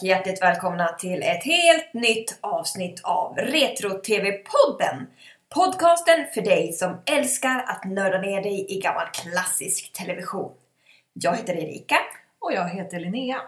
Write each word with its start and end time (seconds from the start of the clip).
och 0.00 0.06
hjärtligt 0.06 0.42
välkomna 0.42 0.88
till 0.88 1.22
ett 1.22 1.44
helt 1.44 1.94
nytt 1.94 2.38
avsnitt 2.40 3.00
av 3.04 3.36
Retro-TV-podden. 3.36 5.06
Podcasten 5.54 6.26
för 6.34 6.42
dig 6.42 6.72
som 6.72 7.02
älskar 7.06 7.64
att 7.66 7.84
nörda 7.84 8.20
ner 8.20 8.42
dig 8.42 8.66
i 8.68 8.80
gammal 8.80 9.06
klassisk 9.06 9.92
television. 9.92 10.52
Jag 11.12 11.36
heter 11.36 11.54
Erika 11.54 11.96
Och 12.40 12.52
jag 12.52 12.68
heter 12.68 13.00
Linnea. 13.00 13.40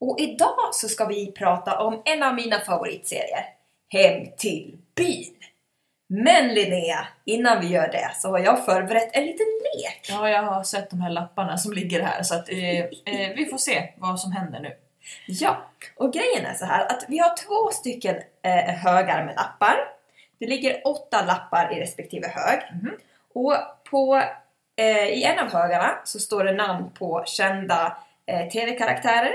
och 0.00 0.20
idag 0.20 0.68
så 0.72 0.88
ska 0.88 1.04
vi 1.04 1.32
prata 1.32 1.78
om 1.78 2.02
en 2.04 2.22
av 2.22 2.34
mina 2.34 2.60
favoritserier, 2.60 3.44
Hem 3.88 4.26
till 4.38 4.78
byn. 4.96 5.36
Men 6.08 6.54
Linnea, 6.54 7.06
innan 7.24 7.60
vi 7.60 7.66
gör 7.66 7.88
det 7.88 8.10
så 8.14 8.28
har 8.28 8.38
jag 8.38 8.64
förberett 8.64 9.16
en 9.16 9.26
liten 9.26 9.46
lek. 9.46 10.06
Ja, 10.08 10.28
jag 10.28 10.42
har 10.42 10.62
sett 10.62 10.90
de 10.90 11.00
här 11.00 11.10
lapparna 11.10 11.58
som 11.58 11.72
ligger 11.72 12.02
här 12.02 12.22
så 12.22 12.34
att 12.34 12.48
eh, 12.48 12.78
eh, 12.80 13.36
vi 13.36 13.46
får 13.50 13.58
se 13.58 13.92
vad 13.96 14.20
som 14.20 14.32
händer 14.32 14.60
nu. 14.60 14.76
Ja, 15.26 15.64
och 15.96 16.12
grejen 16.12 16.46
är 16.46 16.54
så 16.54 16.64
här 16.64 16.86
att 16.86 17.04
vi 17.08 17.18
har 17.18 17.36
två 17.36 17.70
stycken 17.72 18.16
eh, 18.42 18.74
högar 18.74 19.24
med 19.24 19.34
lappar. 19.34 19.76
Det 20.38 20.46
ligger 20.46 20.86
åtta 20.86 21.24
lappar 21.24 21.72
i 21.76 21.80
respektive 21.80 22.28
hög. 22.28 22.60
Mhm. 22.72 22.96
Och 23.34 23.54
på, 23.90 24.22
eh, 24.76 25.06
i 25.06 25.24
en 25.24 25.38
av 25.38 25.52
högarna 25.52 25.98
så 26.04 26.18
står 26.18 26.44
det 26.44 26.52
namn 26.52 26.90
på 26.90 27.22
kända 27.26 27.96
eh, 28.26 28.48
TV-karaktärer. 28.48 29.32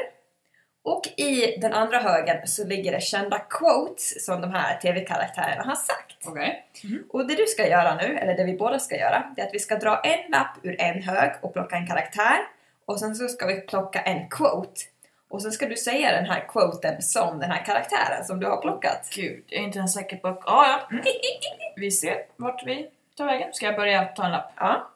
Och 0.84 1.08
i 1.18 1.58
den 1.62 1.74
andra 1.74 2.00
högen 2.00 2.48
så 2.48 2.66
ligger 2.66 2.92
det 2.92 3.02
kända 3.02 3.40
quotes 3.40 4.26
som 4.26 4.42
de 4.42 4.52
här 4.52 4.78
TV-karaktärerna 4.78 5.64
har 5.64 5.76
sagt. 5.76 6.28
Okej. 6.28 6.66
Och 7.10 7.28
det 7.28 7.36
du 7.36 7.46
ska 7.46 7.68
göra 7.68 7.96
nu, 7.96 8.18
eller 8.18 8.38
det 8.38 8.44
vi 8.44 8.58
båda 8.58 8.80
ska 8.80 8.96
göra, 8.96 9.34
det 9.36 9.42
är 9.42 9.48
att 9.48 9.54
vi 9.54 9.60
ska 9.60 9.76
dra 9.76 10.02
en 10.04 10.32
lapp 10.32 10.58
ur 10.64 10.82
en 10.82 11.02
hög 11.02 11.32
och 11.42 11.54
plocka 11.54 11.76
en 11.76 11.88
karaktär. 11.88 12.38
Och 12.86 13.00
sen 13.00 13.16
så 13.16 13.28
ska 13.28 13.46
vi 13.46 13.62
plocka 13.62 14.02
en 14.02 14.30
quote. 14.30 14.82
Och 15.30 15.42
sen 15.42 15.52
ska 15.52 15.66
du 15.66 15.76
säga 15.76 16.12
den 16.12 16.26
här 16.26 16.46
quoten 16.48 17.02
som 17.02 17.40
den 17.40 17.52
här 17.52 17.66
karaktären 17.66 18.26
som 18.26 18.40
du 18.40 18.48
har 18.48 18.62
plockat. 18.62 19.10
Gud, 19.16 19.44
jag 19.48 19.62
är 19.62 19.66
inte 19.66 19.78
ens 19.80 19.94
säker 19.94 20.18
på... 20.18 20.28
Ja, 20.46 20.88
ja. 20.92 21.00
Vi 21.76 21.92
ser 21.92 22.18
vart 22.36 22.64
vi 22.66 22.90
tar 23.18 23.26
vägen. 23.26 23.54
Ska 23.54 23.66
jag 23.66 23.76
börja 23.76 24.06
ta 24.06 24.26
en 24.26 24.32
lapp? 24.32 24.52
Ja. 24.56 24.92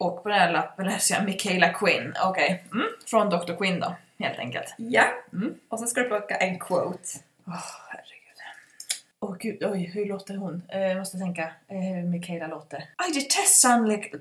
Och 0.00 0.22
på 0.22 0.28
den 0.28 0.38
här 0.38 0.52
lappen 0.52 0.86
läser 0.86 1.14
jag 1.14 1.24
Michaela 1.24 1.72
Quinn. 1.72 2.14
Okej. 2.24 2.64
Mm. 2.72 2.86
Från 3.06 3.30
Dr. 3.30 3.56
Quinn 3.56 3.80
då, 3.80 3.96
helt 4.18 4.38
enkelt. 4.38 4.74
Ja. 4.76 5.04
Mm. 5.32 5.54
Och 5.68 5.78
sen 5.78 5.88
ska 5.88 6.00
du 6.00 6.08
plocka 6.08 6.36
en 6.36 6.58
quote. 6.58 7.08
Åh, 7.46 7.54
herregud. 7.88 8.38
Åh 9.20 9.36
gud, 9.38 9.64
oj, 9.64 9.90
hur 9.94 10.06
låter 10.06 10.36
hon? 10.36 10.62
Eh, 10.68 10.80
jag 10.80 10.98
måste 10.98 11.18
tänka 11.18 11.42
eh, 11.68 11.76
hur 11.78 12.02
Michaela 12.02 12.46
låter. 12.46 12.78
I 12.78 13.12
detest 13.14 13.60
sounding 13.60 13.96
like... 13.96 14.16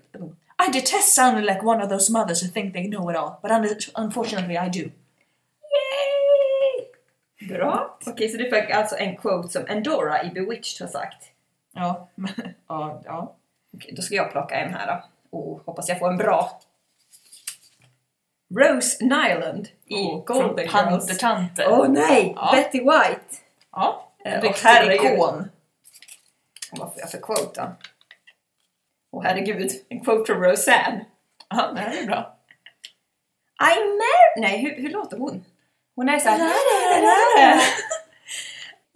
I 0.68 0.72
detest 0.74 1.16
sounding 1.16 1.46
like 1.46 1.62
one 1.66 1.84
of 1.84 1.90
those 1.90 2.12
mothers 2.12 2.44
who 2.44 2.52
think 2.52 2.74
they 2.74 2.88
know 2.88 3.12
it 3.12 3.18
all, 3.18 3.32
but 3.42 3.52
un- 3.52 4.04
unfortunately 4.06 4.56
I 4.56 4.84
do. 4.84 4.90
Yay! 5.72 6.88
Bra. 7.58 7.98
Okej, 8.06 8.30
så 8.30 8.38
du 8.38 8.44
fick 8.44 8.70
alltså 8.72 8.98
en 8.98 9.18
quote 9.18 9.50
som 9.50 9.68
Endora 9.68 10.24
i 10.24 10.30
Bewitched 10.30 10.88
har 10.88 10.92
sagt. 10.92 11.32
Ja, 11.74 12.10
ja, 12.68 13.02
ja. 13.06 13.36
Okej, 13.74 13.94
då 13.96 14.02
ska 14.02 14.16
jag 14.16 14.32
plocka 14.32 14.56
en 14.56 14.74
här 14.74 14.88
då. 14.88 15.04
Och 15.38 15.62
hoppas 15.66 15.90
jag 15.90 16.00
får 16.00 16.10
en 16.10 16.18
bra. 16.18 16.62
Rose 18.56 19.04
Nyland 19.06 19.68
i 19.86 19.96
Oh, 19.96 20.24
Golden 20.24 20.66
Girls. 20.66 21.24
Åh 21.68 21.88
nej! 21.90 22.34
Ja. 22.36 22.52
Betty 22.56 22.80
White! 22.80 23.36
Ja, 23.72 24.06
Eh, 24.26 24.34
en 24.34 24.40
och 24.40 24.44
riktig 24.44 24.94
ikon. 25.06 25.50
Vad 26.72 26.94
får 26.94 27.00
jag 27.02 27.12
för 27.12 27.22
quote 27.22 27.62
då? 27.62 27.72
Åh 29.12 29.24
herregud, 29.24 29.72
en 29.90 30.00
quote 30.00 30.26
från 30.34 30.44
Roseanne. 30.44 31.06
Ja, 31.50 31.72
det 31.76 31.82
här 31.82 32.02
är 32.04 32.06
bra. 32.06 32.38
I 33.62 33.80
mar... 33.80 34.42
Nej, 34.42 34.62
hur, 34.62 34.82
hur 34.82 34.90
låter 34.90 35.18
hon? 35.18 35.46
Hon 36.00 36.10
är 36.10 36.20
såhär... 36.20 36.40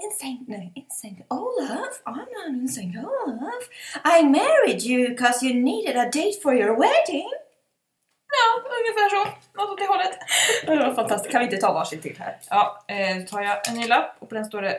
Insane, 0.04 0.38
nej, 0.48 0.72
insane 0.76 1.26
Olaf, 1.30 2.02
I'm 2.06 2.18
not 2.18 2.48
insane 2.62 3.04
Olaf. 3.26 3.64
I 4.06 4.24
married 4.24 4.82
you 4.82 5.10
because 5.10 5.46
you 5.46 5.54
needed 5.64 5.98
a 5.98 6.06
date 6.06 6.40
for 6.44 6.54
your 6.54 6.80
wedding. 6.80 7.30
Ja, 8.36 8.70
ungefär 8.80 9.10
så. 9.10 9.30
Något 9.58 9.70
åt 9.70 9.78
det 9.78 9.86
hållet. 9.88 10.12
Det 10.66 10.76
var 10.76 10.96
fantastiskt. 10.96 11.32
Kan 11.32 11.40
vi 11.40 11.46
inte 11.46 11.58
ta 11.58 11.74
varsin 11.74 12.02
till 12.02 12.18
här? 12.20 12.38
Ja, 12.50 12.84
eh, 12.88 13.18
då 13.18 13.26
tar 13.28 13.42
jag 13.42 13.68
en 13.70 13.76
ny 13.76 13.88
lapp 13.88 14.16
och 14.20 14.30
på 14.30 14.36
den 14.36 14.46
står 14.46 14.62
det 14.62 14.78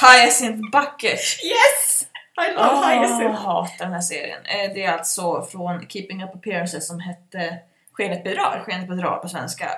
Hyacinth 0.00 0.70
Bucket. 0.70 1.20
Yes! 1.44 2.06
I 2.48 2.50
love 2.54 2.64
Ah, 2.68 2.88
Hyacinth. 2.88 3.22
Jag 3.22 3.30
hatar 3.32 3.84
den 3.84 3.92
här 3.92 4.00
serien. 4.00 4.40
Eh, 4.44 4.74
Det 4.74 4.84
är 4.84 4.92
alltså 4.92 5.42
från 5.42 5.86
Keeping 5.88 6.24
Up 6.24 6.34
Appearances 6.34 6.86
som 6.86 7.00
hette 7.00 7.58
Skenet 7.92 8.24
bedrar. 8.24 8.62
Skenet 8.66 8.88
bedrar 8.88 9.18
på 9.18 9.28
svenska. 9.28 9.70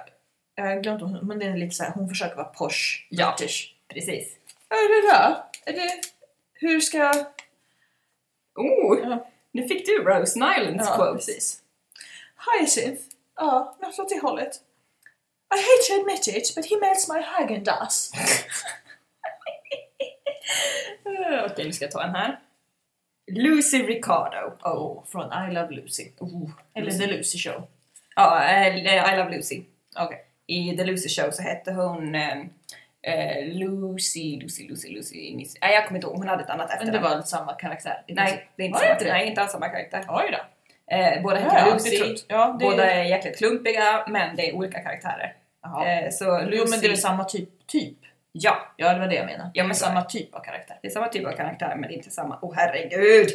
Jag 0.54 0.84
vad 0.84 1.06
hon, 1.06 1.26
men 1.26 1.38
det 1.38 1.46
är 1.46 1.56
lite 1.56 1.74
så 1.74 1.84
här, 1.84 1.90
hon 1.92 2.08
försöker 2.08 2.36
vara 2.36 2.46
posh. 2.46 3.06
Ja. 3.08 3.34
British. 3.38 3.74
Precis. 3.88 4.36
Är 4.68 5.02
det 5.02 5.12
där? 5.12 5.36
Är 5.64 5.72
det... 5.72 6.00
Hur 6.52 6.80
ska 6.80 6.98
jag... 6.98 7.16
Oh, 8.54 8.98
Ja, 9.02 9.30
nu 9.52 9.68
fick 9.68 9.86
du 9.86 10.04
Rose 10.04 10.38
Nylands 10.38 10.88
ja 10.88 10.96
quote. 10.96 11.12
precis. 11.16 11.60
Hyacinth. 12.58 13.02
Ja, 13.36 13.76
något 13.80 13.98
åt 13.98 14.08
det 14.08 14.20
hållet. 14.20 14.60
I 15.54 15.56
hate 15.56 15.82
to 15.88 16.00
admit 16.00 16.28
it, 16.28 16.54
but 16.56 16.66
he 16.70 16.76
melts 16.76 17.08
my 17.08 17.20
Häagen-Dazs. 17.20 18.10
Eh, 21.04 21.44
Okej, 21.52 21.64
nu 21.64 21.72
ska 21.72 21.84
jag 21.84 21.92
ta 21.92 22.02
en 22.02 22.14
här. 22.14 22.40
Lucy 23.26 23.82
Ricardo. 23.82 24.52
Oh, 24.68 25.04
från 25.06 25.32
I 25.32 25.54
Love 25.54 25.70
Lucy. 25.70 26.10
Oh. 26.18 26.50
Eller 26.74 26.90
The 26.90 27.06
Lucy 27.06 27.38
Show. 27.38 27.66
Ja, 28.16 28.44
eh, 28.44 28.76
I 29.14 29.16
Love 29.16 29.36
Lucy. 29.36 29.62
Okej. 29.96 30.23
I 30.46 30.76
The 30.76 30.84
Lucy 30.84 31.08
Show 31.08 31.30
så 31.30 31.42
hette 31.42 31.72
hon 31.72 32.14
eh, 32.14 32.38
eh, 33.02 33.46
Lucy, 33.46 34.40
Lucy, 34.40 34.68
Lucy, 34.68 34.88
Lucy, 34.88 35.36
Miss... 35.36 35.56
Nej, 35.60 35.74
jag 35.74 35.86
kommer 35.86 35.98
inte 35.98 36.06
ihåg. 36.06 36.16
Hon 36.16 36.28
hade 36.28 36.42
ett 36.42 36.50
annat 36.50 36.68
Men 36.68 36.78
efternamn. 36.78 37.10
det 37.10 37.16
var 37.16 37.22
samma 37.22 37.52
karaktär? 37.52 38.02
Nej, 38.08 38.48
det 38.56 38.62
är 38.62 38.66
inte 38.66 38.78
samma. 38.78 39.12
Nej, 39.12 39.28
inte 39.28 39.40
alls 39.40 39.52
samma 39.52 39.68
karaktär. 39.68 40.04
Oj 40.08 40.30
då. 40.32 40.38
Eh, 40.96 41.22
båda 41.22 41.36
heter 41.36 41.56
Ja, 41.56 41.74
Lucy. 41.74 42.24
Ja, 42.28 42.56
det 42.58 42.64
Båda 42.64 42.90
är 42.90 43.04
jäkligt 43.04 43.38
klumpiga, 43.38 44.04
men 44.08 44.36
det 44.36 44.48
är 44.48 44.54
olika 44.54 44.80
karaktärer. 44.80 45.34
Eh, 45.64 46.10
så 46.10 46.40
Lucy... 46.40 46.56
Jo 46.56 46.64
men 46.70 46.80
det 46.80 46.86
är 46.86 46.88
väl 46.88 46.98
samma 46.98 47.24
typ? 47.24 47.66
typ. 47.66 47.98
Ja, 48.32 48.56
Ja 48.76 48.92
det 48.92 49.00
var 49.00 49.06
det 49.06 49.14
jag 49.14 49.26
menade. 49.26 49.50
Ja, 49.54 49.62
men 49.62 49.66
men 49.68 49.76
samma 49.76 50.02
typ 50.02 50.34
av 50.34 50.40
karaktär. 50.40 50.78
det 50.82 50.88
är 50.88 50.92
samma 50.92 51.08
typ 51.08 51.26
av 51.26 51.32
karaktär, 51.32 51.76
men 51.76 51.82
det 51.88 51.94
är 51.94 51.96
inte 51.96 52.10
samma. 52.10 52.38
Åh 52.42 52.54
herregud! 52.56 53.28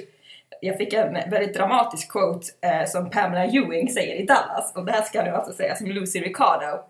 Jag 0.62 0.78
fick 0.78 0.94
en 0.94 1.14
väldigt 1.14 1.54
dramatisk 1.54 2.12
quote 2.12 2.48
eh, 2.62 2.86
som 2.86 3.10
Pamela 3.10 3.46
Ewing 3.46 3.90
säger 3.90 4.16
i 4.16 4.26
Dallas. 4.26 4.74
Och 4.76 4.86
det 4.86 4.92
här 4.92 5.02
ska 5.02 5.24
nu 5.24 5.30
alltså 5.30 5.54
sägas 5.54 5.78
som 5.78 5.88
Lucy 5.88 6.20
Ricardo. 6.22 6.84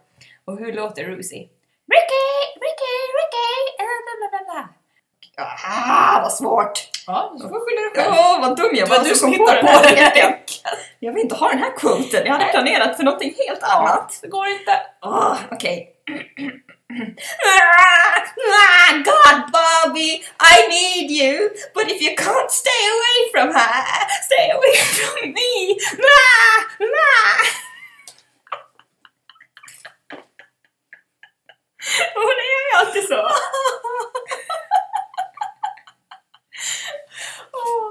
Och 0.46 0.57
hur 0.57 0.74
låter 0.74 1.03
Lucy? 1.07 1.47
Ricky, 1.94 2.28
Ricky, 2.66 2.96
Ricky! 3.19 3.52
eh, 3.80 3.97
Bla, 4.06 4.13
bla, 4.19 4.30
bla, 4.30 4.53
bla. 4.53 4.69
Ah, 5.68 6.19
vad 6.22 6.34
svårt! 6.34 6.90
Ja, 7.07 7.35
så 7.41 7.50
får 7.50 7.56
du 7.56 7.62
skylla 7.66 7.81
dig 7.81 7.91
själv. 7.96 8.13
Åh, 8.19 8.41
vad 8.41 8.57
dum 8.57 8.69
jag 8.74 8.88
var 8.88 9.00
du 9.00 9.16
som 9.16 9.31
kom 9.38 9.46
på 9.46 9.52
den 9.53 9.66
här 9.66 9.96
leken. 9.96 10.34
Jag 11.00 11.13
vill 11.13 11.24
inte 11.24 11.35
ha 11.35 11.50
den 11.50 11.59
här 11.59 11.78
quoten. 11.78 12.25
Jag 12.25 12.34
hade 12.34 12.46
planerat 12.52 12.97
för 12.97 13.03
någonting 13.03 13.34
helt 13.47 13.63
annat. 13.63 14.19
Det 14.22 14.28
går 14.28 14.47
inte. 14.47 14.72
Ah, 15.02 15.38
okej. 15.52 15.96
Ah, 18.62 18.94
God, 18.94 19.51
Bobby, 19.51 20.24
I 20.56 20.68
need 20.69 21.12
you, 21.12 21.50
but 21.74 21.84
if 21.91 22.01
you 22.01 22.16
can't 22.16 22.50
stay 22.51 22.81
away 22.96 23.18
from 23.34 23.56
her, 23.56 23.84
stay 24.24 24.51
away 24.51 24.75
from 24.75 25.30
me. 25.30 25.77
Ah, 26.04 26.83
ah. 26.83 27.45
Hon 32.15 32.36
är 32.45 32.59
ju 32.65 32.88
alltid 32.88 33.03
så. 33.03 33.30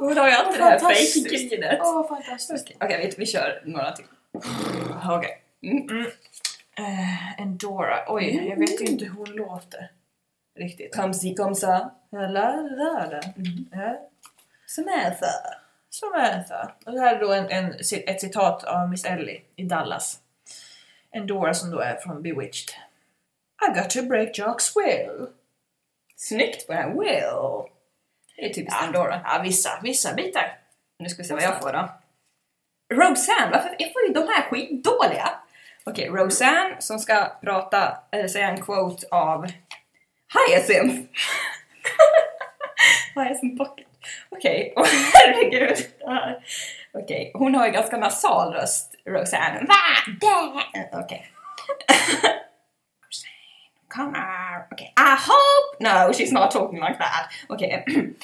Hon 0.00 0.18
har 0.18 0.28
ju 0.28 0.34
alltid 0.34 0.60
det 0.60 0.64
här 0.64 0.78
fejkgrinet. 0.78 1.78
Åh, 1.82 2.08
fantastiskt. 2.08 2.70
Okej, 2.80 3.06
vi, 3.06 3.14
vi 3.18 3.26
kör 3.26 3.62
några 3.64 3.92
till. 3.92 4.04
Okej. 5.10 5.42
Mm. 5.62 6.06
Eh, 6.78 7.40
Endora. 7.40 8.04
Oj, 8.08 8.48
jag 8.48 8.56
vet 8.56 8.80
ju 8.80 8.84
inte 8.84 9.04
hur 9.04 9.12
hon 9.12 9.30
låter. 9.30 9.90
Riktigt. 10.58 10.96
Come 10.96 11.14
see, 11.14 11.34
come 11.34 11.54
sa. 11.54 11.90
La, 12.12 12.20
la, 12.20 12.50
la, 12.50 13.06
la. 13.10 13.20
Ja. 13.72 14.08
Samantha. 14.66 15.26
Samantha. 15.90 16.72
Och 16.86 16.92
det 16.92 17.00
här 17.00 17.16
är 17.16 17.20
då 17.20 17.32
en, 17.32 17.50
en, 17.50 17.74
ett 18.06 18.20
citat 18.20 18.64
av 18.64 18.88
Miss 18.88 19.04
Ellie 19.04 19.42
i 19.56 19.64
Dallas. 19.64 20.20
Endora 21.10 21.54
som 21.54 21.70
då 21.70 21.80
är 21.80 21.96
från 21.96 22.22
Bewitched. 22.22 22.74
I 23.66 23.74
got 23.80 23.90
to 23.90 24.02
break 24.02 24.38
Jocks 24.38 24.76
will. 24.76 25.26
Snyggt 26.16 26.66
på 26.66 26.72
den 26.72 26.82
här 26.82 26.90
Will. 26.90 27.70
Det 28.36 28.44
är 28.44 28.54
typiskt 28.54 28.82
Andorra. 28.82 29.20
Ja, 29.24 29.40
vissa, 29.42 29.80
vissa 29.82 30.14
bitar. 30.14 30.58
Nu 30.98 31.08
ska 31.08 31.22
vi 31.22 31.28
se 31.28 31.34
vad 31.34 31.42
jag 31.42 31.60
får 31.62 31.72
då. 31.72 31.88
Roseanne, 32.94 33.50
varför 33.52 33.76
jag 33.78 33.92
får 33.92 34.02
ju 34.02 34.12
de 34.12 34.28
här 34.28 34.42
skitdåliga? 34.42 35.30
Okej, 35.84 36.08
Roseanne 36.08 36.76
som 36.78 36.98
ska 36.98 37.32
prata, 37.42 37.98
eller 38.12 38.28
säga 38.28 38.48
en 38.48 38.62
quote 38.62 39.06
av 39.10 39.46
Hyacinth. 40.34 40.96
Hyacinth 43.14 43.64
Pocket. 43.64 43.86
Okej, 44.28 44.72
åh 44.76 44.86
herregud. 45.14 45.76
det 45.98 46.06
här. 46.10 46.44
Okej, 46.92 47.30
hon 47.34 47.54
har 47.54 47.66
ju 47.66 47.72
ganska 47.72 47.96
nasal 47.96 48.52
röst, 48.52 48.94
Roseanne. 49.06 49.66
Va? 49.68 49.74
Okej. 50.92 51.30
Roseanne, 51.68 52.38
come 53.88 54.08
on. 54.16 54.62
Okay, 54.72 54.92
I 54.96 55.16
hope. 55.16 55.76
No, 55.80 56.12
she's 56.12 56.32
not 56.32 56.50
talking 56.50 56.80
like 56.80 56.98
that. 56.98 57.30
Okay. 57.50 57.84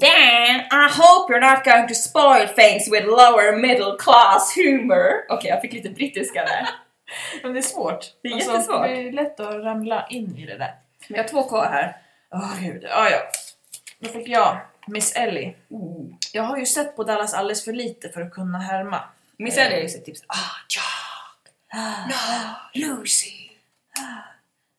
Dan, 0.00 0.60
I 0.70 0.88
hope 0.88 1.28
you're 1.32 1.40
not 1.40 1.64
going 1.64 1.88
to 1.88 1.94
spoil 1.94 2.46
things 2.46 2.88
with 2.90 3.04
lower 3.06 3.56
middle 3.56 3.96
class 3.98 4.54
humor. 4.56 5.24
Okej, 5.28 5.50
jag 5.50 5.60
fick 5.60 5.72
lite 5.72 5.90
brittiska 5.90 6.44
där. 6.44 6.68
Men 7.42 7.52
det 7.52 7.58
är 7.60 7.62
svårt. 7.62 8.06
Det 8.22 8.28
är 8.28 8.34
Alltså, 8.34 8.50
jättesvårt. 8.52 8.86
Det 8.86 9.08
är 9.08 9.12
lätt 9.12 9.40
att 9.40 9.54
ramla 9.64 10.06
in 10.10 10.36
i 10.38 10.46
det 10.46 10.58
där. 10.58 10.74
Vi 11.08 11.16
har 11.16 11.24
två 11.24 11.42
kvar 11.48 11.66
här. 11.66 11.96
Åh 12.34 12.60
gud, 12.60 12.82
ja 12.88 13.10
ja. 13.10 13.18
Då 13.98 14.08
fick 14.08 14.28
jag 14.28 14.58
Miss 14.86 15.12
Ellie. 15.16 15.54
Ooh. 15.68 16.14
Jag 16.32 16.42
har 16.42 16.56
ju 16.58 16.66
sett 16.66 16.96
på 16.96 17.04
Dallas 17.04 17.34
alldeles 17.34 17.64
för 17.64 17.72
lite 17.72 18.08
för 18.08 18.20
att 18.20 18.32
kunna 18.32 18.58
härma. 18.58 19.02
Miss 19.36 19.58
Ellie 19.58 19.76
är 19.78 19.82
ju 19.82 19.88
så 19.88 19.98
tips. 19.98 20.22
Ah, 20.26 20.56
Jack! 20.68 21.54
No, 22.08 22.80
Lucy! 22.80 23.50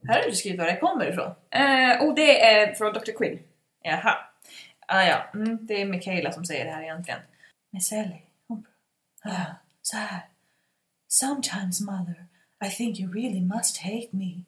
Här 0.07 0.21
har 0.21 0.29
du 0.29 0.35
skrivit 0.35 0.59
var 0.59 0.67
det 0.67 0.77
kommer 0.77 1.09
ifrån. 1.09 1.31
Eh, 1.49 2.01
och 2.03 2.15
det 2.15 2.41
är 2.45 2.73
från 2.73 2.93
Dr. 2.93 3.11
Quinn. 3.17 3.39
Jaha. 3.83 4.17
Ah, 4.87 5.03
ja, 5.03 5.25
mm, 5.33 5.57
det 5.61 5.81
är 5.81 5.85
Michaela 5.85 6.31
som 6.31 6.45
säger 6.45 6.65
det 6.65 6.71
här 6.71 6.81
egentligen. 6.83 7.19
Miss 7.71 7.91
Ellie, 7.91 8.21
hon 8.47 8.65
ja, 9.23 9.45
så 9.81 9.97
här. 9.97 10.19
Sometimes 11.07 11.81
mother, 11.81 12.25
I 12.65 12.69
think 12.69 12.99
you 12.99 13.13
really 13.13 13.41
must 13.41 13.77
hate 13.77 14.09
me. 14.11 14.31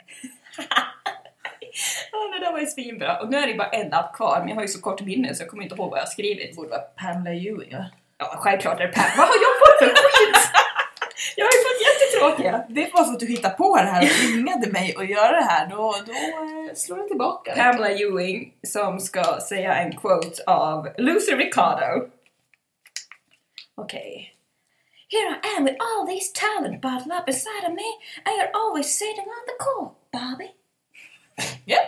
Ja, 2.12 2.20
det 2.34 2.46
där 2.46 2.52
var 2.52 2.60
ju 2.60 2.66
svinbra. 2.66 3.20
Och 3.22 3.30
nu 3.32 3.38
är 3.38 3.48
det 3.48 3.54
bara 3.54 3.70
en 3.70 3.90
lapp 3.90 4.16
kvar, 4.16 4.40
men 4.40 4.50
jag 4.50 4.56
har 4.56 4.62
ju 4.62 4.68
så 4.68 4.82
kort 4.82 5.02
minne 5.02 5.36
så 5.36 5.44
jag 5.44 5.50
kommer 5.50 5.64
inte 5.64 5.76
ihåg 5.76 5.92
vad 5.92 6.00
jag 6.00 6.10
skrivit. 6.10 6.50
Det 6.50 6.56
borde 6.56 6.70
vara 6.70 6.82
Pamela 6.82 7.36
Ewing 7.36 7.78
va? 7.78 7.86
Ja, 8.18 8.36
självklart 8.38 8.80
är 8.80 8.88
det 8.88 8.94
Pam. 8.94 9.10
Vad 9.18 9.28
har 9.28 9.40
jag 9.46 9.54
fått 9.62 9.78
för 9.80 9.88
skit? 9.96 10.42
Jag 11.38 11.46
har 11.46 11.54
ju 11.58 11.62
fått 11.68 11.82
jättetråkiga. 12.30 12.66
Det 12.70 12.94
var 12.94 13.04
för 13.04 13.14
att 13.14 13.20
du 13.20 13.28
hittade 13.28 13.56
på 13.56 13.76
det 13.76 13.84
här 13.84 14.04
och 14.04 14.10
tvingade 14.10 14.72
mig 14.72 14.96
att 14.98 15.10
göra 15.10 15.32
det 15.32 15.44
här. 15.44 15.68
Då, 15.68 15.96
då 16.06 16.14
eh, 16.14 16.74
slår 16.76 16.98
det 16.98 17.08
tillbaka. 17.08 17.54
Pamela 17.56 17.92
Ewing 17.92 18.54
som 18.64 19.00
ska 19.00 19.40
säga 19.50 19.76
en 19.76 19.98
quote 19.98 20.44
av 20.48 20.90
Lucy 20.98 21.32
Ricardo. 21.32 22.08
Okej. 23.76 24.30
Here 25.10 25.40
I 25.44 25.58
am 25.58 25.66
with 25.66 25.78
all 25.80 26.08
this 26.08 26.34
talent 26.34 26.82
bottled 26.82 27.12
up 27.20 27.28
inside 27.28 27.64
of 27.70 27.74
me 27.74 27.90
and 28.26 28.34
you're 28.38 28.52
always 28.54 28.88
sitting 28.98 29.28
on 29.38 29.44
the 29.50 29.58
court, 29.66 29.94
Bobby. 30.12 30.50
Ja, 31.66 31.80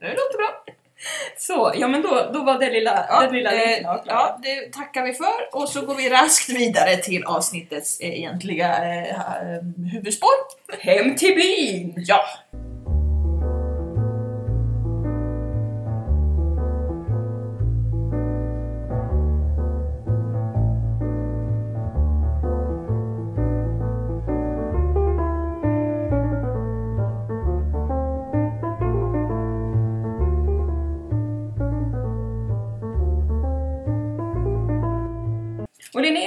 det 0.00 0.08
låter 0.08 0.36
bra. 0.36 0.64
Så, 1.36 1.72
ja 1.74 1.88
men 1.88 2.02
då, 2.02 2.30
då 2.32 2.42
var 2.42 2.58
det 2.58 2.70
lilla, 2.70 3.06
Ja, 3.08 3.20
den 3.20 3.34
lilla 3.34 3.52
eh, 3.52 3.90
avklarad. 3.90 4.04
ja, 4.06 4.38
det 4.42 4.72
tackar 4.72 5.02
vi 5.02 5.12
för 5.12 5.48
och 5.52 5.68
så 5.68 5.86
går 5.86 5.94
vi 5.94 6.10
raskt 6.10 6.48
vidare 6.48 6.96
till 6.96 7.24
avsnittets 7.24 8.00
egentliga 8.00 8.68
eh, 8.68 9.10
eh, 9.10 9.62
huvudspår. 9.92 10.30
Hem 10.78 11.16
till 11.16 11.34
byn! 11.34 11.94
Ja! 11.96 12.20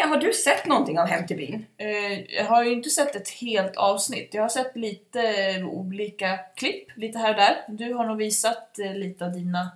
Har 0.08 0.18
du 0.18 0.34
sett 0.34 0.66
någonting 0.66 1.00
av 1.00 1.08
Hem 1.08 1.28
till 1.28 1.38
byn? 1.38 1.66
Eh, 1.78 2.36
jag 2.36 2.46
har 2.46 2.64
ju 2.64 2.72
inte 2.72 2.90
sett 2.90 3.16
ett 3.16 3.30
helt 3.30 3.78
avsnitt. 3.78 4.34
Jag 4.34 4.42
har 4.42 4.50
sett 4.50 4.76
lite 4.76 5.24
olika 5.64 6.40
klipp, 6.56 6.88
lite 6.96 7.18
här 7.18 7.30
och 7.30 7.36
där. 7.36 7.56
Du 7.68 7.94
har 7.94 8.06
nog 8.06 8.18
visat 8.18 8.80
eh, 8.80 8.94
lite 8.94 9.26
av 9.26 9.32
dina 9.32 9.72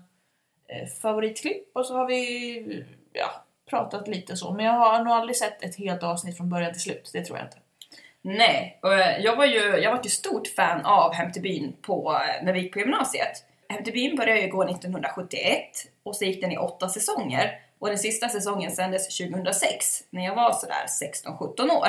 eh, 0.67 0.87
favoritklipp 1.01 1.75
och 1.75 1.85
så 1.85 1.97
har 1.97 2.07
vi 2.07 2.85
ja, 3.13 3.45
pratat 3.69 4.07
lite 4.07 4.37
så. 4.37 4.53
Men 4.53 4.65
jag 4.65 4.73
har 4.73 5.03
nog 5.03 5.13
aldrig 5.13 5.35
sett 5.35 5.63
ett 5.63 5.75
helt 5.75 6.03
avsnitt 6.03 6.37
från 6.37 6.49
början 6.49 6.73
till 6.73 6.81
slut. 6.81 7.09
Det 7.13 7.25
tror 7.25 7.37
jag 7.37 7.47
inte. 7.47 7.57
Nej, 8.21 8.79
och 8.81 8.93
jag 9.19 9.35
var 9.35 9.45
ju 9.45 9.59
jag 9.59 9.91
var 9.91 9.99
ett 9.99 10.11
stort 10.11 10.47
fan 10.47 10.85
av 10.85 11.13
Hem 11.13 11.31
till 11.31 11.41
byn 11.41 11.73
på, 11.81 12.19
när 12.43 12.53
vi 12.53 12.59
gick 12.59 12.73
på 12.73 12.79
gymnasiet. 12.79 13.45
Hem 13.69 13.83
till 13.83 13.93
byn 13.93 14.15
började 14.15 14.41
ju 14.41 14.47
gå 14.47 14.63
1971 14.63 15.61
och 16.09 16.15
så 16.15 16.25
gick 16.25 16.41
den 16.41 16.51
i 16.51 16.57
åtta 16.57 16.89
säsonger. 16.89 17.59
Och 17.79 17.87
den 17.87 17.97
sista 17.97 18.29
säsongen 18.29 18.71
sändes 18.71 19.17
2006 19.17 20.03
när 20.09 20.25
jag 20.25 20.35
var 20.35 20.53
sådär 20.53 20.85
16-17 21.29 21.71
år. 21.71 21.87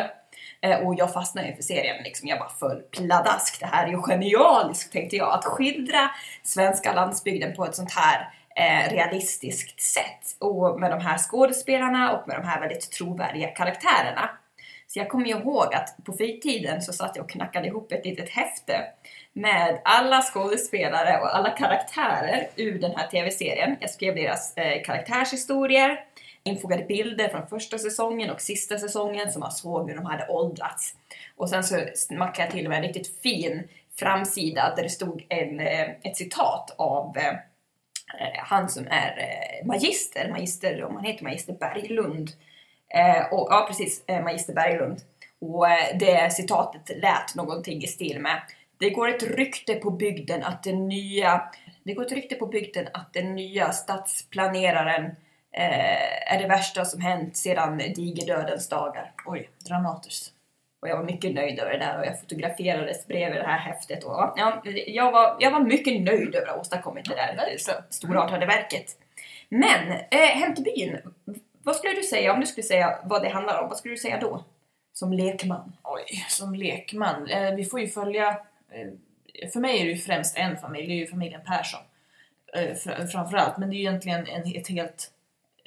Eh, 0.60 0.78
och 0.78 0.94
jag 0.98 1.12
fastnade 1.12 1.48
ju 1.48 1.54
för 1.54 1.62
serien, 1.62 2.02
liksom. 2.04 2.28
jag 2.28 2.38
bara 2.38 2.48
föll 2.48 2.80
pladask. 2.80 3.60
Det 3.60 3.66
här 3.66 3.86
är 3.86 3.90
ju 3.90 4.02
genialiskt 4.02 4.92
tänkte 4.92 5.16
jag, 5.16 5.34
att 5.34 5.44
skildra 5.44 6.10
svenska 6.42 6.92
landsbygden 6.92 7.56
på 7.56 7.64
ett 7.64 7.74
sånt 7.74 7.92
här 7.92 8.34
eh, 8.56 8.92
realistiskt 8.92 9.80
sätt. 9.80 10.36
Och 10.38 10.80
med 10.80 10.90
de 10.90 11.00
här 11.00 11.18
skådespelarna 11.18 12.12
och 12.12 12.28
med 12.28 12.36
de 12.36 12.46
här 12.46 12.60
väldigt 12.60 12.90
trovärdiga 12.90 13.48
karaktärerna. 13.48 14.30
Så 14.86 14.98
jag 14.98 15.08
kommer 15.08 15.26
ju 15.26 15.36
ihåg 15.36 15.74
att 15.74 16.04
på 16.04 16.12
fritiden 16.12 16.82
så 16.82 16.92
satt 16.92 17.16
jag 17.16 17.24
och 17.24 17.30
knackade 17.30 17.66
ihop 17.66 17.92
ett 17.92 18.04
litet 18.04 18.28
häfte 18.28 18.82
med 19.32 19.80
alla 19.84 20.22
skådespelare 20.22 21.20
och 21.20 21.36
alla 21.36 21.50
karaktärer 21.50 22.48
ur 22.56 22.78
den 22.78 22.96
här 22.96 23.06
TV-serien. 23.06 23.76
Jag 23.80 23.90
skrev 23.90 24.14
deras 24.14 24.56
eh, 24.56 24.82
karaktärshistorier, 24.82 26.04
infogade 26.42 26.84
bilder 26.84 27.28
från 27.28 27.46
första 27.46 27.78
säsongen 27.78 28.30
och 28.30 28.40
sista 28.40 28.78
säsongen 28.78 29.32
så 29.32 29.38
man 29.38 29.52
såg 29.52 29.88
hur 29.88 29.96
de 29.96 30.06
hade 30.06 30.28
åldrats. 30.28 30.94
Och 31.36 31.50
sen 31.50 31.64
så 31.64 31.80
smackade 31.94 32.46
jag 32.46 32.50
till 32.50 32.68
med 32.68 32.76
en 32.76 32.84
riktigt 32.84 33.22
fin 33.22 33.68
framsida 33.98 34.72
där 34.76 34.82
det 34.82 34.88
stod 34.88 35.26
en, 35.28 35.60
eh, 35.60 35.90
ett 36.02 36.16
citat 36.16 36.74
av 36.78 37.16
eh, 37.16 37.28
eh, 37.28 38.38
han 38.38 38.68
som 38.68 38.86
är 38.86 39.18
eh, 39.18 39.66
magister, 39.66 40.28
magister, 40.30 40.84
om 40.84 40.96
han 40.96 41.04
heter 41.04 41.24
magister 41.24 41.52
Berglund. 41.52 42.30
Eh, 42.94 43.32
och, 43.32 43.48
ja, 43.50 43.64
precis, 43.68 44.04
eh, 44.06 44.22
magister 44.22 44.54
Berglund. 44.54 45.00
Och 45.40 45.68
eh, 45.68 45.98
det 45.98 46.32
citatet 46.32 46.98
lät 47.02 47.34
någonting 47.34 47.82
i 47.82 47.86
stil 47.86 48.20
med 48.20 48.40
det 48.80 48.90
går 48.90 49.08
ett 49.08 49.22
rykte 49.22 49.74
på 49.74 49.90
bygden 49.90 50.42
att 50.42 50.62
den 50.62 50.88
nya 50.88 51.50
Det 51.82 51.94
går 51.94 52.06
ett 52.06 52.12
rykte 52.12 52.34
på 52.34 52.46
bygden 52.46 52.88
att 52.92 53.12
den 53.12 53.34
nya 53.36 53.72
stadsplaneraren 53.72 55.04
eh, 55.52 56.34
är 56.34 56.42
det 56.42 56.48
värsta 56.48 56.84
som 56.84 57.00
hänt 57.00 57.36
sedan 57.36 57.78
digerdödens 57.78 58.68
dagar. 58.68 59.12
Oj, 59.26 59.50
dramatiskt. 59.68 60.32
Och 60.82 60.88
jag 60.88 60.96
var 60.96 61.04
mycket 61.04 61.34
nöjd 61.34 61.58
över 61.58 61.72
det 61.72 61.78
där 61.78 61.98
och 61.98 62.06
jag 62.06 62.20
fotograferades 62.20 63.06
bredvid 63.06 63.40
det 63.40 63.46
här 63.46 63.58
häftet. 63.58 64.04
Och, 64.04 64.32
ja, 64.36 64.62
jag, 64.86 65.12
var, 65.12 65.36
jag 65.40 65.50
var 65.50 65.60
mycket 65.60 66.02
nöjd 66.02 66.34
över 66.34 66.46
att 66.46 66.54
ha 66.54 66.60
åstadkommit 66.60 67.04
det 67.04 67.14
där 67.14 67.56
storartade 67.90 68.46
verket. 68.46 68.96
Men, 69.48 69.90
eh, 70.10 70.18
Hem 70.18 70.54
till 70.54 70.64
byn, 70.64 70.98
vad 71.62 71.76
skulle 71.76 71.94
du 71.94 72.02
säga 72.02 72.32
om 72.32 72.40
du 72.40 72.46
skulle 72.46 72.66
säga 72.66 72.98
vad 73.04 73.22
det 73.22 73.28
handlar 73.28 73.62
om? 73.62 73.68
Vad 73.68 73.78
skulle 73.78 73.94
du 73.94 73.98
säga 73.98 74.18
då? 74.20 74.44
Som 74.92 75.12
lekman. 75.12 75.72
Oj, 75.82 76.26
som 76.28 76.54
lekman. 76.54 77.28
Eh, 77.28 77.54
vi 77.54 77.64
får 77.64 77.80
ju 77.80 77.88
följa... 77.88 78.40
Eh, 78.70 79.48
för 79.52 79.60
mig 79.60 79.80
är 79.80 79.84
det 79.84 79.90
ju 79.90 79.96
främst 79.96 80.36
en 80.38 80.56
familj, 80.56 80.86
det 80.86 80.92
är 80.92 80.96
ju 80.96 81.06
familjen 81.06 81.40
Persson. 81.46 81.80
Eh, 82.54 82.74
fr- 82.74 83.06
framförallt, 83.06 83.58
men 83.58 83.70
det 83.70 83.74
är 83.74 83.78
ju 83.78 83.82
egentligen 83.82 84.26
en, 84.26 84.56
ett 84.56 84.68
helt 84.68 85.12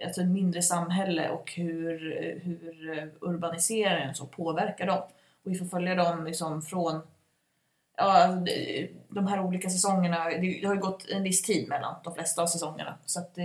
alltså 0.05 0.21
ett 0.21 0.27
mindre 0.27 0.61
samhälle 0.61 1.29
och 1.29 1.51
hur, 1.55 2.17
eh, 2.25 2.35
hur 2.43 3.11
urbaniseringen 3.21 4.15
så 4.15 4.25
påverkar 4.25 4.87
dem. 4.87 5.01
Och 5.43 5.51
vi 5.51 5.55
får 5.55 5.65
följa 5.65 5.95
dem 5.95 6.25
liksom 6.25 6.61
från 6.61 7.01
ja, 7.97 8.27
de- 9.09 9.27
här 9.27 9.39
olika 9.39 9.69
säsongerna. 9.69 10.25
Det 10.29 10.65
har 10.65 10.73
ju 10.75 10.79
gått 10.81 11.09
en 11.09 11.23
viss 11.23 11.41
tid 11.41 11.69
mellan 11.69 11.95
de 12.03 12.13
flesta 12.15 12.41
av 12.41 12.47
säsongerna. 12.47 12.97
Så 13.05 13.19
att, 13.19 13.37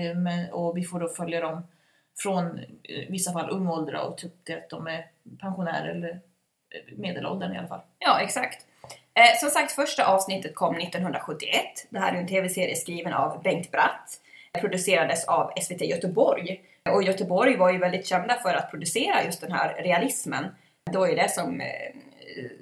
och 0.52 0.76
vi 0.76 0.84
får 0.84 1.00
då 1.00 1.08
följa 1.08 1.40
dem 1.40 1.66
från 2.18 2.58
i 2.82 3.06
vissa 3.10 3.32
fall 3.32 3.50
ung 3.50 3.68
ålder 3.68 3.96
och 3.96 4.24
upp 4.24 4.44
till 4.44 4.56
att 4.56 4.70
de 4.70 4.86
är 4.86 5.06
pensionärer 5.40 5.88
eller 5.94 6.20
medelåldern 6.96 7.52
i 7.54 7.58
alla 7.58 7.68
fall. 7.68 7.80
Ja, 7.98 8.20
exakt. 8.20 8.66
Eh, 9.18 9.38
som 9.40 9.50
sagt, 9.50 9.72
första 9.72 10.06
avsnittet 10.06 10.54
kom 10.54 10.76
1971. 10.76 11.64
Det 11.90 11.98
här 11.98 12.14
är 12.14 12.18
en 12.18 12.26
tv-serie 12.26 12.76
skriven 12.76 13.12
av 13.12 13.42
Bengt 13.42 13.70
Bratt. 13.70 14.20
Producerades 14.60 15.24
av 15.24 15.52
SVT 15.62 15.80
Göteborg. 15.80 16.60
Och 16.90 17.02
Göteborg 17.02 17.56
var 17.56 17.72
ju 17.72 17.78
väldigt 17.78 18.06
kända 18.06 18.34
för 18.34 18.54
att 18.54 18.70
producera 18.70 19.24
just 19.24 19.40
den 19.40 19.52
här 19.52 19.74
realismen. 19.82 20.44
Det 20.92 20.98
var 20.98 21.08
ju 21.08 21.14
det 21.14 21.30
som, 21.30 21.60
eh, 21.60 21.66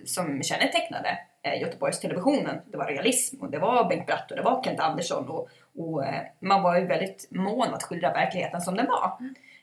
som 0.05 0.43
kännetecknade 0.43 1.19
eh, 1.43 1.61
Göteborgs 1.61 2.01
televisionen. 2.01 2.61
Det 2.67 2.77
var 2.77 2.87
realism 2.87 3.41
och 3.41 3.51
det 3.51 3.59
var 3.59 3.89
Bengt 3.89 4.07
Bratt 4.07 4.31
och 4.31 4.37
det 4.37 4.43
var 4.43 4.65
Kent 4.65 4.81
Andersson 4.81 5.29
och, 5.29 5.49
och 5.79 6.05
eh, 6.05 6.23
man 6.41 6.63
var 6.63 6.79
ju 6.79 6.87
väldigt 6.87 7.29
mån 7.31 7.75
att 7.75 7.83
skildra 7.83 8.13
verkligheten 8.13 8.61
som 8.61 8.77
den 8.77 8.87
var. 8.87 9.13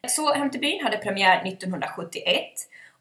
Så 0.08 0.34
Hem 0.34 0.50
till 0.50 0.62
byn 0.62 0.84
hade 0.84 0.98
premiär 0.98 1.48
1971 1.48 2.44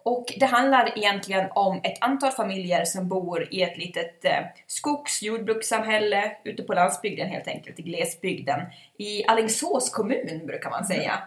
och 0.05 0.33
det 0.37 0.47
handlar 0.47 0.99
egentligen 0.99 1.51
om 1.55 1.81
ett 1.85 1.99
antal 2.01 2.31
familjer 2.31 2.85
som 2.85 3.09
bor 3.09 3.49
i 3.55 3.63
ett 3.63 3.79
litet 3.79 4.25
eh, 4.25 4.41
skogs 4.67 5.23
jordbrukssamhälle 5.23 6.37
ute 6.45 6.63
på 6.63 6.73
landsbygden 6.73 7.29
helt 7.29 7.49
enkelt, 7.49 7.79
i 7.79 7.83
glesbygden. 7.83 8.61
I 8.99 9.25
Alingsås 9.25 9.91
kommun 9.91 10.47
brukar 10.47 10.71
man 10.71 10.85
säga. 10.85 11.23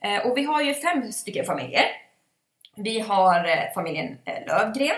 Eh, 0.00 0.26
och 0.26 0.38
vi 0.38 0.44
har 0.44 0.62
ju 0.62 0.74
fem 0.74 1.12
stycken 1.12 1.44
familjer. 1.44 1.84
Vi 2.76 3.00
har 3.00 3.44
eh, 3.44 3.72
familjen 3.74 4.18
eh, 4.24 4.46
Lövgren, 4.46 4.96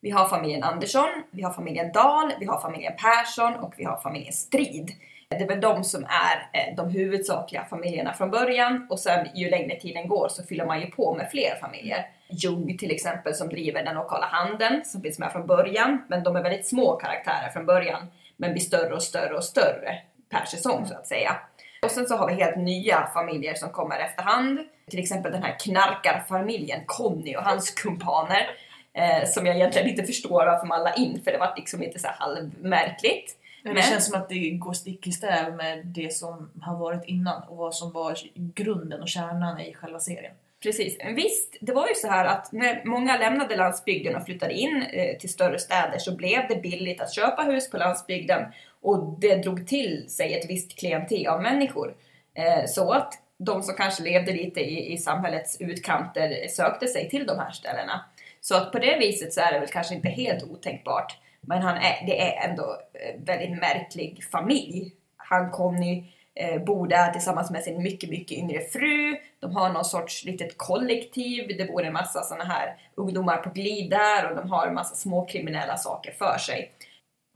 Vi 0.00 0.10
har 0.10 0.28
familjen 0.28 0.62
Andersson, 0.62 1.08
vi 1.30 1.42
har 1.42 1.52
familjen 1.52 1.92
Dahl, 1.92 2.32
vi 2.40 2.46
har 2.46 2.60
familjen 2.60 2.92
Persson 2.96 3.54
och 3.54 3.74
vi 3.76 3.84
har 3.84 3.96
familjen 3.96 4.32
Strid. 4.32 4.90
Det 5.38 5.44
är 5.44 5.48
väl 5.48 5.60
de 5.60 5.84
som 5.84 6.04
är 6.04 6.60
eh, 6.60 6.76
de 6.76 6.90
huvudsakliga 6.90 7.64
familjerna 7.64 8.12
från 8.12 8.30
början 8.30 8.86
och 8.90 8.98
sen 8.98 9.28
ju 9.34 9.50
längre 9.50 9.80
tiden 9.80 10.08
går 10.08 10.28
så 10.28 10.42
fyller 10.42 10.66
man 10.66 10.80
ju 10.80 10.86
på 10.86 11.14
med 11.14 11.30
fler 11.30 11.56
familjer. 11.60 12.06
Jung 12.28 12.78
till 12.78 12.90
exempel 12.90 13.34
som 13.34 13.48
driver 13.48 13.84
den 13.84 13.94
lokala 13.94 14.26
handeln 14.26 14.84
som 14.84 15.02
finns 15.02 15.18
med 15.18 15.32
från 15.32 15.46
början, 15.46 16.02
men 16.08 16.22
de 16.22 16.36
är 16.36 16.42
väldigt 16.42 16.66
små 16.66 16.96
karaktärer 16.96 17.48
från 17.52 17.66
början 17.66 18.10
men 18.36 18.52
blir 18.52 18.62
större 18.62 18.94
och 18.94 19.02
större 19.02 19.34
och 19.34 19.44
större 19.44 19.98
per 20.30 20.44
säsong 20.44 20.86
så 20.86 20.94
att 20.94 21.06
säga. 21.06 21.36
Och 21.82 21.90
sen 21.90 22.06
så 22.06 22.16
har 22.16 22.28
vi 22.28 22.34
helt 22.34 22.56
nya 22.56 23.06
familjer 23.14 23.54
som 23.54 23.70
kommer 23.70 23.98
efterhand. 23.98 24.58
Till 24.90 24.98
exempel 24.98 25.32
den 25.32 25.42
här 25.42 25.58
knarkarfamiljen 25.58 26.80
Conny 26.86 27.36
och 27.36 27.42
hans 27.42 27.70
kumpaner. 27.70 28.46
Eh, 28.94 29.28
som 29.28 29.46
jag 29.46 29.56
egentligen 29.56 29.88
inte 29.88 30.02
förstår 30.02 30.46
varför 30.46 30.66
man 30.66 30.82
la 30.82 30.94
in 30.94 31.20
för 31.24 31.32
det 31.32 31.38
var 31.38 31.52
liksom 31.56 31.80
lite 31.80 31.98
så 31.98 32.06
här 32.06 32.16
halvmärkligt. 32.18 33.36
Men 33.62 33.74
det 33.74 33.82
känns 33.82 34.06
som 34.06 34.20
att 34.20 34.28
det 34.28 34.50
går 34.50 34.72
stick 34.72 35.06
i 35.06 35.12
stäv 35.12 35.56
med 35.56 35.86
det 35.86 36.12
som 36.12 36.50
har 36.62 36.76
varit 36.76 37.04
innan 37.04 37.42
och 37.42 37.56
vad 37.56 37.74
som 37.74 37.92
var 37.92 38.18
grunden 38.34 39.02
och 39.02 39.08
kärnan 39.08 39.60
i 39.60 39.74
själva 39.74 40.00
serien. 40.00 40.34
Precis. 40.62 40.98
Visst, 41.14 41.56
det 41.60 41.72
var 41.72 41.88
ju 41.88 41.94
så 41.94 42.08
här 42.08 42.24
att 42.24 42.52
när 42.52 42.84
många 42.84 43.18
lämnade 43.18 43.56
landsbygden 43.56 44.16
och 44.16 44.24
flyttade 44.24 44.54
in 44.54 44.82
eh, 44.92 45.18
till 45.18 45.28
större 45.28 45.58
städer 45.58 45.98
så 45.98 46.16
blev 46.16 46.48
det 46.48 46.62
billigt 46.62 47.00
att 47.00 47.14
köpa 47.14 47.42
hus 47.42 47.70
på 47.70 47.76
landsbygden 47.76 48.42
och 48.80 49.20
det 49.20 49.34
drog 49.34 49.68
till 49.68 50.04
sig 50.08 50.34
ett 50.34 50.50
visst 50.50 50.78
klientel 50.78 51.26
av 51.26 51.42
människor. 51.42 51.94
Eh, 52.34 52.66
så 52.66 52.92
att 52.92 53.22
de 53.36 53.62
som 53.62 53.74
kanske 53.74 54.02
levde 54.02 54.32
lite 54.32 54.60
i, 54.60 54.92
i 54.92 54.98
samhällets 54.98 55.60
utkanter 55.60 56.48
sökte 56.48 56.86
sig 56.86 57.08
till 57.08 57.26
de 57.26 57.38
här 57.38 57.50
ställena. 57.50 58.04
Så 58.40 58.56
att 58.56 58.72
på 58.72 58.78
det 58.78 58.98
viset 58.98 59.32
så 59.32 59.40
är 59.40 59.52
det 59.52 59.60
väl 59.60 59.68
kanske 59.68 59.94
inte 59.94 60.08
helt 60.08 60.42
otänkbart. 60.42 61.18
Men 61.46 61.62
han 61.62 61.76
är, 61.76 62.06
det 62.06 62.20
är 62.20 62.48
ändå 62.48 62.62
eh, 62.94 63.20
väldigt 63.24 63.58
märklig 63.60 64.24
familj. 64.32 64.92
Han 65.16 65.50
Conny 65.50 66.04
eh, 66.34 66.62
bor 66.62 66.86
där 66.86 67.12
tillsammans 67.12 67.50
med 67.50 67.62
sin 67.62 67.82
mycket, 67.82 68.10
mycket 68.10 68.38
yngre 68.38 68.60
fru. 68.60 69.16
De 69.40 69.56
har 69.56 69.68
någon 69.72 69.84
sorts 69.84 70.24
litet 70.24 70.58
kollektiv. 70.58 71.54
Det 71.58 71.64
bor 71.64 71.84
en 71.84 71.92
massa 71.92 72.22
såna 72.22 72.44
här 72.44 72.76
ungdomar 72.94 73.36
på 73.36 73.50
glid 73.50 73.90
där 73.90 74.30
och 74.30 74.36
de 74.36 74.50
har 74.50 74.66
en 74.66 74.74
massa 74.74 74.94
småkriminella 74.94 75.76
saker 75.76 76.12
för 76.12 76.38
sig. 76.38 76.72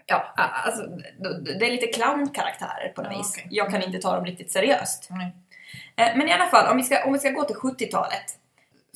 Ja, 0.06 0.32
alltså 0.36 0.82
det 1.58 1.66
är 1.66 1.70
lite 1.70 1.86
clownkaraktärer 1.86 2.88
på 2.96 3.02
något 3.02 3.12
Ja, 3.12 3.18
vis. 3.18 3.32
okej. 3.36 3.48
Jag 3.50 3.70
kan 3.70 3.82
inte 3.82 3.98
ta 3.98 4.16
dem 4.16 4.24
riktigt 4.24 4.50
seriöst. 4.50 5.10
Eh, 5.96 6.16
Men 6.16 6.28
i 6.28 6.32
alla 6.32 6.46
fall, 6.46 6.70
om 6.70 6.76
vi 6.76 6.82
ska, 6.82 7.04
om 7.04 7.12
vi 7.12 7.18
ska 7.18 7.30
gå 7.30 7.44
till 7.44 7.56
70-talet. 7.56 8.38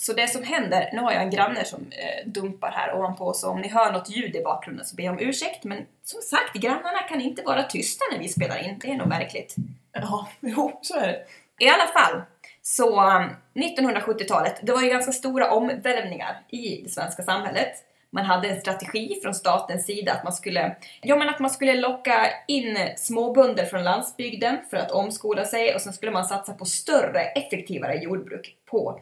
Så 0.00 0.12
det 0.12 0.28
som 0.28 0.42
händer, 0.42 0.90
nu 0.92 1.00
har 1.00 1.12
jag 1.12 1.22
en 1.22 1.30
granne 1.30 1.64
som 1.64 1.80
eh, 1.80 2.28
dumpar 2.30 2.70
här 2.70 2.94
ovanpå, 2.94 3.32
så 3.32 3.50
om 3.50 3.60
ni 3.60 3.68
hör 3.68 3.92
något 3.92 4.10
ljud 4.10 4.36
i 4.36 4.42
bakgrunden 4.42 4.86
så 4.86 4.96
ber 4.96 5.04
jag 5.04 5.12
om 5.12 5.20
ursäkt. 5.20 5.64
Men 5.64 5.86
som 6.04 6.20
sagt, 6.20 6.54
grannarna 6.54 6.98
kan 7.08 7.20
inte 7.20 7.42
vara 7.42 7.62
tysta 7.62 8.04
när 8.12 8.18
vi 8.18 8.28
spelar 8.28 8.68
in. 8.68 8.78
Det 8.78 8.90
är 8.90 8.96
nog 8.96 9.08
märkligt. 9.08 9.56
Ja, 9.92 10.28
jo, 10.40 10.78
så 10.82 10.96
är 10.96 11.06
det. 11.06 11.24
I 11.64 11.68
alla 11.68 11.86
fall, 11.86 12.22
så 12.62 13.00
um, 13.00 13.30
1970-talet, 13.54 14.60
det 14.62 14.72
var 14.72 14.82
ju 14.82 14.88
ganska 14.88 15.12
stora 15.12 15.50
omvälvningar 15.50 16.40
i 16.48 16.82
det 16.82 16.90
svenska 16.90 17.22
samhället. 17.22 17.72
Man 18.10 18.24
hade 18.24 18.48
en 18.48 18.60
strategi 18.60 19.20
från 19.22 19.34
statens 19.34 19.86
sida 19.86 20.12
att 20.12 20.24
man 20.24 20.32
skulle, 20.32 20.76
ja, 21.00 21.16
men 21.16 21.28
att 21.28 21.40
man 21.40 21.50
skulle 21.50 21.74
locka 21.74 22.26
in 22.48 22.78
småbönder 22.96 23.64
från 23.64 23.84
landsbygden 23.84 24.58
för 24.70 24.76
att 24.76 24.90
omskola 24.90 25.44
sig 25.44 25.74
och 25.74 25.80
sen 25.80 25.92
skulle 25.92 26.12
man 26.12 26.24
satsa 26.24 26.52
på 26.52 26.64
större, 26.64 27.20
effektivare 27.20 27.94
jordbruk 27.94 28.56
på 28.70 29.00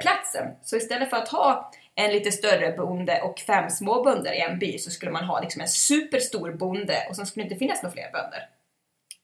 platsen. 0.00 0.52
Så 0.62 0.76
istället 0.76 1.10
för 1.10 1.16
att 1.16 1.28
ha 1.28 1.70
en 1.94 2.12
lite 2.12 2.32
större 2.32 2.72
bonde 2.72 3.20
och 3.22 3.38
fem 3.38 3.70
småbönder 3.70 4.32
i 4.32 4.40
en 4.40 4.58
by 4.58 4.78
så 4.78 4.90
skulle 4.90 5.12
man 5.12 5.24
ha 5.24 5.40
liksom 5.40 5.60
en 5.60 5.68
superstor 5.68 6.52
bonde 6.52 7.06
och 7.08 7.16
sen 7.16 7.26
skulle 7.26 7.44
det 7.44 7.46
inte 7.46 7.58
finnas 7.58 7.82
några 7.82 7.92
fler 7.92 8.12
bönder. 8.12 8.48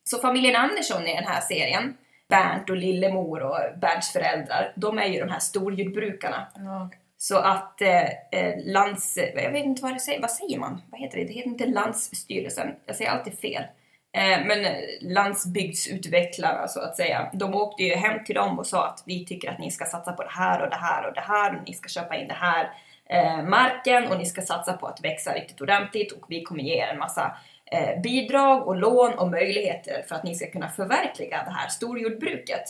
Så 0.05 0.19
familjen 0.19 0.57
Andersson 0.57 1.07
i 1.07 1.15
den 1.15 1.25
här 1.25 1.41
serien, 1.41 1.97
Bernt 2.29 2.71
och 2.71 2.77
Lillemor 2.77 3.43
och 3.43 3.79
Bernts 3.79 4.13
föräldrar, 4.13 4.73
de 4.77 4.99
är 4.99 5.07
ju 5.07 5.21
de 5.21 5.29
här 5.29 5.39
storjordbrukarna. 5.39 6.47
Okej. 6.55 6.99
Så 7.17 7.39
att 7.39 7.81
eh, 7.81 8.09
eh, 8.33 8.55
lands... 8.65 9.19
Jag 9.35 9.53
vet 9.53 9.65
inte 9.65 9.83
vad 9.83 9.95
det 9.95 10.01
säger. 10.01 10.21
Vad 10.21 10.31
säger 10.31 10.59
man? 10.59 10.83
Vad 10.91 11.01
heter 11.01 11.19
det? 11.19 11.25
Det 11.25 11.33
heter 11.33 11.49
inte 11.49 11.67
Landsstyrelsen. 11.67 12.69
Jag 12.87 12.97
säger 12.97 13.11
alltid 13.11 13.39
fel. 13.39 13.65
Eh, 14.13 14.47
men 14.47 14.59
landsbygdsutvecklare, 15.01 15.15
landsbygdsutvecklarna 15.15 16.69
så 16.69 16.81
att 16.81 16.97
säga. 16.97 17.31
De 17.33 17.55
åkte 17.55 17.83
ju 17.83 17.95
hem 17.95 18.25
till 18.25 18.35
dem 18.35 18.59
och 18.59 18.67
sa 18.67 18.87
att 18.87 19.03
vi 19.07 19.27
tycker 19.27 19.51
att 19.51 19.59
ni 19.59 19.71
ska 19.71 19.85
satsa 19.85 20.13
på 20.13 20.23
det 20.23 20.33
här 20.33 20.63
och 20.63 20.71
det 20.71 20.77
här 20.77 21.07
och 21.09 21.15
det 21.15 21.21
här. 21.21 21.57
Och 21.57 21.63
ni 21.67 21.75
ska 21.75 21.89
köpa 21.89 22.17
in 22.17 22.29
det 22.29 22.35
här 22.35 22.71
eh, 23.11 23.43
marken 23.43 24.07
och 24.07 24.19
ni 24.19 24.27
ska 24.27 24.43
satsa 24.43 24.73
på 24.73 24.87
att 24.87 25.05
växa 25.05 25.35
riktigt 25.35 25.61
ordentligt 25.61 26.13
och 26.13 26.27
vi 26.29 26.43
kommer 26.43 26.63
ge 26.63 26.75
er 26.75 26.89
en 26.89 26.99
massa 26.99 27.37
eh, 27.73 28.01
bidrag 28.01 28.69
och 28.69 28.77
lån 28.77 29.15
och 29.15 29.31
möjligheter 29.31 30.05
för 30.09 30.15
att 30.15 30.25
ni 30.25 30.35
ska 30.35 30.51
kunna 30.51 30.69
förverkliga 30.69 31.45
det 31.45 31.51
här 31.51 31.69
storjordbruket. 31.69 32.65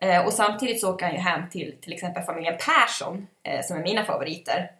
Eh, 0.00 0.26
och 0.26 0.32
samtidigt 0.32 0.80
så 0.80 0.94
åker 0.94 1.06
han 1.06 1.14
ju 1.14 1.20
hem 1.20 1.48
till 1.50 1.74
till 1.80 1.92
exempel 1.92 2.22
familjen 2.22 2.56
Persson, 2.56 3.26
eh, 3.42 3.60
som 3.62 3.76
är 3.76 3.82
mina 3.82 4.04
favoriter. 4.04 4.70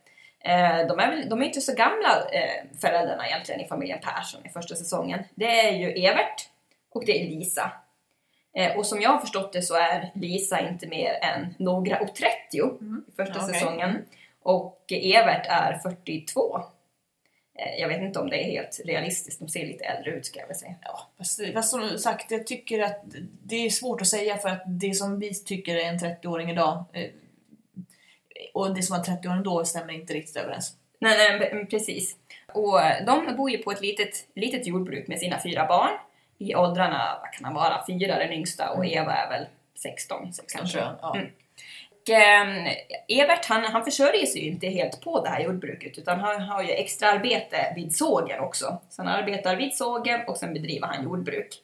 Eh, 0.41 0.87
de, 0.87 0.99
är 0.99 1.11
väl, 1.11 1.29
de 1.29 1.43
är 1.43 1.47
inte 1.47 1.61
så 1.61 1.75
gamla 1.75 2.29
eh, 2.33 2.65
föräldrarna 2.81 3.27
egentligen 3.27 3.61
i 3.61 3.69
familjen 3.69 3.99
Persson 4.03 4.47
i 4.47 4.49
första 4.49 4.75
säsongen. 4.75 5.25
Det 5.35 5.61
är 5.61 5.73
ju 5.73 5.89
Evert 5.89 6.49
och 6.91 7.05
det 7.07 7.23
är 7.23 7.25
Lisa. 7.25 7.73
Eh, 8.55 8.77
och 8.77 8.87
som 8.87 9.01
jag 9.01 9.11
har 9.11 9.19
förstått 9.19 9.53
det 9.53 9.63
så 9.63 9.75
är 9.75 10.11
Lisa 10.15 10.69
inte 10.69 10.87
mer 10.87 11.13
än 11.23 11.55
några 11.59 12.01
och 12.01 12.15
30 12.15 12.29
i 13.09 13.13
första 13.17 13.45
Okej. 13.45 13.55
säsongen. 13.55 14.05
Och 14.43 14.93
Evert 14.93 15.47
är 15.49 15.79
42. 15.83 16.63
Eh, 17.59 17.81
jag 17.81 17.89
vet 17.89 18.03
inte 18.03 18.19
om 18.19 18.31
det 18.31 18.37
är 18.37 18.45
helt 18.45 18.81
realistiskt, 18.85 19.41
de 19.41 19.49
ser 19.49 19.67
lite 19.67 19.85
äldre 19.85 20.11
ut 20.11 20.27
ska 20.27 20.41
jag 20.41 20.47
väl 20.47 20.57
säga. 20.57 20.75
Ja, 20.83 21.09
fast, 21.19 21.41
fast 21.55 21.71
som 21.71 21.99
sagt, 21.99 22.31
jag 22.31 22.47
tycker 22.47 22.83
att 22.83 23.01
det 23.43 23.67
är 23.67 23.71
svårt 23.71 24.01
att 24.01 24.07
säga 24.07 24.37
för 24.37 24.49
att 24.49 24.63
det 24.67 24.95
som 24.95 25.19
vi 25.19 25.35
tycker 25.35 25.77
är 25.77 25.89
en 25.89 25.99
30-åring 25.99 26.51
idag 26.51 26.85
och 28.55 28.75
det 28.75 28.83
som 28.83 28.97
var 28.97 29.05
30-åring 29.05 29.43
då 29.43 29.65
stämmer 29.65 29.93
inte 29.93 30.15
riktigt 30.15 30.37
överens. 30.37 30.77
Nej, 31.01 31.39
nej, 31.41 31.67
precis. 31.67 32.17
Och 32.53 32.81
de 33.07 33.37
bor 33.37 33.51
ju 33.51 33.59
på 33.59 33.71
ett 33.71 33.81
litet, 33.81 34.15
litet 34.35 34.67
jordbruk 34.67 35.09
med 35.09 35.19
sina 35.19 35.43
fyra 35.43 35.67
barn 35.67 35.91
i 36.39 36.55
åldrarna, 36.55 37.19
vad 37.23 37.33
kan 37.33 37.45
han 37.45 37.55
vara, 37.55 37.85
fyra 37.87 38.19
den 38.19 38.33
yngsta 38.33 38.71
och 38.71 38.87
Eva 38.87 39.13
är 39.13 39.31
väl 39.31 39.47
16, 39.75 40.33
16 40.33 40.59
Kanske. 40.59 40.79
Ja. 40.79 41.17
Mm. 41.17 41.29
Och, 42.09 42.15
ehm, 42.15 42.67
Evert 43.09 43.45
han, 43.45 43.65
han 43.65 43.85
försörjer 43.85 44.27
sig 44.27 44.43
ju 44.43 44.49
inte 44.49 44.67
helt 44.67 45.01
på 45.01 45.21
det 45.21 45.29
här 45.29 45.41
jordbruket 45.41 45.99
utan 45.99 46.21
han 46.21 46.41
har 46.41 46.63
ju 46.63 46.71
extra 46.71 47.11
arbete 47.11 47.73
vid 47.77 47.97
sågen 47.97 48.41
också. 48.41 48.79
Så 48.91 49.03
han 49.03 49.15
arbetar 49.15 49.57
vid 49.57 49.75
sågen 49.75 50.21
och 50.27 50.37
sen 50.37 50.55
bedriver 50.55 50.87
han 50.87 51.05
jordbruk. 51.05 51.63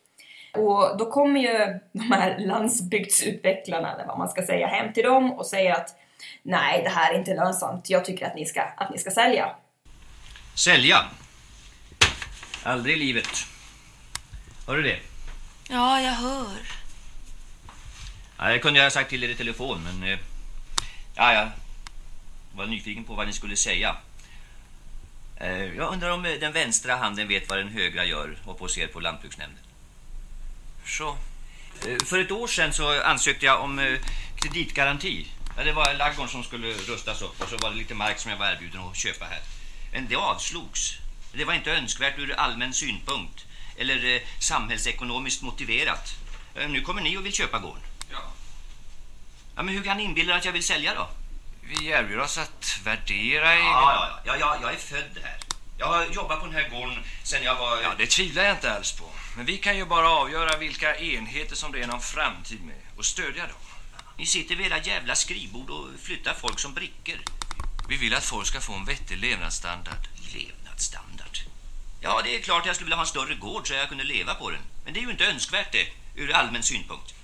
Och 0.56 0.98
då 0.98 1.10
kommer 1.10 1.40
ju 1.40 1.78
de 1.92 2.12
här 2.12 2.38
landsbygdsutvecklarna, 2.46 3.94
eller 3.94 4.06
vad 4.06 4.18
man 4.18 4.28
ska 4.28 4.42
säga, 4.42 4.66
hem 4.66 4.92
till 4.92 5.04
dem 5.04 5.32
och 5.32 5.46
säger 5.46 5.72
att 5.72 5.96
nej, 6.42 6.82
det 6.82 6.90
här 6.90 7.14
är 7.14 7.18
inte 7.18 7.34
lönsamt. 7.34 7.90
Jag 7.90 8.04
tycker 8.04 8.26
att 8.26 8.34
ni 8.34 8.46
ska, 8.46 8.62
att 8.62 8.90
ni 8.90 8.98
ska 8.98 9.10
sälja. 9.10 9.56
Sälja? 10.54 11.04
Aldrig 12.62 12.96
i 12.96 12.98
livet. 12.98 13.46
Hör 14.66 14.76
du 14.76 14.82
det? 14.82 14.98
Ja, 15.68 16.00
jag 16.00 16.12
hör. 16.12 16.46
Ja, 18.38 18.48
det 18.48 18.58
kunde 18.58 18.78
jag 18.78 18.86
ha 18.86 18.90
sagt 18.90 19.10
till 19.10 19.24
er 19.24 19.28
i 19.28 19.34
telefon, 19.34 19.82
men... 19.84 20.12
Eh, 20.12 20.18
ja, 21.14 21.32
jag 21.32 21.50
var 22.56 22.66
nyfiken 22.66 23.04
på 23.04 23.14
vad 23.14 23.26
ni 23.26 23.32
skulle 23.32 23.56
säga. 23.56 23.96
Eh, 25.36 25.64
jag 25.76 25.92
undrar 25.92 26.10
om 26.10 26.24
eh, 26.24 26.32
den 26.40 26.52
vänstra 26.52 26.96
handen 26.96 27.28
vet 27.28 27.48
vad 27.48 27.58
den 27.58 27.68
högra 27.68 28.04
gör 28.04 28.36
och 28.46 28.58
på 28.58 28.68
ser 28.68 28.86
på 28.86 29.00
lantbruksnämnden. 29.00 29.64
Så. 30.84 31.16
Eh, 31.88 32.04
för 32.04 32.18
ett 32.18 32.30
år 32.30 32.46
sedan 32.46 32.72
så 32.72 33.02
ansökte 33.02 33.46
jag 33.46 33.60
om 33.60 33.78
eh, 33.78 33.98
kreditgaranti. 34.36 35.26
Ja, 35.56 35.64
det 35.64 35.72
var 35.72 35.94
laggården 35.94 36.28
som 36.28 36.44
skulle 36.44 36.72
rustas 36.72 37.22
upp 37.22 37.42
och 37.42 37.48
så 37.48 37.56
var 37.56 37.70
det 37.70 37.76
lite 37.76 37.94
mark 37.94 38.18
som 38.18 38.30
jag 38.30 38.38
var 38.38 38.50
erbjuden 38.52 38.80
att 38.80 38.96
köpa 38.96 39.24
här. 39.24 39.40
Men 39.92 40.08
det 40.08 40.16
avslogs. 40.16 40.98
Det 41.32 41.44
var 41.44 41.54
inte 41.54 41.72
önskvärt 41.72 42.18
ur 42.18 42.32
allmän 42.32 42.74
synpunkt 42.74 43.44
eller 43.78 44.14
eh, 44.14 44.20
samhällsekonomiskt 44.38 45.42
motiverat. 45.42 46.14
Eh, 46.54 46.68
nu 46.68 46.80
kommer 46.80 47.02
ni 47.02 47.16
och 47.16 47.26
vill 47.26 47.32
köpa 47.32 47.58
gården. 47.58 47.82
Ja, 48.10 48.32
Ja, 49.56 49.62
men 49.62 49.74
hur 49.74 49.82
kan 49.82 49.96
ni 49.96 50.02
inbilla 50.02 50.34
att 50.34 50.44
jag 50.44 50.52
vill 50.52 50.64
sälja 50.64 50.94
då? 50.94 51.08
vi 51.66 51.86
erbjuder 51.86 52.22
oss 52.22 52.38
att 52.38 52.80
värdera. 52.84 53.54
Ja, 53.54 53.60
ja, 53.64 54.20
ja, 54.24 54.36
ja, 54.40 54.58
jag 54.62 54.72
är 54.72 54.78
född 54.78 55.18
här. 55.22 55.36
Jag 55.78 55.86
har 55.86 56.06
jobbat 56.06 56.40
på 56.40 56.46
den 56.46 56.54
här 56.54 56.68
gården 56.68 56.98
sedan 57.22 57.42
jag 57.44 57.54
var... 57.54 57.82
Ja, 57.82 57.92
det 57.98 58.06
tvivlar 58.06 58.42
jag 58.42 58.56
inte 58.56 58.72
alls 58.72 58.92
på. 58.92 59.04
Men 59.36 59.46
vi 59.46 59.58
kan 59.58 59.76
ju 59.76 59.84
bara 59.84 60.10
avgöra 60.10 60.58
vilka 60.58 60.96
enheter 60.96 61.56
som 61.56 61.72
det 61.72 61.82
är 61.82 61.86
någon 61.86 62.00
framtid 62.00 62.64
med 62.64 62.76
och 62.96 63.04
stödja 63.04 63.46
dem. 63.46 63.56
Ni 64.16 64.26
sitter 64.26 64.56
vid 64.56 64.66
era 64.66 64.78
jävla 64.78 65.14
skrivbord 65.14 65.70
och 65.70 65.88
flyttar 66.02 66.34
folk 66.34 66.58
som 66.58 66.74
brickor. 66.74 67.18
Vi 67.88 67.96
vill 67.96 68.14
att 68.14 68.24
folk 68.24 68.46
ska 68.46 68.60
få 68.60 68.72
en 68.72 68.84
vettig 68.84 69.18
levnadsstandard. 69.18 70.08
Levnadsstandard. 70.34 71.38
Ja, 72.00 72.20
det 72.24 72.36
är 72.36 72.40
klart 72.40 72.66
jag 72.66 72.74
skulle 72.74 72.86
vilja 72.86 72.96
ha 72.96 73.02
en 73.02 73.08
större 73.08 73.34
gård 73.34 73.68
så 73.68 73.74
jag 73.74 73.88
kunde 73.88 74.04
leva 74.04 74.34
på 74.34 74.50
den. 74.50 74.60
Men 74.84 74.94
det 74.94 75.00
är 75.00 75.02
ju 75.02 75.10
inte 75.10 75.26
önskvärt 75.26 75.72
det, 75.72 75.88
ur 76.14 76.32
allmän 76.32 76.62
synpunkt. 76.62 77.14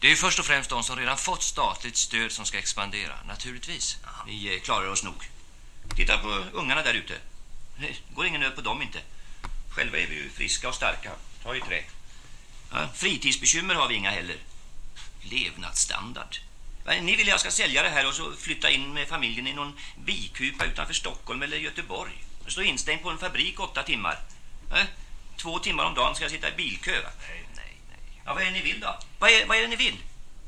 Det 0.00 0.06
är 0.06 0.10
ju 0.10 0.16
först 0.16 0.38
och 0.38 0.44
främst 0.44 0.70
de 0.70 0.82
som 0.82 0.96
redan 0.96 1.16
fått 1.16 1.42
statligt 1.42 1.96
stöd 1.96 2.32
som 2.32 2.44
ska 2.44 2.58
expandera, 2.58 3.14
naturligtvis. 3.26 3.96
Ja, 4.02 4.10
vi 4.26 4.54
eh, 4.54 4.60
klarar 4.60 4.88
oss 4.88 5.04
nog. 5.04 5.30
Titta 5.96 6.18
på 6.18 6.28
ungarna 6.52 6.82
där 6.82 6.94
ute. 6.94 7.14
Det 7.78 7.94
går 8.14 8.26
ingen 8.26 8.40
nöd 8.40 8.54
på 8.54 8.60
dem 8.60 8.82
inte. 8.82 8.98
Själva 9.70 9.98
är 9.98 10.06
vi 10.06 10.14
ju 10.14 10.30
friska 10.30 10.68
och 10.68 10.74
starka. 10.74 11.10
Ta 11.42 11.56
i 11.56 11.60
trä. 11.60 11.82
Ja, 12.70 12.88
fritidsbekymmer 12.94 13.74
har 13.74 13.88
vi 13.88 13.94
inga 13.94 14.10
heller. 14.10 14.36
Levnadsstandard. 15.30 16.36
Ni 17.02 17.16
vill 17.16 17.28
jag 17.28 17.40
ska 17.40 17.50
sälja 17.50 17.82
det 17.82 17.88
här 17.88 18.08
och 18.08 18.14
så 18.14 18.32
flytta 18.32 18.70
in 18.70 18.94
med 18.94 19.08
familjen 19.08 19.46
i 19.46 19.52
någon 19.52 19.72
bikupa 20.04 20.64
utanför 20.64 20.94
Stockholm 20.94 21.42
eller 21.42 21.56
Göteborg. 21.56 22.24
Och 22.44 22.52
stå 22.52 22.62
instängd 22.62 23.02
på 23.02 23.10
en 23.10 23.18
fabrik 23.18 23.60
åtta 23.60 23.82
timmar. 23.82 24.18
Ja, 24.70 24.76
två 25.36 25.58
timmar 25.58 25.84
om 25.84 25.94
dagen 25.94 26.14
ska 26.14 26.24
jag 26.24 26.32
sitta 26.32 26.48
i 26.48 26.56
bilkö. 26.56 26.90
va? 26.90 27.10
Nej, 27.28 27.44
nej, 27.56 27.76
nej. 27.88 28.22
Ja, 28.24 28.34
vad 28.34 28.42
är 28.42 28.46
det 28.46 28.52
ni 28.52 28.62
vill 28.62 28.80
då? 28.80 28.94
Vad 29.18 29.30
är, 29.30 29.46
vad 29.46 29.56
är 29.56 29.62
det 29.62 29.68
ni 29.68 29.76
vill? 29.76 29.96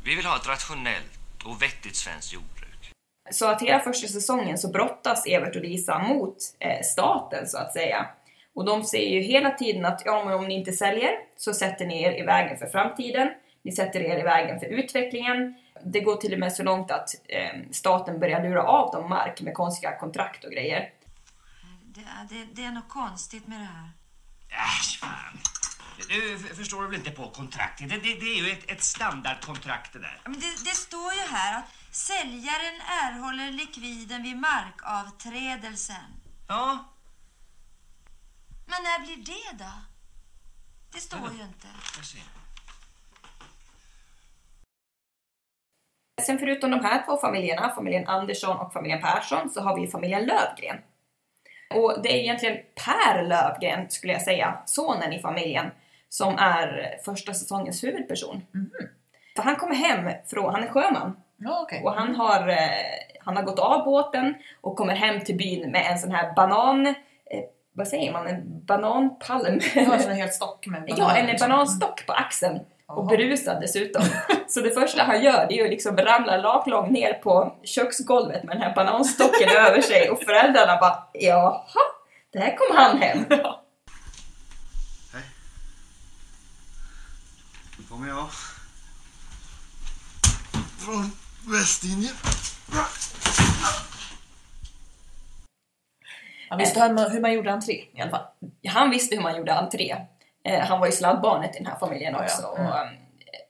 Vi 0.05 0.15
vill 0.15 0.27
ha 0.27 0.37
ett 0.37 0.49
rationellt 0.49 1.43
och 1.45 1.63
vettigt 1.63 1.97
svenskt 1.97 2.33
jordbruk. 2.33 2.91
Så 3.31 3.47
att 3.47 3.63
hela 3.63 3.81
första 3.81 4.09
säsongen 4.09 4.59
så 4.59 4.69
brottas 4.69 5.27
Evert 5.27 5.57
och 5.57 5.63
Lisa 5.63 5.99
mot 5.99 6.37
eh, 6.61 6.83
staten 6.83 7.49
så 7.49 7.59
att 7.59 7.73
säga. 7.73 8.07
Och 8.55 8.65
de 8.65 8.85
säger 8.85 9.11
ju 9.11 9.21
hela 9.23 9.51
tiden 9.51 9.85
att 9.85 10.03
ja, 10.05 10.25
men 10.25 10.35
om 10.35 10.49
ni 10.49 10.55
inte 10.55 10.73
säljer 10.73 11.11
så 11.37 11.55
sätter 11.55 11.87
ni 11.87 12.03
er 12.03 12.23
i 12.23 12.23
vägen 12.23 12.59
för 12.59 12.67
framtiden. 12.67 13.29
Ni 13.67 13.73
sätter 13.73 14.01
er 14.01 14.19
i 14.19 14.23
vägen 14.23 14.61
för 14.61 14.67
utvecklingen. 14.67 15.55
Det 15.85 16.01
går 16.01 16.17
till 16.17 16.33
och 16.33 16.39
med 16.39 16.53
så 16.53 16.63
långt 16.63 16.91
att 16.91 17.09
eh, 17.29 17.61
staten 17.71 18.21
börjar 18.21 18.43
lura 18.43 18.63
av 18.63 18.93
dem 18.93 19.09
mark 19.09 19.41
med 19.41 19.55
konstiga 19.55 19.99
kontrakt 19.99 20.45
och 20.45 20.51
grejer. 20.53 20.91
Det, 21.85 22.01
det, 22.29 22.47
det 22.53 22.65
är 22.65 22.71
något 22.71 22.89
konstigt 22.89 23.47
med 23.47 23.61
det 23.61 23.65
här. 23.65 23.91
Äsch, 24.49 25.01
fan. 25.01 25.39
Du 26.09 26.39
förstår 26.39 26.83
väl 26.87 26.95
inte 26.95 27.11
på 27.11 27.31
kontraktet? 27.31 27.89
Det, 27.89 27.97
det, 27.97 28.15
det 28.21 28.27
är 28.27 28.45
ju 28.45 28.51
ett, 28.51 28.71
ett 28.71 28.83
standardkontrakt 28.83 29.93
det 29.93 29.99
där. 29.99 30.21
Ja, 30.25 30.31
Men 30.31 30.41
det, 30.41 30.65
det 30.65 30.77
står 30.77 31.13
ju 31.13 31.21
här 31.21 31.59
att 31.59 31.65
säljaren 31.91 32.81
erhåller 33.05 33.51
likviden 33.51 34.23
vid 34.23 34.37
markavträdelsen. 34.37 36.21
Ja, 36.49 36.85
Men 38.67 38.83
när 38.83 39.07
blir 39.07 39.17
det 39.17 39.65
då? 39.65 39.73
Det 40.93 41.01
står 41.01 41.33
ju 41.33 41.43
inte. 41.43 41.69
jag 41.97 42.05
ser. 42.05 42.36
Sen 46.23 46.39
förutom 46.39 46.71
de 46.71 46.85
här 46.85 47.03
två 47.07 47.17
familjerna, 47.17 47.73
familjen 47.75 48.07
Andersson 48.09 48.57
och 48.57 48.73
familjen 48.73 49.01
Persson, 49.03 49.51
så 49.51 49.61
har 49.61 49.81
vi 49.81 49.87
familjen 49.87 50.21
Lövgren. 50.21 50.77
Och 51.75 52.03
det 52.03 52.09
är 52.13 52.17
egentligen 52.17 52.57
Per 52.85 53.23
Lövgren, 53.23 53.91
skulle 53.91 54.13
jag 54.13 54.23
säga, 54.23 54.59
sonen 54.67 55.13
i 55.13 55.19
familjen, 55.19 55.71
som 56.09 56.39
är 56.39 56.97
första 57.05 57.35
säsongens 57.35 57.85
huvudperson. 57.85 58.43
För 59.37 59.43
han 59.43 59.57
kommer 59.57 59.75
hem 59.75 60.11
från, 60.27 60.55
han 60.55 60.63
är 60.63 60.69
sjöman, 60.69 61.17
Ja, 61.37 61.61
okej. 61.63 61.83
och 61.85 61.93
han 61.93 62.15
har, 62.17 62.49
eh, 62.49 62.57
han 63.25 63.37
har 63.37 63.43
gått 63.43 63.59
av 63.59 63.85
båten 63.85 64.35
och 64.61 64.77
kommer 64.77 64.95
hem 64.95 65.21
till 65.21 65.37
byn 65.37 65.71
med 65.71 65.87
en 65.91 65.99
sån 65.99 66.11
här 66.11 66.35
banan, 66.35 66.87
eh, 66.87 66.95
vad 67.73 67.89
säger 67.89 68.13
man, 68.13 68.27
en 68.27 68.65
bananpalm. 68.65 69.61
Var 69.75 70.11
en 70.11 70.17
helt 70.17 70.35
stock 70.35 70.67
med 70.67 70.85
Ja, 70.87 70.97
bananer, 70.97 71.21
en 71.21 71.27
liksom. 71.27 71.49
bananstock 71.49 72.07
på 72.07 72.13
axeln. 72.13 72.61
Och 72.89 73.07
berusad 73.07 73.61
dessutom. 73.61 74.03
Så 74.49 74.61
det 74.61 74.71
första 74.71 75.03
han 75.03 75.23
gör 75.23 75.47
det 75.49 75.59
är 75.59 75.65
ju 75.65 75.69
liksom 75.71 75.97
ramla 75.97 76.43
raklång 76.43 76.93
ner 76.93 77.13
på 77.13 77.57
köksgolvet 77.65 78.45
med 78.45 78.57
den 78.57 78.63
här 78.63 78.75
bananstocken 78.75 79.49
över 79.57 79.81
sig 79.81 80.11
och 80.11 80.23
föräldrarna 80.23 80.77
bara 80.81 81.09
jaha, 81.13 81.63
där 82.33 82.57
kom 82.57 82.77
han 82.77 82.99
hem. 82.99 83.25
kommer 87.97 88.09
jag. 88.09 88.29
Från 90.79 91.11
Västindien. 91.53 92.15
Han 96.49 96.59
visste 96.59 96.83
hur 96.83 96.93
man, 96.93 97.11
hur 97.11 97.21
man 97.21 97.33
gjorde 97.33 97.53
entré 97.53 97.73
i 97.73 98.01
alla 98.01 98.11
fall. 98.11 98.27
Han 98.69 98.91
visste 98.91 99.17
hur 99.17 99.23
man 99.23 99.37
gjorde 99.37 99.55
entré. 99.55 99.97
Eh, 100.47 100.61
han 100.61 100.81
var 100.81 100.87
ju 100.87 100.93
sladdbarnet 100.93 101.57
i 101.57 101.59
den 101.59 101.67
här 101.67 101.79
familjen 101.79 102.13
Ja, 102.13 102.19
ja. 102.19 102.25
också. 102.25 102.61
Mm. 102.61 102.71
Och, 102.71 102.79
eh, 102.79 102.91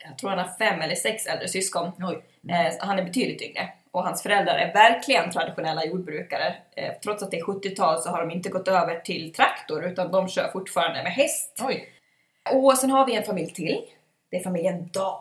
jag 0.09 0.19
tror 0.19 0.31
han 0.31 0.39
har 0.39 0.49
fem 0.59 0.81
eller 0.81 0.95
sex 0.95 1.27
äldre 1.27 1.49
syskon. 1.49 1.93
Så 1.99 2.87
han 2.87 2.99
är 2.99 3.05
betydligt 3.05 3.43
yngre. 3.43 3.69
Och 3.91 4.05
hans 4.05 4.23
föräldrar 4.23 4.55
är 4.55 4.73
verkligen 4.73 5.31
traditionella 5.31 5.85
jordbrukare. 5.85 6.55
Eh, 6.77 6.93
trots 7.05 7.23
att 7.23 7.31
det 7.31 7.39
är 7.39 7.45
70-tal 7.45 8.03
så 8.03 8.11
har 8.11 8.21
de 8.21 8.31
inte 8.31 8.49
gått 8.49 8.69
över 8.69 9.01
till 9.01 9.33
traktor 9.33 9.85
utan 9.85 10.11
de 10.13 10.29
kör 10.29 10.49
fortfarande 10.53 11.03
med 11.03 11.13
häst. 11.13 11.63
Oj. 11.65 11.89
Och 12.53 12.79
sen 12.79 12.91
har 12.91 13.07
vi 13.07 13.17
en 13.17 13.23
familj 13.23 13.51
till. 13.51 13.81
Det 14.31 14.37
är 14.37 14.43
familjen 14.43 14.89
Dahl. 14.93 15.21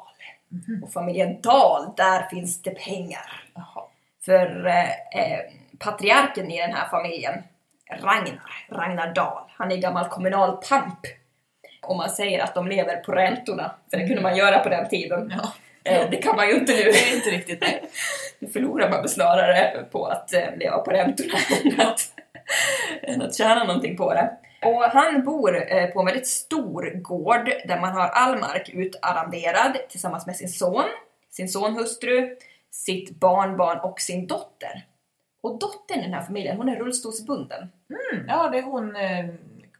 Mhm. 0.49 0.83
Och 0.83 0.93
familjen 0.93 1.41
Dahl, 1.41 1.93
där 1.97 2.23
finns 2.29 2.61
det 2.61 2.71
pengar. 2.71 3.43
Jaha. 3.53 3.83
För 4.25 4.65
eh, 4.65 4.89
eh, 4.89 5.39
patriarken 5.79 6.51
i 6.51 6.61
den 6.61 6.73
här 6.73 6.87
familjen, 6.87 7.43
Ragnar, 7.91 8.65
Ragnar 8.69 9.13
Dahl, 9.13 9.43
han 9.49 9.71
är 9.71 9.77
gammal 9.77 10.07
kommunalpamp. 10.09 10.99
Och 11.87 11.95
man 11.95 12.09
säger 12.09 12.43
att 12.43 12.55
de 12.55 12.67
lever 12.67 12.95
på 12.95 13.11
räntorna, 13.11 13.75
för 13.91 13.97
det 13.97 14.07
kunde 14.07 14.21
man 14.21 14.37
göra 14.37 14.59
på 14.59 14.69
den 14.69 14.89
tiden. 14.89 15.33
Ja. 15.37 15.53
Eh, 15.91 16.09
det 16.09 16.17
kan 16.17 16.35
man 16.35 16.47
ju 16.47 16.53
inte 16.55 16.73
nu. 16.73 16.83
Det 16.83 17.11
är 17.11 17.15
inte 17.15 17.29
riktigt 17.29 17.59
det. 17.59 17.79
Nu 18.39 18.47
förlorar 18.47 18.89
man 18.89 19.09
snarare 19.09 19.85
på 19.91 20.05
att 20.05 20.33
eh, 20.33 20.55
leva 20.55 20.77
på 20.77 20.91
räntorna 20.91 21.33
än 21.63 21.87
att, 21.87 21.99
än 23.01 23.21
att 23.21 23.35
tjäna 23.35 23.63
någonting 23.63 23.97
på 23.97 24.13
det. 24.13 24.37
Och 24.61 24.83
han 24.83 25.23
bor 25.23 25.73
eh, 25.73 25.87
på 25.87 25.99
en 25.99 26.05
väldigt 26.05 26.27
stor 26.27 27.01
gård 27.01 27.51
där 27.67 27.79
man 27.79 27.93
har 27.93 28.07
all 28.07 28.39
mark 28.39 28.69
utarrenderad 28.73 29.77
tillsammans 29.89 30.25
med 30.25 30.35
sin 30.35 30.49
son, 30.49 30.85
sin 31.31 31.49
sonhustru, 31.49 32.35
sitt 32.71 33.19
barnbarn 33.19 33.79
och 33.79 33.99
sin 33.99 34.27
dotter. 34.27 34.85
Och 35.41 35.59
dottern 35.59 35.99
i 35.99 36.03
den 36.03 36.13
här 36.13 36.21
familjen, 36.21 36.57
hon 36.57 36.69
är 36.69 36.75
rullstolsbunden. 36.75 37.71
Mm, 37.89 38.25
ja, 38.27 38.49
det 38.49 38.57
är 38.57 38.63
hon 38.63 38.95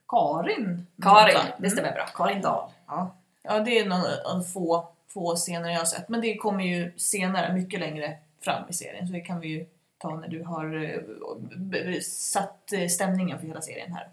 Karin. 0.10 0.88
Karin, 1.02 1.36
Mm. 1.36 1.48
det 1.58 1.70
stämmer 1.70 1.92
bra. 1.92 2.06
Karin 2.16 2.42
Dahl. 2.42 2.70
Ja. 2.88 3.16
ja, 3.44 3.60
det 3.60 3.80
är 3.80 3.86
någon, 3.86 4.44
få, 4.44 4.88
få 5.14 5.36
scener 5.36 5.70
jag 5.70 5.78
har 5.78 5.86
sett. 5.86 6.10
Men 6.10 6.22
det 6.22 6.36
kommer 6.38 6.64
ju 6.64 6.92
senare, 6.98 7.54
mycket 7.54 7.80
längre 7.80 8.18
fram 8.44 8.64
i 8.70 8.74
serien. 8.74 9.08
Så 9.08 9.14
det 9.14 9.22
kan 9.22 9.40
vi 9.40 9.48
ju 9.48 9.66
ta 9.98 10.16
när 10.16 10.28
du 10.28 10.44
har 10.44 10.84
eh, 10.84 12.00
satt 12.02 12.74
eh, 12.74 12.88
stämningen 12.88 13.40
för 13.40 13.48
hela 13.48 13.62
serien 13.62 13.94
här. 13.94 14.08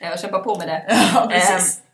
Jag 0.10 0.20
kämpar 0.20 0.38
på 0.38 0.58
med 0.58 0.68
det. 0.68 0.84
Ja, 1.14 1.26
precis. 1.30 1.78
Ehm, 1.78 1.84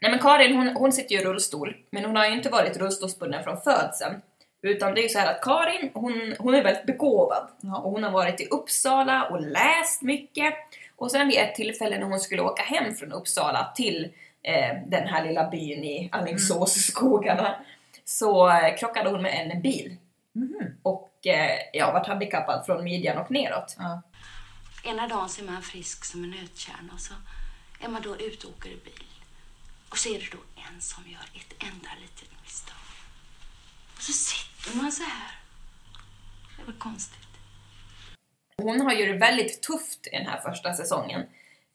nej 0.00 0.10
men 0.10 0.20
Karin 0.20 0.56
hon, 0.56 0.68
hon 0.76 0.92
sitter 0.92 1.14
ju 1.14 1.20
i 1.20 1.24
rullstol, 1.24 1.76
men 1.90 2.04
hon 2.04 2.16
har 2.16 2.26
ju 2.26 2.32
inte 2.32 2.48
varit 2.48 2.76
rullstolsbunden 2.76 3.44
från 3.44 3.60
födseln. 3.60 4.22
Utan 4.62 4.94
det 4.94 5.00
är 5.00 5.02
ju 5.02 5.08
så 5.08 5.18
här 5.18 5.34
att 5.34 5.40
Karin, 5.40 5.90
hon, 5.94 6.34
hon 6.38 6.54
är 6.54 6.62
väldigt 6.62 6.86
begåvad. 6.86 7.48
Ja. 7.60 7.78
Och 7.78 7.90
hon 7.90 8.02
har 8.04 8.10
varit 8.10 8.40
i 8.40 8.46
Uppsala 8.46 9.28
och 9.28 9.40
läst 9.40 10.02
mycket. 10.02 10.54
Och 10.96 11.10
sen 11.10 11.28
vid 11.28 11.38
ett 11.38 11.54
tillfälle 11.54 11.98
när 11.98 12.06
hon 12.06 12.20
skulle 12.20 12.42
åka 12.42 12.62
hem 12.62 12.94
från 12.94 13.12
Uppsala 13.12 13.72
till 13.74 14.12
eh, 14.42 14.76
den 14.86 15.08
här 15.08 15.24
lilla 15.24 15.50
byn 15.50 15.84
i 15.84 16.08
Alingsåsskogarna 16.12 17.56
så 18.04 18.50
eh, 18.50 18.76
krockade 18.76 19.10
hon 19.10 19.22
med 19.22 19.50
en 19.50 19.62
bil. 19.62 19.96
Mhm. 20.32 20.78
Och 20.82 21.26
eh, 21.26 21.58
ja, 21.72 21.92
vart 21.92 22.06
handikappad 22.06 22.66
från 22.66 22.84
midjan 22.84 23.18
och 23.18 23.30
neråt. 23.30 23.76
Ja. 23.78 24.02
Ena 24.84 25.08
dagen 25.08 25.28
så 25.28 25.42
är 25.42 25.46
man 25.46 25.62
frisk 25.62 26.04
som 26.04 26.24
en 26.24 26.30
nötkärna 26.30 26.92
och 26.94 27.00
så 27.00 27.14
är 27.80 27.88
man 27.88 28.02
då 28.02 28.16
ute 28.16 28.46
och 28.46 28.52
åker 28.52 28.70
i 28.70 28.76
bil. 28.84 29.04
Och 29.88 29.98
så 29.98 30.08
är 30.08 30.18
det 30.18 30.30
då 30.32 30.38
en 30.56 30.80
som 30.80 31.04
gör 31.06 31.20
ett 31.34 31.62
enda 31.62 31.88
litet 32.00 32.28
misstag. 32.42 32.76
Och 33.96 34.02
så 34.02 34.12
sitter 34.12 34.76
man 34.82 34.92
så 34.92 35.02
här. 35.02 35.32
Det 36.58 36.64
var 36.66 36.78
konstigt. 36.78 37.35
Hon 38.62 38.80
har 38.80 38.92
ju 38.92 39.12
det 39.12 39.18
väldigt 39.18 39.62
tufft 39.62 40.06
i 40.06 40.10
den 40.10 40.26
här 40.26 40.40
första 40.40 40.72
säsongen. 40.72 41.22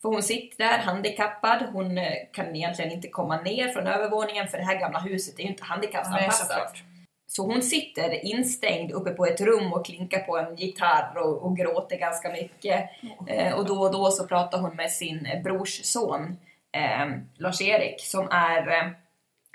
För 0.01 0.09
hon 0.09 0.23
sitter 0.23 0.57
där 0.57 0.77
handikappad, 0.77 1.65
hon 1.73 1.97
eh, 1.97 2.13
kan 2.33 2.55
egentligen 2.55 2.91
inte 2.91 3.07
komma 3.07 3.41
ner 3.41 3.69
från 3.69 3.87
övervåningen 3.87 4.47
för 4.47 4.57
det 4.57 4.63
här 4.63 4.79
gamla 4.79 4.99
huset 4.99 5.39
är 5.39 5.43
ju 5.43 5.49
inte 5.49 5.63
handikappsanpassat. 5.63 6.47
såklart. 6.47 6.83
Så 7.27 7.45
hon 7.45 7.61
sitter 7.61 8.25
instängd 8.25 8.91
uppe 8.91 9.11
på 9.11 9.25
ett 9.25 9.41
rum 9.41 9.73
och 9.73 9.85
klinkar 9.85 10.19
på 10.19 10.37
en 10.37 10.55
gitarr 10.55 11.17
och, 11.17 11.43
och 11.43 11.57
gråter 11.57 11.97
ganska 11.97 12.31
mycket. 12.31 12.89
Eh, 13.27 13.53
och 13.53 13.65
då 13.65 13.81
och 13.81 13.91
då 13.91 14.11
så 14.11 14.27
pratar 14.27 14.59
hon 14.59 14.75
med 14.75 14.91
sin 14.91 15.27
brors 15.43 15.81
son 15.83 16.37
eh, 16.71 17.07
Lars-Erik 17.37 18.01
som 18.05 18.29
är 18.31 18.67
eh, 18.67 18.91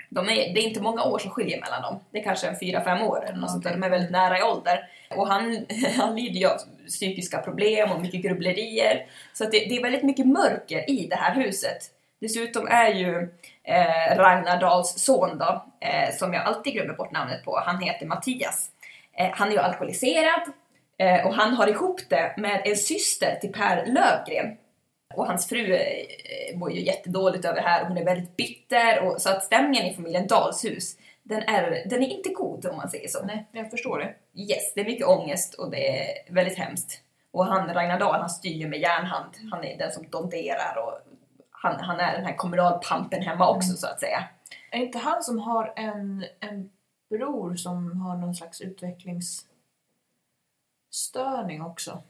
de 0.09 0.29
är, 0.29 0.53
det 0.53 0.59
är 0.59 0.67
inte 0.67 0.81
många 0.81 1.03
år 1.03 1.19
som 1.19 1.31
skiljer 1.31 1.61
mellan 1.61 1.81
dem. 1.81 1.99
Det 2.11 2.19
är 2.19 2.23
kanske 2.23 2.47
en 2.47 2.59
fyra, 2.59 2.83
fem 2.83 3.01
år 3.01 3.25
eller 3.25 3.37
något 3.37 3.51
sånt 3.51 3.63
där. 3.63 3.71
De 3.71 3.83
är 3.83 3.89
väldigt 3.89 4.11
nära 4.11 4.39
i 4.39 4.43
ålder. 4.43 4.89
Och 5.09 5.27
han, 5.27 5.65
han 5.97 6.15
lider 6.15 6.39
ju 6.39 6.47
av 6.47 6.57
psykiska 6.87 7.37
problem 7.37 7.91
och 7.91 8.01
mycket 8.01 8.21
grubblerier. 8.21 9.05
Så 9.33 9.43
att 9.43 9.51
det, 9.51 9.59
det 9.59 9.77
är 9.77 9.83
väldigt 9.83 10.03
mycket 10.03 10.27
mörker 10.27 10.89
i 10.89 11.07
det 11.07 11.15
här 11.15 11.35
huset. 11.35 11.77
Dessutom 12.21 12.67
är 12.67 12.93
ju 12.93 13.29
eh, 13.63 14.17
Ragnar 14.17 14.59
Dahls 14.61 14.93
son 14.97 15.37
då, 15.37 15.65
eh, 15.79 16.15
som 16.15 16.33
jag 16.33 16.43
alltid 16.43 16.73
glömmer 16.73 16.93
bort 16.93 17.11
namnet 17.11 17.45
på, 17.45 17.61
han 17.65 17.81
heter 17.81 18.05
Mattias. 18.05 18.71
Eh, 19.17 19.29
han 19.31 19.47
är 19.47 19.51
ju 19.51 19.59
alkoholiserad 19.59 20.41
eh, 20.97 21.27
och 21.27 21.33
han 21.33 21.53
har 21.53 21.67
ihop 21.67 22.01
det 22.09 22.33
med 22.37 22.61
en 22.65 22.75
syster 22.75 23.37
till 23.41 23.51
Per 23.51 23.85
Lövgren. 23.85 24.57
Och 25.15 25.27
hans 25.27 25.49
fru 25.49 25.73
eh, 25.73 26.57
mår 26.57 26.71
ju 26.71 26.81
jättedåligt 26.81 27.45
över 27.45 27.55
det 27.55 27.67
här 27.67 27.81
och 27.81 27.87
hon 27.87 27.97
är 27.97 28.05
väldigt 28.05 28.37
bitter. 28.37 29.03
Och, 29.03 29.21
så 29.21 29.29
att 29.29 29.43
stämningen 29.43 29.85
i 29.85 29.93
familjen 29.93 30.27
Dahls 30.27 30.65
hus, 30.65 30.97
den 31.23 31.41
är, 31.41 31.89
den 31.89 32.03
är 32.03 32.07
inte 32.07 32.29
god 32.29 32.65
om 32.65 32.77
man 32.77 32.89
säger 32.89 33.07
så. 33.07 33.25
Nej, 33.25 33.47
jag 33.51 33.71
förstår 33.71 33.99
det. 33.99 34.15
Yes, 34.41 34.73
det 34.75 34.81
är 34.81 34.85
mycket 34.85 35.07
ångest 35.07 35.53
och 35.53 35.71
det 35.71 35.99
är 35.99 36.33
väldigt 36.33 36.57
hemskt. 36.57 37.01
Och 37.31 37.45
han, 37.45 37.73
Ragnar 37.73 37.99
Dahl, 37.99 38.19
han 38.19 38.29
styr 38.29 38.53
ju 38.53 38.67
med 38.67 38.79
järnhand. 38.79 39.31
Han 39.51 39.63
är 39.63 39.77
den 39.77 39.91
som 39.91 40.09
donderar 40.09 40.77
och 40.77 40.93
han, 41.51 41.79
han 41.79 41.99
är 41.99 42.13
den 42.13 42.25
här 42.25 42.35
kommunalpampen 42.35 43.21
hemma 43.21 43.49
också 43.49 43.73
så 43.73 43.87
att 43.87 43.99
säga. 43.99 44.23
Är 44.71 44.79
inte 44.79 44.97
han 44.97 45.23
som 45.23 45.39
har 45.39 45.73
en, 45.75 46.25
en 46.39 46.69
bror 47.09 47.55
som 47.55 48.01
har 48.01 48.17
någon 48.17 48.35
slags 48.35 48.61
utvecklingsstörning 48.61 51.61
också? 51.61 52.01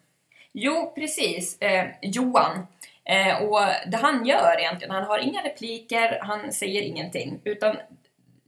Jo, 0.60 0.92
precis. 0.96 1.62
Eh, 1.62 1.86
Johan. 2.02 2.68
Eh, 3.04 3.44
och 3.44 3.60
det 3.88 3.98
han 3.98 4.26
gör 4.26 4.60
egentligen, 4.60 4.96
han 4.96 5.04
har 5.04 5.20
inga 5.20 5.44
repliker, 5.44 6.20
han 6.22 6.54
säger 6.54 6.82
ingenting. 6.82 7.40
Utan 7.44 7.76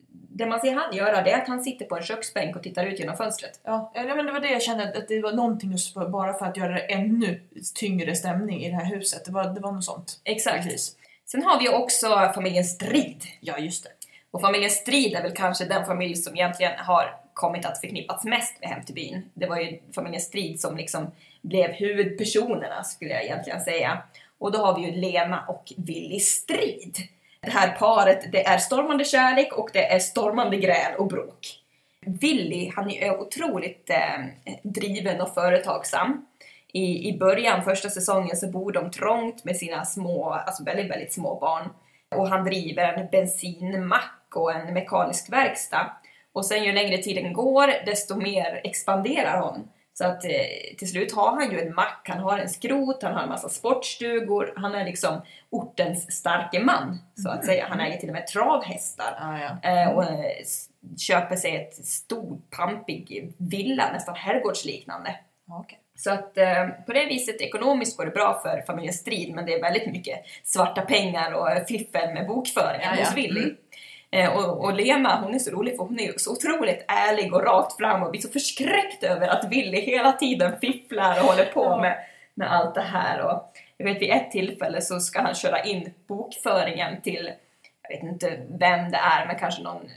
det 0.09 0.45
man 0.45 0.59
ser 0.59 0.73
han 0.73 0.95
göra 0.95 1.21
det 1.21 1.31
är 1.31 1.41
att 1.41 1.47
han 1.47 1.63
sitter 1.63 1.85
på 1.85 1.97
en 1.97 2.03
köksbänk 2.03 2.55
och 2.55 2.63
tittar 2.63 2.85
ut 2.85 2.99
genom 2.99 3.17
fönstret. 3.17 3.59
Ja, 3.63 3.91
ja, 3.95 4.15
men 4.15 4.25
det 4.25 4.31
var 4.31 4.39
det 4.39 4.49
jag 4.49 4.61
kände, 4.61 4.97
att 4.97 5.07
det 5.07 5.21
var 5.21 5.31
någonting 5.31 5.75
bara 6.11 6.33
för 6.33 6.45
att 6.45 6.57
göra 6.57 6.73
det 6.73 6.79
ännu 6.93 7.41
tyngre 7.75 8.15
stämning 8.15 8.63
i 8.63 8.69
det 8.69 8.75
här 8.75 8.95
huset. 8.95 9.25
Det 9.25 9.31
var, 9.31 9.43
det 9.43 9.59
var 9.59 9.71
något 9.71 9.85
sånt. 9.85 10.21
Exakt. 10.23 10.63
Precis. 10.63 10.95
Sen 11.25 11.43
har 11.43 11.59
vi 11.59 11.65
ju 11.65 11.73
också 11.73 12.31
familjen 12.35 12.63
Strid. 12.63 13.23
Ja, 13.39 13.57
just 13.57 13.83
det. 13.83 13.89
Och 14.31 14.41
familjen 14.41 14.71
Strid 14.71 15.13
är 15.13 15.21
väl 15.21 15.35
kanske 15.35 15.65
den 15.65 15.85
familj 15.85 16.15
som 16.15 16.35
egentligen 16.35 16.73
har 16.77 17.15
kommit 17.33 17.65
att 17.65 17.79
förknippats 17.79 18.25
mest 18.25 18.61
med 18.61 18.69
Hem 18.69 18.83
till 18.83 18.95
byn. 18.95 19.29
Det 19.33 19.47
var 19.47 19.57
ju 19.57 19.79
familjen 19.95 20.21
Strid 20.21 20.61
som 20.61 20.77
liksom 20.77 21.11
blev 21.41 21.71
huvudpersonerna 21.71 22.83
skulle 22.83 23.11
jag 23.11 23.23
egentligen 23.23 23.61
säga. 23.61 24.03
Och 24.37 24.51
då 24.51 24.59
har 24.59 24.79
vi 24.79 24.85
ju 24.85 24.91
Lena 24.91 25.45
och 25.47 25.73
Willy 25.77 26.19
Strid. 26.19 26.97
Det 27.41 27.51
här 27.51 27.75
paret, 27.75 28.31
det 28.31 28.45
är 28.45 28.57
stormande 28.57 29.05
kärlek 29.05 29.53
och 29.53 29.69
det 29.73 29.91
är 29.91 29.99
stormande 29.99 30.57
gräl 30.57 30.95
och 30.97 31.07
bråk. 31.07 31.59
Willy, 32.01 32.71
han 32.75 32.89
är 32.89 33.19
otroligt 33.19 33.89
eh, 33.89 34.25
driven 34.63 35.21
och 35.21 35.33
företagsam. 35.33 36.25
I, 36.73 37.09
I 37.09 37.17
början, 37.17 37.63
första 37.63 37.89
säsongen, 37.89 38.37
så 38.37 38.47
bor 38.47 38.71
de 38.71 38.91
trångt 38.91 39.43
med 39.43 39.57
sina 39.57 39.85
små, 39.85 40.29
alltså 40.31 40.63
väldigt, 40.63 40.91
väldigt 40.91 41.13
små 41.13 41.39
barn. 41.39 41.69
Och 42.15 42.27
han 42.27 42.45
driver 42.45 42.93
en 42.93 43.07
bensinmack 43.11 44.35
och 44.35 44.53
en 44.53 44.73
mekanisk 44.73 45.31
verkstad. 45.31 45.91
Och 46.33 46.45
sen 46.45 46.63
ju 46.63 46.71
längre 46.71 46.97
tiden 46.97 47.33
går, 47.33 47.85
desto 47.85 48.15
mer 48.15 48.61
expanderar 48.63 49.41
hon. 49.41 49.67
Så 49.99 50.05
att 50.05 50.25
eh, 50.25 50.75
till 50.77 50.89
slut 50.89 51.15
har 51.15 51.31
han 51.31 51.51
ju 51.51 51.59
en 51.59 51.75
mack, 51.75 52.05
han 52.09 52.19
har 52.19 52.37
en 52.37 52.49
skrot, 52.49 53.03
han 53.03 53.13
har 53.13 53.23
en 53.23 53.29
massa 53.29 53.49
sportstugor. 53.49 54.53
Han 54.55 54.75
är 54.75 54.85
liksom 54.85 55.21
ortens 55.49 56.11
starke 56.11 56.59
man, 56.59 56.99
så 57.15 57.29
att 57.29 57.45
säga. 57.45 57.65
Han 57.69 57.79
äger 57.79 57.97
till 57.97 58.09
och 58.09 58.13
med 58.13 58.27
travhästar. 58.27 59.17
Ah, 59.19 59.37
ja. 59.37 59.69
Eh, 59.69 59.89
och 59.89 60.03
eh, 60.03 60.45
köper 60.97 61.35
sig 61.35 61.55
ett 61.55 61.85
stort, 61.85 62.49
pampig 62.49 63.33
villa, 63.37 63.91
nästan 63.91 64.15
herrgårdsliknande. 64.15 65.15
Ja, 65.47 65.59
okej. 65.59 65.79
Så 65.95 66.11
att 66.11 66.37
eh, 66.37 66.67
på 66.85 66.93
det 66.93 67.05
viset 67.05 67.41
ekonomiskt 67.41 67.97
går 67.97 68.05
det 68.05 68.11
bra 68.11 68.39
för 68.43 68.63
familjen 68.67 68.93
Strid, 68.93 69.35
men 69.35 69.45
det 69.45 69.53
är 69.53 69.61
väldigt 69.61 69.91
mycket 69.91 70.19
svarta 70.43 70.81
pengar 70.81 71.31
och 71.33 71.67
fiffel 71.67 72.13
med 72.13 72.27
bokföringen 72.27 72.97
Ja, 72.97 73.03
hos 73.03 73.17
Willy. 73.17 73.41
Eh, 73.41 73.55
och, 74.35 74.63
och 74.63 74.73
Lena, 74.73 75.21
hon 75.21 75.35
är 75.35 75.39
så 75.39 75.51
rolig 75.51 75.75
för 75.75 75.83
hon 75.83 75.99
är 75.99 76.13
så 76.17 76.31
otroligt 76.31 76.85
ärlig 76.87 77.33
och 77.33 77.43
rakt 77.43 77.77
fram 77.77 78.03
och 78.03 78.11
blir 78.11 78.21
så 78.21 78.29
förskräckt 78.29 79.03
över 79.03 79.27
att 79.27 79.51
Willy 79.51 79.79
hela 79.81 80.11
tiden 80.11 80.59
fifflar 80.59 81.19
och 81.19 81.25
håller 81.25 81.45
på 81.45 81.77
med, 81.77 81.97
med 82.33 82.53
allt 82.53 82.75
det 82.75 82.81
här. 82.81 83.21
Och 83.25 83.51
jag 83.77 83.85
vet 83.85 84.01
vid 84.01 84.11
ett 84.11 84.31
tillfälle 84.31 84.81
så 84.81 84.99
ska 84.99 85.21
han 85.21 85.35
köra 85.35 85.63
in 85.63 85.93
bokföringen 86.07 87.01
till, 87.01 87.31
jag 87.81 87.89
vet 87.89 88.03
inte 88.03 88.27
vem 88.49 88.91
det 88.91 88.97
är, 88.97 89.27
men 89.27 89.39
kanske 89.39 89.63
någon 89.63 89.89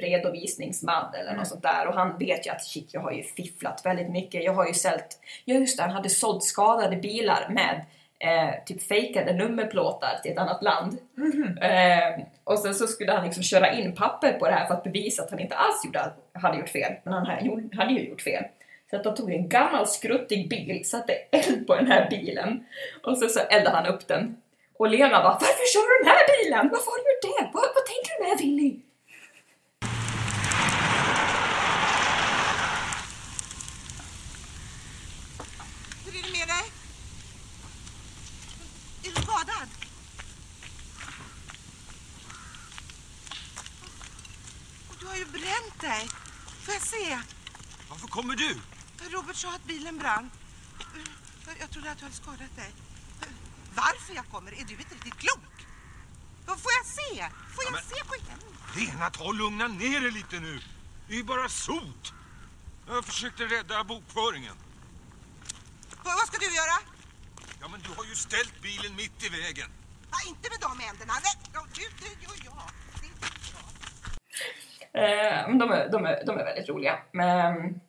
redovisningsman 0.00 1.14
eller 1.14 1.34
något 1.34 1.48
sånt 1.48 1.62
där 1.62 1.88
och 1.88 1.94
han 1.94 2.18
vet 2.18 2.46
ju 2.46 2.50
att 2.50 2.64
shit, 2.64 2.94
jag 2.94 3.00
har 3.00 3.12
ju 3.12 3.22
fifflat 3.22 3.82
väldigt 3.84 4.10
mycket. 4.10 4.44
Jag 4.44 4.52
har 4.52 4.66
ju 4.66 4.74
sålt, 4.74 5.18
ja 5.44 5.54
just 5.54 5.76
det, 5.76 5.82
han 5.82 5.92
hade 5.92 6.08
sålt 6.08 6.44
skadade 6.44 6.96
bilar 6.96 7.46
med 7.50 7.84
eh, 8.20 8.64
typ 8.66 8.82
fejkade 8.82 9.32
nummerplåtar 9.32 10.20
till 10.22 10.32
ett 10.32 10.38
annat 10.38 10.62
land. 10.62 10.98
Eh, 11.62 12.24
och 12.44 12.58
sen 12.58 12.74
så 12.74 12.86
skulle 12.86 13.12
han 13.12 13.24
liksom 13.24 13.42
köra 13.42 13.72
in 13.72 13.94
papper 13.94 14.32
på 14.32 14.46
det 14.46 14.52
här 14.52 14.66
för 14.66 14.74
att 14.74 14.84
bevisa 14.84 15.22
att 15.22 15.30
han 15.30 15.40
inte 15.40 15.56
alls 15.56 15.84
gjorde, 15.84 16.12
hade 16.32 16.58
gjort 16.58 16.68
fel. 16.68 16.92
Men 17.04 17.12
han 17.12 17.26
hade 17.72 17.92
ju 17.92 18.08
gjort 18.08 18.22
fel. 18.22 18.44
Så 18.90 18.96
att 18.96 19.04
de 19.04 19.14
tog 19.14 19.32
en 19.32 19.48
gammal 19.48 19.86
skruttig 19.86 20.48
bil, 20.48 20.84
satte 20.84 21.12
eld 21.12 21.66
på 21.66 21.74
den 21.74 21.86
här 21.86 22.10
bilen 22.10 22.66
och 23.02 23.18
sen 23.18 23.28
så 23.28 23.40
eldade 23.40 23.76
han 23.76 23.86
upp 23.86 24.08
den. 24.08 24.36
Och 24.76 24.90
Lena 24.90 25.22
bara 25.22 25.32
Varför 25.32 25.72
kör 25.72 25.98
du 25.98 26.04
den 26.04 26.12
här 26.12 26.44
bilen? 26.44 26.68
Varför 26.72 26.90
har 26.90 26.98
du 26.98 27.10
gjort 27.10 27.38
det? 27.38 27.50
Vad, 27.54 27.62
vad 27.74 27.86
tänker 27.86 28.12
du 28.18 28.28
med 28.28 28.38
Willy? 28.38 28.80
Hur 36.04 36.18
är 36.18 36.22
det 36.22 36.38
med 36.38 36.48
dig? 36.48 36.66
Är 39.04 39.14
du 39.14 39.22
skadad? 39.22 39.68
Du 45.00 45.06
har 45.06 45.16
ju 45.16 45.24
dig. 45.80 46.08
Får 46.64 46.74
jag 46.74 46.82
se? 46.82 47.20
Varför 47.88 48.06
kommer 48.08 48.36
du? 48.36 48.56
Robert 49.10 49.36
sa 49.36 49.54
att 49.54 49.64
bilen 49.64 49.98
brann. 49.98 50.30
Jag- 51.58 51.70
trodde 51.70 51.90
att 51.90 51.98
du 51.98 52.04
hade 52.04 52.16
skadat 52.16 52.56
dig. 52.56 52.72
Varför 53.74 54.14
jag 54.14 54.28
kommer? 54.30 54.52
Är 54.52 54.64
du 54.64 54.74
inte 54.74 54.94
riktigt 54.94 55.14
klok? 55.18 55.66
Får 56.46 56.72
jag 56.72 56.86
se? 56.86 57.28
Får 57.54 57.64
jag 57.64 57.72
men- 57.72 57.82
se 57.84 58.04
pojken? 58.04 58.38
Lena, 58.76 59.10
ta 59.10 59.24
och 59.24 59.34
lugna 59.34 59.68
ner 59.68 60.00
dig 60.00 60.10
lite 60.10 60.40
nu. 60.40 60.60
Det 61.08 61.12
är 61.12 61.16
ju 61.16 61.24
bara 61.24 61.48
sot. 61.48 62.12
Jag 62.88 63.04
försökte 63.04 63.44
rädda 63.44 63.84
bokföringen. 63.84 64.56
Vad 66.04 66.14
vad 66.14 66.26
ska 66.26 66.38
du 66.38 66.54
göra? 66.54 66.78
Ja, 67.60 67.68
men 67.68 67.80
du 67.80 67.88
har 67.96 68.04
ju 68.04 68.14
ställt 68.14 68.62
bilen 68.62 68.96
mitt 68.96 69.22
i 69.24 69.28
vägen. 69.28 69.70
Ja, 70.10 70.18
inte 70.28 70.50
med 70.50 70.60
de 70.60 70.78
händerna. 70.80 71.12
Nej, 71.22 71.32
ja, 71.52 71.66
du, 71.74 71.82
det 72.00 72.22
gör 72.22 72.44
jag. 72.44 72.70
Det 73.00 73.06
är 73.06 73.10
inte 73.10 73.20
bra. 73.52 73.60
Eh, 74.94 75.56
de, 75.58 75.70
är, 75.70 75.88
de, 75.92 76.06
är, 76.06 76.24
de 76.26 76.38
är 76.38 76.44
väldigt 76.44 76.68
roliga 76.68 76.98
men, 77.12 77.80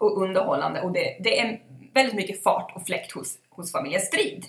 och 0.00 0.22
underhållande 0.22 0.80
och 0.80 0.92
det, 0.92 1.16
det 1.20 1.40
är 1.40 1.60
väldigt 1.94 2.14
mycket 2.14 2.42
fart 2.42 2.72
och 2.76 2.86
fläkt 2.86 3.12
hos, 3.12 3.38
hos 3.50 3.72
familjen 3.72 4.00
Strid. 4.00 4.44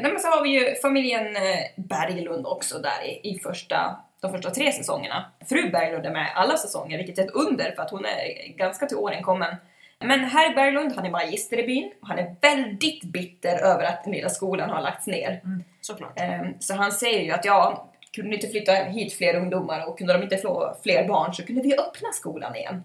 Men 0.00 0.20
så 0.20 0.28
har 0.28 0.42
vi 0.42 0.48
ju 0.48 0.74
familjen 0.74 1.36
eh, 1.36 1.64
Berglund 1.76 2.46
också 2.46 2.78
där 2.78 3.04
i, 3.04 3.30
i 3.30 3.38
första, 3.38 3.96
de 4.20 4.32
första 4.32 4.50
tre 4.50 4.72
säsongerna. 4.72 5.32
Fru 5.48 5.70
Berglund 5.70 6.06
är 6.06 6.10
med 6.10 6.32
alla 6.34 6.56
säsonger, 6.56 6.98
vilket 6.98 7.18
är 7.18 7.24
ett 7.24 7.34
under 7.34 7.72
för 7.72 7.82
att 7.82 7.90
hon 7.90 8.04
är 8.04 8.48
ganska 8.56 8.86
till 8.86 8.96
åren 8.96 9.22
kommen. 9.22 9.56
Men 10.00 10.20
herr 10.20 10.54
Berglund, 10.54 10.92
han 10.96 11.06
är 11.06 11.10
magister 11.10 11.58
i 11.58 11.66
byn 11.66 11.92
och 12.02 12.08
han 12.08 12.18
är 12.18 12.36
väldigt 12.40 13.04
bitter 13.04 13.58
över 13.58 13.84
att 13.84 14.04
den 14.04 14.12
lilla 14.12 14.28
skolan 14.28 14.70
har 14.70 14.82
lagts 14.82 15.06
ner. 15.06 15.40
Såklart. 15.80 16.20
Ehm, 16.20 16.54
Så 16.60 16.74
han 16.74 16.92
säger 16.92 17.22
ju 17.22 17.30
att 17.30 17.44
ja, 17.44 17.88
kunde 18.22 18.36
inte 18.36 18.48
flytta 18.48 18.72
hit 18.72 19.12
fler 19.14 19.34
ungdomar 19.34 19.86
och 19.88 19.98
kunde 19.98 20.12
de 20.12 20.22
inte 20.22 20.36
få 20.36 20.76
fler 20.82 21.08
barn 21.08 21.34
så 21.34 21.42
kunde 21.46 21.62
vi 21.62 21.74
öppna 21.78 22.12
skolan 22.12 22.56
igen. 22.56 22.84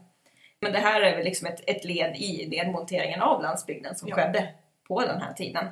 Men 0.60 0.72
det 0.72 0.80
här 0.80 1.02
är 1.02 1.16
väl 1.16 1.26
liksom 1.26 1.48
ett, 1.48 1.62
ett 1.70 1.86
led 1.86 2.16
i 2.16 2.48
nedmonteringen 2.48 3.22
av 3.22 3.42
landsbygden 3.42 3.96
som 3.96 4.08
Ja. 4.10 4.16
skedde 4.16 4.48
på 4.88 5.02
den 5.02 5.22
här 5.22 5.34
tiden. 5.34 5.66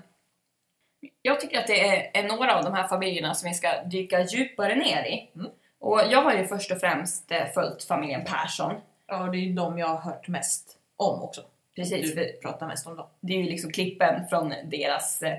Jag 1.21 1.39
tycker 1.39 1.59
att 1.59 1.67
det 1.67 1.87
är, 1.87 2.11
är 2.13 2.27
några 2.27 2.57
av 2.57 2.63
de 2.63 2.73
här 2.73 2.87
familjerna 2.87 3.33
som 3.33 3.49
vi 3.49 3.55
ska 3.55 3.83
dyka 3.83 4.21
djupare 4.21 4.75
ner 4.75 5.03
i. 5.05 5.29
Mm. 5.35 5.51
Och 5.79 6.01
jag 6.09 6.21
har 6.21 6.33
ju 6.33 6.45
först 6.47 6.71
och 6.71 6.79
främst 6.79 7.31
eh, 7.31 7.45
följt 7.53 7.83
familjen 7.83 8.25
Persson. 8.25 8.73
Ja, 9.07 9.17
det 9.17 9.37
är 9.37 9.41
ju 9.41 9.53
de 9.53 9.77
jag 9.79 9.87
har 9.87 9.97
hört 10.11 10.27
mest 10.27 10.77
om 10.97 11.21
också. 11.23 11.41
Precis, 11.75 12.15
Du 12.15 12.39
pratar 12.41 12.67
mest 12.67 12.87
om 12.87 12.95
dem. 12.95 13.07
det 13.19 13.33
är 13.33 13.37
ju 13.37 13.43
liksom 13.43 13.71
klippen 13.71 14.27
från 14.29 14.53
deras, 14.63 15.21
eh, 15.21 15.37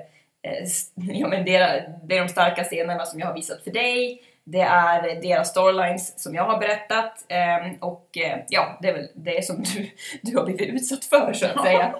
ja 0.95 1.29
men 1.29 1.45
deras, 1.45 1.83
det 2.05 2.17
är 2.17 2.23
de 2.23 2.29
starka 2.29 2.65
scenerna 2.65 3.07
som 3.07 3.21
jag 3.21 3.27
har 3.27 3.35
visat 3.35 3.65
för 3.65 3.71
dig. 3.71 4.23
Det 4.45 4.61
är 4.61 5.23
deras 5.23 5.51
storylines 5.51 6.23
som 6.23 6.35
jag 6.35 6.45
har 6.45 6.59
berättat 6.59 7.25
eh, 7.29 7.73
och 7.81 8.09
eh, 8.17 8.39
ja, 8.49 8.79
det 8.83 8.89
är 8.89 8.93
väl 8.93 9.09
det 9.15 9.45
som 9.45 9.63
du, 9.63 9.91
du 10.23 10.39
har 10.39 10.45
blivit 10.45 10.69
utsatt 10.69 11.05
för 11.05 11.33
så 11.33 11.47
att 11.47 11.63
säga. 11.65 11.95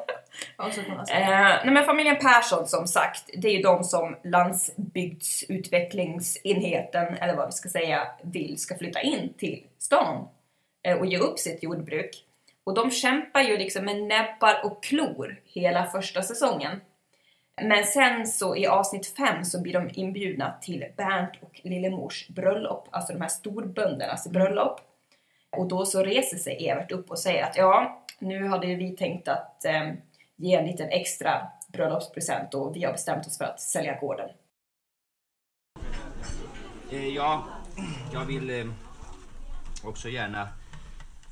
Eh, 1.11 1.61
nej 1.65 1.71
men 1.71 1.85
familjen 1.85 2.17
Persson 2.17 2.67
som 2.67 2.87
sagt, 2.87 3.31
det 3.37 3.49
är 3.49 3.53
ju 3.53 3.63
de 3.63 3.85
som 3.85 4.17
landsbygdsutvecklingsenheten, 4.25 7.15
eller 7.15 7.37
vad 7.37 7.47
vi 7.47 7.53
ska 7.53 7.69
säga, 7.69 8.09
vill 8.23 8.59
ska 8.59 8.79
flytta 8.79 9.01
in 9.01 9.35
till 9.39 9.63
stan 9.79 10.29
eh, 10.87 10.99
och 10.99 11.07
ge 11.07 11.19
upp 11.19 11.39
sitt 11.39 11.63
jordbruk. 11.63 12.25
Och 12.65 12.75
de 12.75 12.91
kämpar 12.91 13.41
ju 13.41 13.57
liksom 13.57 13.85
med 13.85 14.03
näbbar 14.03 14.61
och 14.65 14.83
klor 14.83 15.41
hela 15.45 15.87
första 15.87 16.23
säsongen. 16.23 16.81
Men 17.61 17.85
sen 17.85 18.27
så 18.27 18.57
i 18.57 18.67
avsnitt 18.67 19.07
fem 19.17 19.45
så 19.45 19.63
blir 19.63 19.73
de 19.73 19.91
inbjudna 19.93 20.55
till 20.61 20.85
Bernt 20.97 21.33
och 21.41 21.61
Lillemors 21.65 22.29
bröllop, 22.29 22.89
alltså 22.91 23.13
de 23.13 23.21
här 23.21 23.29
storböndernas 23.29 24.29
bröllop. 24.29 24.81
Och 25.57 25.69
då 25.69 25.87
så 25.87 26.03
reser 26.03 26.37
sig 26.37 26.69
Evert 26.69 26.93
upp 26.93 27.11
och 27.11 27.19
säger 27.19 27.45
att 27.45 27.57
ja, 27.57 28.05
nu 28.19 28.49
hade 28.49 28.67
vi 28.67 28.97
tänkt 28.97 29.29
att 29.29 29.65
eh, 29.65 29.93
ge 30.37 30.55
en 30.55 30.67
liten 30.67 30.89
extra 30.89 31.49
bröllopspresent 31.73 32.55
och 32.55 32.77
vi 32.77 32.85
har 32.85 32.93
bestämt 32.93 33.27
oss 33.27 33.39
för 33.39 33.45
att 33.45 33.61
sälja 33.61 34.01
gården. 34.01 34.31
Eh, 36.93 37.09
ja, 37.09 37.45
jag 38.13 38.25
vill 38.25 38.51
eh, 38.51 38.67
också 39.85 40.09
gärna 40.09 40.49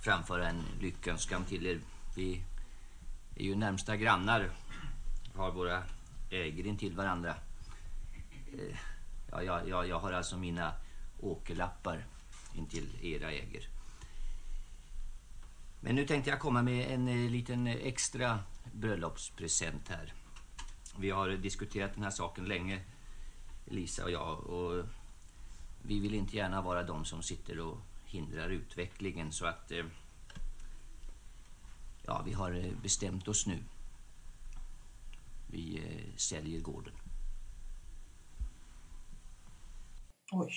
framföra 0.05 0.49
en 0.49 0.63
lyckönskan 0.81 1.45
till 1.45 1.67
er. 1.67 1.79
Vi 2.17 2.43
är 3.37 3.43
ju 3.43 3.55
närmsta 3.55 3.97
grannar 3.97 4.51
har 5.37 5.51
våra 5.51 5.83
ägor 6.31 6.67
intill 6.67 6.97
varandra. 6.97 7.35
Eh, 8.53 8.77
ja, 9.31 9.43
jag, 9.43 9.69
jag, 9.69 9.89
jag 9.89 10.01
har 10.01 10.13
alltså 10.13 10.37
mina 10.37 10.73
åkerlappar 11.21 12.05
intill 12.55 12.99
era 13.03 13.33
ägor. 13.33 13.63
Men 15.81 15.95
nu 15.95 16.07
tänkte 16.07 16.31
jag 16.31 16.41
komma 16.41 16.63
med 16.63 16.91
en 16.91 17.09
eh, 17.09 17.31
liten 17.31 17.67
extra 17.67 18.39
bröllopspresent 18.73 19.89
här. 19.89 20.13
Vi 20.99 21.11
har 21.11 21.29
diskuterat 21.29 21.95
den 21.95 22.03
här 22.03 22.11
saken 22.11 22.45
länge, 22.45 22.81
Lisa 23.65 24.05
och 24.05 24.11
jag. 24.11 24.41
Och 24.41 24.85
vi 25.83 26.01
vill 26.01 26.15
inte 26.15 26.37
gärna 26.37 26.63
vara 26.63 26.83
de 26.83 27.05
som 27.05 27.23
sitter 27.23 27.61
och 27.61 27.79
hindrar 28.05 28.51
utvecklingen 28.51 29.33
så 29.33 29.47
att... 29.47 29.71
Eh, 29.73 29.85
ja, 32.03 32.23
vi 32.27 32.33
har 32.33 32.65
bestämt 32.83 33.29
oss 33.29 33.47
nu. 33.47 33.59
Vi 35.53 35.77
eh, 35.85 36.17
säljer 36.17 36.61
gården. 36.61 36.93
Oj, 40.33 40.53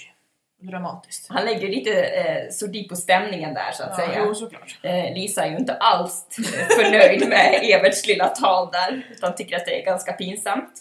dramatiskt. 0.61 1.29
Han 1.29 1.45
lägger 1.45 1.67
lite 1.69 2.03
eh, 2.03 2.49
sordin 2.49 2.87
på 2.89 2.95
stämningen 2.95 3.53
där 3.53 3.71
så 3.71 3.83
att 3.83 3.89
Ja, 3.97 4.05
säga. 4.05 4.23
jo, 4.25 4.35
såklart. 4.35 4.79
Eh, 4.83 5.13
Lisa 5.13 5.45
är 5.45 5.51
ju 5.51 5.57
inte 5.57 5.75
alls 5.75 6.27
förnöjd 6.77 7.29
med 7.29 7.59
Everts 7.63 8.07
lilla 8.07 8.27
tal 8.27 8.71
där, 8.71 9.07
utan 9.11 9.35
tycker 9.35 9.55
att 9.57 9.65
det 9.65 9.81
är 9.81 9.85
ganska 9.85 10.13
pinsamt. 10.13 10.73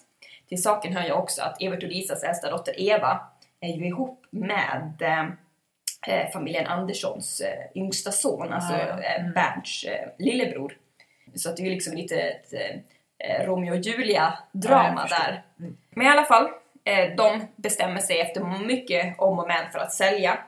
Till 0.48 0.62
saken 0.62 0.96
hör 0.96 1.04
ju 1.04 1.12
också 1.12 1.42
att 1.42 1.62
Evert 1.62 1.82
och 1.82 1.88
Lisas 1.88 2.22
äldsta 2.22 2.50
dotter 2.50 2.80
Eva 2.80 3.20
är 3.60 3.68
ju 3.76 3.86
ihop 3.86 4.24
med 4.30 4.92
eh, 5.00 5.28
eh, 6.14 6.30
familjen 6.32 6.66
Anderssons 6.66 7.40
eh, 7.40 7.82
yngsta 7.82 8.12
son, 8.12 8.52
alltså 8.52 8.72
Ah, 8.74 8.78
ja. 8.88 9.02
eh, 9.02 9.28
Bernts 9.34 9.84
eh, 9.84 10.08
lillebror. 10.18 10.76
Så 11.34 11.50
att 11.50 11.56
det 11.56 11.62
är 11.62 11.64
ju 11.64 11.70
liksom 11.70 11.96
lite 11.96 12.16
ett 12.20 12.52
eh, 12.52 12.80
Romeo 13.44 13.70
och 13.70 13.76
Ja, 13.76 13.90
Julia-drama 13.92 15.02
förstår. 15.02 15.24
där. 15.24 15.42
Men 15.90 16.06
i 16.06 16.10
alla 16.10 16.24
fall, 16.24 16.48
eh, 16.84 17.16
de 17.16 17.46
bestämmer 17.56 18.00
sig 18.00 18.20
efter 18.20 18.64
mycket 18.66 19.18
om 19.18 19.38
och 19.38 19.48
men 19.48 19.72
för 19.72 19.78
att 19.78 19.92
sälja. 19.92 20.38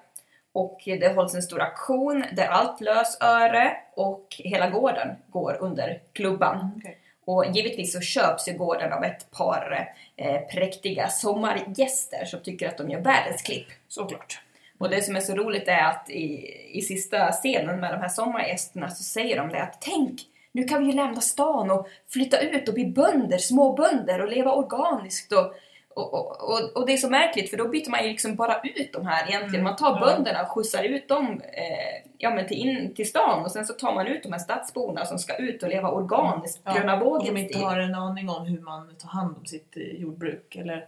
Och 0.53 0.81
det 0.85 1.15
hålls 1.15 1.35
en 1.35 1.43
stor 1.43 1.61
auktion 1.63 2.25
där 2.33 2.47
allt 2.47 2.81
lösöre 2.81 3.77
och 3.95 4.27
hela 4.39 4.71
gården 4.71 5.09
går 5.29 5.57
under 5.61 6.01
klubban. 6.13 6.71
okej. 6.79 6.99
Och 7.27 7.45
givetvis 7.47 7.93
så 7.93 8.01
köps 8.01 8.49
ju 8.49 8.53
gården 8.53 8.93
av 8.93 9.05
ett 9.05 9.31
par 9.31 9.89
eh, 10.17 10.41
präktiga 10.41 11.09
sommargäster 11.09 12.25
som 12.25 12.41
tycker 12.41 12.69
att 12.69 12.79
de 12.79 12.91
gör 12.91 13.01
världens 13.01 13.43
klipp. 13.43 13.67
Såklart. 13.89 14.41
Och 14.79 14.91
det 14.91 15.03
som 15.03 15.17
är 15.17 15.21
så 15.21 15.35
roligt 15.35 15.69
är 15.69 15.85
att 15.85 16.11
i, 16.11 16.57
i 16.73 16.83
sista 16.83 17.33
scenen 17.33 17.81
med 17.81 17.93
de 17.95 18.01
här 18.01 18.09
sommargästerna 18.09 18.91
så 18.91 19.03
säger 19.03 19.37
de 19.37 19.49
det 19.49 19.63
att 19.63 19.81
tänk, 19.81 20.21
nu 20.55 20.65
kan 20.65 20.81
vi 20.81 20.87
ju 20.87 20.93
lämna 20.93 21.21
stan 21.21 21.71
och 21.71 21.89
flytta 22.09 22.41
ut 22.41 22.69
och 22.69 22.75
bli 22.75 22.87
bönder, 22.87 23.39
små 23.39 23.73
bönder 23.73 24.23
och 24.23 24.29
leva 24.29 24.53
organiskt 24.53 25.33
och, 25.33 25.55
och, 25.95 26.15
och, 26.15 26.51
och, 26.51 26.77
och 26.77 26.87
det 26.87 26.93
är 26.93 26.97
så 26.97 27.11
märkligt 27.11 27.51
för 27.51 27.57
då 27.57 27.69
byter 27.69 27.91
man 27.91 28.03
ju 28.03 28.09
liksom 28.09 28.37
bara 28.37 28.61
ut 28.61 28.93
de 28.93 29.07
här 29.07 29.29
egentligen. 29.29 29.65
Man 29.65 29.77
tar 29.77 30.01
bönderna 30.01 30.43
och 30.43 30.49
skjutsar 30.49 30.83
ut 30.83 31.09
dem 31.09 31.43
eh, 31.53 32.11
ja, 32.19 32.31
men 32.31 32.47
till, 32.47 32.57
in, 32.57 32.95
till 32.95 33.09
stan 33.09 33.45
och 33.45 33.51
sen 33.51 33.67
så 33.67 33.73
tar 33.73 33.95
man 33.95 34.07
ut 34.07 34.23
de 34.23 34.33
här 34.33 34.39
stadsborna 34.39 35.05
som 35.05 35.19
ska 35.19 35.37
ut 35.37 35.63
och 35.63 35.69
leva 35.69 35.91
organiskt, 35.91 36.61
Ja, 36.65 36.73
gröna 36.75 36.95
och 36.95 37.01
de 37.01 37.05
vågens 37.05 37.39
inte 37.39 37.59
har 37.59 37.79
en 37.79 37.95
aning 37.95 38.29
om 38.29 38.47
hur 38.47 38.61
man 38.61 38.95
tar 38.97 39.09
hand 39.09 39.37
om 39.37 39.47
sitt 39.47 39.77
eh, 39.77 39.83
jordbruk 39.83 40.57
eller, 40.57 40.87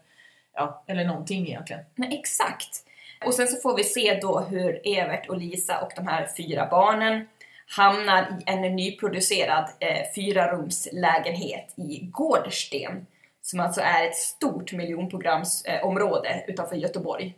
ja, 0.54 0.84
eller 0.86 1.04
någonting 1.04 1.48
egentligen. 1.48 1.82
Nej, 1.94 2.18
exakt. 2.18 2.82
Och 3.26 3.34
sen 3.34 3.48
så 3.48 3.60
får 3.60 3.76
vi 3.76 3.84
se 3.84 4.18
då 4.22 4.40
hur 4.40 4.80
Evert 4.84 5.28
och 5.28 5.36
Lisa 5.36 5.80
och 5.80 5.92
de 5.96 6.06
här 6.06 6.28
fyra 6.36 6.68
barnen 6.70 7.26
hamnar 7.66 8.38
i 8.40 8.42
en 8.46 8.76
nyproducerad 8.76 9.68
eh, 9.80 10.02
fyrarumslägenhet 10.14 11.74
i 11.76 12.00
Gårdsten. 12.12 13.06
Som 13.42 13.60
alltså 13.60 13.80
är 13.80 14.06
ett 14.06 14.16
stort 14.16 14.72
miljonprogramsområde 14.72 16.28
eh, 16.28 16.50
utanför 16.50 16.76
Göteborg. 16.76 17.34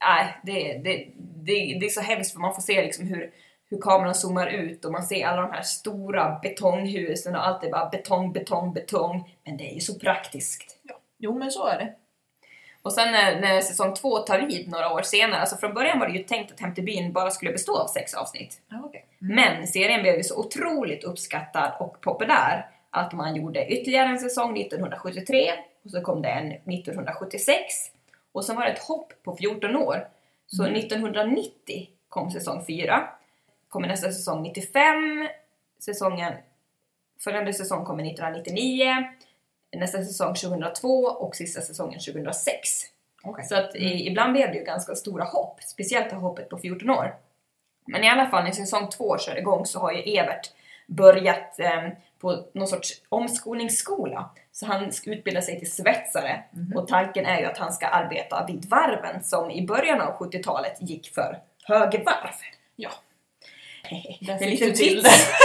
Nej, 0.00 0.36
det, 0.42 0.78
det, 0.78 1.08
det, 1.16 1.78
det 1.80 1.86
är 1.86 1.90
så 1.90 2.00
hemskt 2.00 2.32
för 2.32 2.40
man 2.40 2.54
får 2.54 2.62
se 2.62 2.82
liksom 2.82 3.06
hur, 3.06 3.30
hur 3.70 3.80
kameran 3.80 4.14
zoomar 4.14 4.46
ut 4.46 4.84
och 4.84 4.92
man 4.92 5.02
ser 5.02 5.26
alla 5.26 5.42
de 5.42 5.50
här 5.50 5.62
stora 5.62 6.38
betonghusen 6.42 7.34
och 7.34 7.46
allt 7.46 7.64
är 7.64 7.70
bara 7.70 7.88
betong, 7.88 8.32
betong, 8.32 8.72
betong. 8.72 9.36
Men 9.44 9.56
det 9.56 9.70
är 9.70 9.74
ju 9.74 9.80
så 9.80 9.98
praktiskt. 9.98 10.78
Jo, 11.18 11.38
men 11.38 11.50
så 11.50 11.66
är 11.66 11.78
det. 11.78 11.94
Och 12.82 12.92
sen 12.92 13.12
när, 13.12 13.40
när 13.40 13.60
säsong 13.60 13.94
två 13.94 14.18
tar 14.18 14.38
vid 14.38 14.68
några 14.68 14.92
år 14.92 15.02
senare, 15.02 15.40
alltså 15.40 15.56
från 15.56 15.74
början 15.74 15.98
var 15.98 16.08
det 16.08 16.18
ju 16.18 16.24
tänkt 16.24 16.52
att 16.52 16.60
Hem 16.60 16.74
till 16.74 16.84
byn 16.84 17.12
bara 17.12 17.30
skulle 17.30 17.52
bestå 17.52 17.78
av 17.78 17.86
sex 17.86 18.14
avsnitt. 18.14 18.60
Ja, 18.68 18.82
okej. 18.84 19.06
Men 19.26 19.66
serien 19.66 20.02
blev 20.02 20.16
ju 20.16 20.22
så 20.22 20.38
otroligt 20.40 21.04
uppskattad 21.04 21.72
och 21.78 22.00
populär 22.00 22.70
att 22.90 23.12
man 23.12 23.36
gjorde 23.36 23.66
ytterligare 23.66 24.08
en 24.08 24.18
säsong 24.18 24.58
1973 24.58 25.52
och 25.84 25.90
så 25.90 26.00
kom 26.00 26.22
det 26.22 26.28
en 26.28 26.52
1976 26.52 27.56
och 28.32 28.44
sen 28.44 28.56
var 28.56 28.64
det 28.64 28.70
ett 28.70 28.82
hopp 28.82 29.12
på 29.22 29.36
14 29.36 29.76
år. 29.76 30.08
Så 30.46 30.64
1990 30.64 31.88
kom 32.08 32.30
säsong 32.30 32.64
4, 32.66 33.08
kommer 33.68 33.88
nästa 33.88 34.12
säsong 34.12 34.42
95, 34.42 35.28
säsongen, 35.78 36.32
följande 37.20 37.52
säsong 37.52 37.84
kommer 37.84 38.04
1999, 38.04 38.84
nästa 39.76 39.98
säsong 40.04 40.34
2002 40.34 40.88
och 41.04 41.36
sista 41.36 41.60
säsongen 41.60 42.00
2006. 42.00 42.50
Okej. 43.22 43.44
Så 43.44 43.56
att 43.56 43.76
i, 43.76 44.06
ibland 44.06 44.32
blev 44.32 44.52
det 44.52 44.58
ju 44.58 44.64
ganska 44.64 44.94
stora 44.94 45.24
hopp, 45.24 45.62
speciellt 45.62 46.10
det 46.10 46.16
hoppet 46.16 46.48
på 46.48 46.58
14 46.58 46.90
år. 46.90 47.14
Men 47.86 48.04
i 48.04 48.08
alla 48.08 48.26
fall 48.26 48.44
när 48.44 48.50
säsong 48.50 48.88
2 48.90 49.18
kör 49.18 49.38
igång 49.38 49.66
så 49.66 49.80
har 49.80 49.92
ju 49.92 50.18
Evert 50.18 50.50
börjat 50.86 51.60
eh, 51.60 51.88
på 52.20 52.44
någon 52.54 52.68
sorts 52.68 52.92
omskolningsskola. 53.08 54.30
Så 54.52 54.66
han 54.66 54.92
ska 54.92 55.10
utbilda 55.10 55.42
sig 55.42 55.58
till 55.58 55.72
svetsare 55.72 56.42
och 56.74 56.88
tanken 56.88 57.26
är 57.26 57.40
ju 57.40 57.44
att 57.44 57.58
han 57.58 57.72
ska 57.72 57.86
arbeta 57.86 58.46
vid 58.46 58.64
varven 58.64 59.24
som 59.24 59.50
i 59.50 59.66
början 59.66 60.00
av 60.00 60.18
70-talet 60.18 60.76
gick 60.80 61.14
för 61.14 61.38
högvarv. 61.64 62.34
Ja. 62.76 62.90
det 64.20 64.44
är 64.44 64.50
lite 64.50 64.64
till 64.64 64.74
tips. 64.74 65.34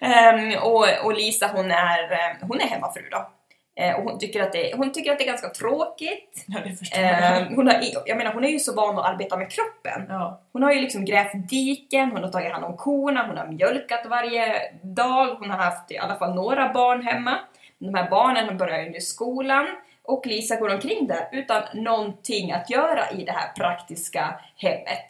Ehm, 0.00 0.62
och, 0.62 0.86
och 1.04 1.14
Lisa 1.14 1.50
hon 1.54 1.70
är, 1.70 2.12
eh, 2.12 2.36
hon 2.48 2.60
är 2.60 2.66
hemmafru 2.66 3.08
då. 3.10 3.30
Eh, 3.78 3.94
och 3.94 4.02
hon 4.02 4.18
tycker, 4.18 4.42
att 4.42 4.52
det, 4.52 4.74
hon 4.76 4.92
tycker 4.92 5.12
att 5.12 5.18
det 5.18 5.24
är 5.24 5.28
ganska 5.28 5.48
tråkigt. 5.48 6.44
Ja, 6.46 6.60
det 6.64 6.76
förstår 6.76 7.02
jag. 7.02 7.36
Ehm, 7.36 7.54
hon, 7.56 7.66
har, 7.66 7.76
jag 8.06 8.16
menar, 8.18 8.32
hon 8.32 8.44
är 8.44 8.48
ju 8.48 8.58
så 8.58 8.74
van 8.74 8.98
att 8.98 9.06
arbeta 9.06 9.36
med 9.36 9.50
kroppen. 9.52 10.06
Ja. 10.08 10.40
Hon 10.52 10.62
har 10.62 10.72
ju 10.72 10.80
liksom 10.80 11.04
grävt 11.04 11.48
diken, 11.48 12.10
hon 12.10 12.22
har 12.22 12.30
tagit 12.30 12.52
hand 12.52 12.64
om 12.64 12.76
korna, 12.76 13.26
hon 13.26 13.36
har 13.36 13.46
mjölkat 13.46 14.06
varje 14.06 14.72
dag, 14.82 15.26
hon 15.26 15.50
har 15.50 15.58
haft 15.58 15.90
i 15.90 15.98
alla 15.98 16.16
fall 16.16 16.34
några 16.34 16.72
barn 16.72 17.02
hemma. 17.02 17.38
De 17.78 17.94
här 17.94 18.10
barnen 18.10 18.56
börjar 18.58 18.82
ju 18.82 18.90
nu 18.90 19.00
skolan 19.00 19.66
och 20.04 20.26
Lisa 20.26 20.56
går 20.56 20.74
omkring 20.74 21.06
där 21.06 21.28
utan 21.32 21.62
någonting 21.74 22.52
att 22.52 22.70
göra 22.70 23.10
i 23.10 23.24
det 23.24 23.32
här 23.32 23.52
praktiska 23.56 24.40
hemmet. 24.56 25.08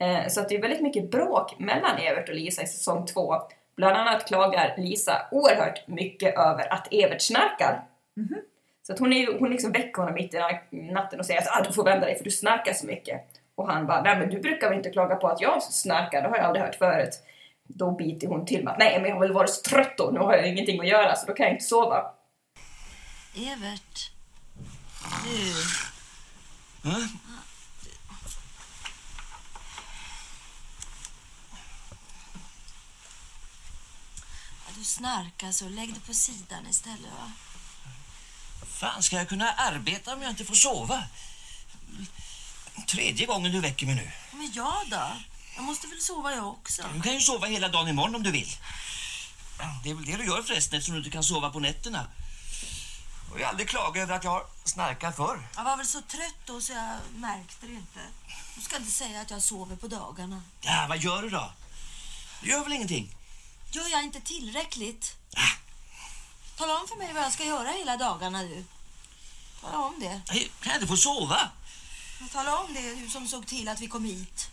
Eh, 0.00 0.28
Så 0.28 0.40
att 0.40 0.48
det 0.48 0.54
är 0.54 0.62
väldigt 0.62 0.82
mycket 0.82 1.10
bråk 1.10 1.58
mellan 1.58 1.98
Evert 1.98 2.28
och 2.28 2.34
Lisa 2.34 2.62
i 2.62 2.66
säsong 2.66 3.06
två. 3.06 3.34
Bland 3.76 3.96
annat 3.96 4.26
klagar 4.26 4.74
Lisa 4.76 5.12
oerhört 5.30 5.88
mycket 5.88 6.38
över 6.38 6.72
att 6.72 6.88
Evert 6.92 7.22
snarkar. 7.22 7.82
Så 8.82 8.92
att 8.92 8.98
hon, 8.98 9.12
är, 9.12 9.38
hon 9.38 9.50
liksom 9.50 9.72
väcker 9.72 10.02
honom 10.02 10.14
mitt 10.14 10.34
i 10.34 10.38
natten 10.76 11.20
och 11.20 11.26
säger 11.26 11.40
att 11.40 11.60
ah, 11.60 11.64
du 11.68 11.72
får 11.72 11.84
vända 11.84 12.06
dig 12.06 12.16
för 12.16 12.24
du 12.24 12.30
snarkar 12.30 12.72
så 12.72 12.86
mycket. 12.86 13.20
Och 13.54 13.72
han 13.72 13.86
bara, 13.86 14.02
nej 14.02 14.18
men 14.18 14.30
du 14.30 14.40
brukar 14.40 14.68
väl 14.68 14.76
inte 14.76 14.90
klaga 14.90 15.16
på 15.16 15.28
att 15.28 15.40
jag 15.40 15.62
snarkar, 15.62 16.22
det 16.22 16.28
har 16.28 16.36
jag 16.36 16.46
aldrig 16.46 16.64
hört 16.64 16.74
förut. 16.74 17.22
Då 17.64 17.90
biter 17.90 18.26
hon 18.26 18.46
till 18.46 18.64
med 18.64 18.72
att 18.72 18.78
nej 18.78 19.00
men 19.00 19.08
jag 19.08 19.16
har 19.16 19.20
väl 19.20 19.32
varit 19.32 19.50
så 19.50 19.70
trött 19.70 19.98
då, 19.98 20.10
nu 20.10 20.18
har 20.20 20.34
jag 20.34 20.48
ingenting 20.48 20.80
att 20.80 20.88
göra 20.88 21.16
så 21.16 21.26
då 21.26 21.32
kan 21.32 21.46
jag 21.46 21.54
inte 21.54 21.64
sova. 21.64 22.14
Evert. 23.36 24.12
Du. 25.24 25.52
Ja, 26.88 26.96
Du 34.80 34.84
snarkar 34.84 35.50
så 35.50 35.68
lägg 35.68 35.94
det 35.94 36.06
på 36.06 36.14
sidan 36.14 36.66
istället 36.70 37.00
va? 37.00 37.32
Fan, 38.80 39.02
ska 39.02 39.16
jag 39.16 39.28
kunna 39.28 39.52
arbeta 39.52 40.12
om 40.12 40.22
jag 40.22 40.30
inte 40.30 40.44
får 40.44 40.54
sova? 40.54 41.04
Tredje 42.86 43.26
gången 43.26 43.52
du 43.52 43.60
väcker 43.60 43.86
mig 43.86 43.94
nu. 43.94 44.10
Men 44.32 44.52
jag 44.54 44.90
då? 44.90 45.12
Jag 45.56 45.64
måste 45.64 45.86
väl 45.86 46.00
sova 46.00 46.32
jag 46.32 46.48
också? 46.48 46.82
Du 46.94 47.02
kan 47.02 47.14
ju 47.14 47.20
sova 47.20 47.46
hela 47.46 47.68
dagen 47.68 47.88
imorgon 47.88 48.14
om 48.14 48.22
du 48.22 48.30
vill. 48.30 48.56
Det 49.84 49.90
är 49.90 49.94
väl 49.94 50.04
det 50.04 50.16
du 50.16 50.24
gör 50.26 50.42
förresten 50.42 50.78
eftersom 50.78 50.94
du 50.94 50.98
inte 50.98 51.10
kan 51.10 51.24
sova 51.24 51.50
på 51.50 51.60
nätterna. 51.60 52.06
Och 53.32 53.40
jag 53.40 53.48
aldrig 53.48 53.68
klagat 53.68 53.96
över 53.96 54.14
att 54.14 54.24
jag 54.24 54.30
har 54.30 54.46
snarkat 54.64 55.16
förr. 55.16 55.48
Jag 55.56 55.64
var 55.64 55.76
väl 55.76 55.86
så 55.86 56.02
trött 56.02 56.46
då 56.46 56.60
så 56.60 56.72
jag 56.72 56.96
märkte 57.14 57.66
det 57.66 57.72
inte. 57.72 58.00
Du 58.56 58.62
ska 58.62 58.76
inte 58.76 58.92
säga 58.92 59.20
att 59.20 59.30
jag 59.30 59.42
sover 59.42 59.76
på 59.76 59.88
dagarna. 59.88 60.42
Ja, 60.60 60.86
vad 60.88 60.98
gör 60.98 61.22
du 61.22 61.30
då? 61.30 61.52
Du 62.42 62.50
gör 62.50 62.64
väl 62.64 62.72
ingenting? 62.72 63.16
Gör 63.72 63.88
jag 63.88 64.02
inte 64.02 64.20
tillräckligt? 64.20 65.16
Tala 66.60 66.72
om 66.72 66.86
för 66.88 66.98
mig 66.98 67.10
vad 67.14 67.22
jag 67.22 67.32
ska 67.32 67.44
göra 67.44 67.68
hela 67.68 67.96
dagarna 67.96 68.38
du. 68.42 68.64
Tala 69.62 69.84
om 69.84 69.94
det. 70.00 70.20
Kan 70.62 70.70
jag 70.72 70.76
inte 70.76 70.86
få 70.86 70.96
sova? 70.96 71.40
Tala 72.32 72.58
om 72.58 72.74
det, 72.74 73.02
du 73.02 73.08
som 73.08 73.26
såg 73.26 73.46
till 73.46 73.68
att 73.68 73.80
vi 73.80 73.86
kom 73.86 74.04
hit. 74.04 74.50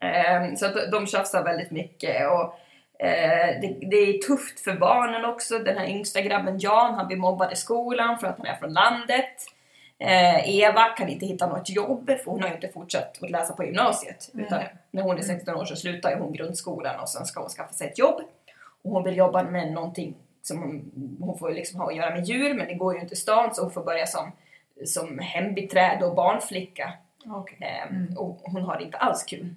Ehm, 0.00 0.56
Så 0.56 0.66
att 0.66 0.92
de 0.92 1.06
tjafsar 1.06 1.44
väldigt 1.44 1.70
mycket 1.70 2.30
och 2.30 2.60
Eh, 3.02 3.60
det, 3.60 3.76
det 3.90 3.96
är 3.96 4.18
tufft 4.18 4.60
för 4.60 4.74
barnen 4.74 5.24
också. 5.24 5.58
Den 5.58 5.78
här 5.78 5.86
yngsta 5.86 6.20
grabben 6.20 6.58
Jan, 6.58 6.94
han 6.94 7.06
blir 7.06 7.16
mobbad 7.16 7.52
i 7.52 7.56
skolan 7.56 8.18
för 8.18 8.26
att 8.26 8.38
han 8.38 8.46
är 8.46 8.56
från 8.56 8.72
landet. 8.72 9.36
Eh, 9.98 10.50
Eva 10.58 10.84
kan 10.84 11.08
inte 11.08 11.26
hitta 11.26 11.46
något 11.46 11.70
jobb 11.70 12.06
för 12.06 12.30
hon 12.30 12.42
har 12.42 12.48
ju 12.48 12.54
inte 12.54 12.68
fortsatt 12.68 13.22
att 13.22 13.30
läsa 13.30 13.52
på 13.52 13.64
gymnasiet. 13.64 14.30
Nej. 14.32 14.46
Utan 14.46 14.62
när 14.90 15.02
hon 15.02 15.18
är 15.18 15.22
16 15.22 15.54
år 15.54 15.64
så 15.64 15.76
slutar 15.76 16.16
hon 16.18 16.32
grundskolan 16.32 17.00
och 17.00 17.08
sen 17.08 17.26
ska 17.26 17.40
hon 17.40 17.50
skaffa 17.50 17.72
sig 17.72 17.88
ett 17.88 17.98
jobb. 17.98 18.20
Och 18.82 18.90
hon 18.90 19.04
vill 19.04 19.16
jobba 19.16 19.42
med 19.42 19.72
någonting 19.72 20.14
som 20.42 20.62
hon, 21.20 21.38
får 21.38 21.50
liksom 21.50 21.80
ha 21.80 21.90
att 21.90 21.96
göra 21.96 22.14
med 22.14 22.24
djur 22.24 22.54
men 22.54 22.66
det 22.66 22.74
går 22.74 22.94
ju 22.94 23.00
inte 23.00 23.14
i 23.14 23.16
stan 23.16 23.54
så 23.54 23.62
hon 23.62 23.70
får 23.72 23.84
börja 23.84 24.06
som, 24.06 24.32
som 24.86 25.18
hembiträde 25.18 26.06
och 26.06 26.14
barnflicka. 26.14 26.92
Okej. 27.26 27.58
Ehm, 27.60 28.16
Och 28.16 28.40
hon 28.42 28.62
har 28.62 28.78
det 28.78 28.84
inte 28.84 28.96
alls 28.98 29.24
kul. 29.24 29.54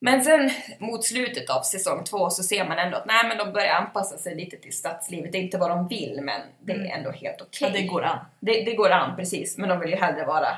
Men 0.00 0.24
sen 0.24 0.50
mot 0.78 1.04
slutet 1.04 1.50
av 1.50 1.62
säsong 1.62 2.04
två 2.04 2.30
så 2.30 2.42
ser 2.42 2.68
man 2.68 2.78
ändå 2.78 2.96
att 2.96 3.06
nej, 3.06 3.28
men 3.28 3.38
de 3.38 3.52
börjar 3.52 3.74
anpassa 3.74 4.18
sig 4.18 4.34
lite 4.34 4.56
till 4.56 4.72
stadslivet. 4.72 5.32
Det 5.32 5.38
är 5.38 5.42
inte 5.42 5.58
vad 5.58 5.70
de 5.70 5.88
vill 5.88 6.20
men 6.22 6.40
det 6.60 6.72
är 6.72 6.96
ändå 6.96 7.10
helt 7.10 7.40
okej. 7.40 7.68
Ja, 7.68 7.80
det 7.80 7.86
går 7.86 8.02
an. 8.02 8.18
Det, 8.40 8.52
det 8.64 8.74
går 8.74 8.90
an 8.90 9.16
precis, 9.16 9.58
men 9.58 9.68
de 9.68 9.80
vill 9.80 9.90
ju 9.90 9.96
hellre 9.96 10.24
vara 10.26 10.48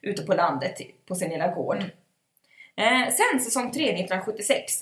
ute 0.00 0.22
på 0.22 0.34
landet 0.34 0.80
på 1.06 1.14
sin 1.14 1.30
lilla 1.30 1.48
gård. 1.54 1.84
Eh, 2.76 3.08
sen 3.10 3.40
säsong 3.40 3.72
3, 3.72 3.82
1976, 3.82 4.72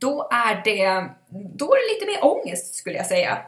då 0.00 0.28
är 0.32 0.62
det, 0.64 1.08
då 1.54 1.74
är 1.74 1.88
det 1.88 1.94
lite 1.94 2.06
mer 2.06 2.24
ångest 2.24 2.74
skulle 2.74 2.96
jag 2.96 3.06
säga. 3.06 3.38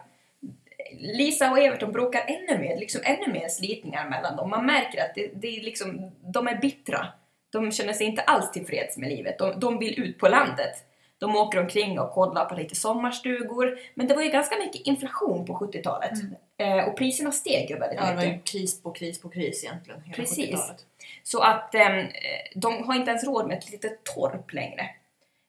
Lisa 0.92 1.50
och 1.50 1.59
Evert 1.59 1.80
de 1.80 1.92
bråkar 1.92 2.24
ännu 2.26 2.59
mer, 2.59 2.76
liksom 2.76 3.00
ännu 3.04 3.32
mer 3.32 3.48
slitningar 3.48 4.09
mellan 4.09 4.37
dem. 4.37 4.50
Man 4.50 4.66
märker 4.66 5.02
att 5.04 5.14
det, 5.14 5.30
det 5.35 5.48
är 5.59 5.62
liksom, 5.62 6.12
de 6.20 6.48
är 6.48 6.61
bittra. 6.61 7.06
De 7.50 7.72
känner 7.72 7.92
sig 7.92 8.06
inte 8.06 8.22
alls 8.22 8.52
tillfreds 8.52 8.96
med 8.96 9.09
livet. 9.09 9.38
De, 9.38 9.61
de 9.61 9.78
vill 9.78 10.00
ut 10.00 10.18
på 10.18 10.28
landet. 10.28 10.85
De 11.18 11.37
åker 11.37 11.61
omkring 11.61 11.98
och 11.98 12.12
kollar 12.12 12.44
på 12.44 12.54
lite 12.54 12.74
sommarstugor. 12.74 13.78
Men 13.94 14.06
det 14.06 14.14
var 14.14 14.22
ju 14.22 14.30
ganska 14.30 14.56
mycket 14.56 14.87
inflation 14.87 15.46
på 15.46 15.54
70-talet. 15.54 16.11
Eh, 16.59 16.85
och 16.88 16.96
priserna 16.96 17.32
steg 17.32 17.70
ju 17.70 17.78
väldigt 17.78 17.98
Ja, 18.00 18.06
det 18.06 18.14
var 18.16 18.22
mycket. 18.22 18.54
ju 18.54 18.61
kris 18.61 18.82
på 18.82 18.90
kris 18.90 19.20
på 19.20 19.28
kris 19.28 19.64
egentligen. 19.64 20.00
Hela 20.02 20.14
Precis. 20.14 20.50
70-talet. 20.50 20.85
Så 21.22 21.40
att 21.40 21.74
ehm, 21.74 22.06
de 22.54 22.85
har 22.85 22.94
inte 22.94 23.11
ens 23.11 23.24
råd 23.24 23.48
med 23.48 23.59
ett 23.59 23.70
litet 23.70 24.04
torp 24.04 24.52
längre. 24.52 24.90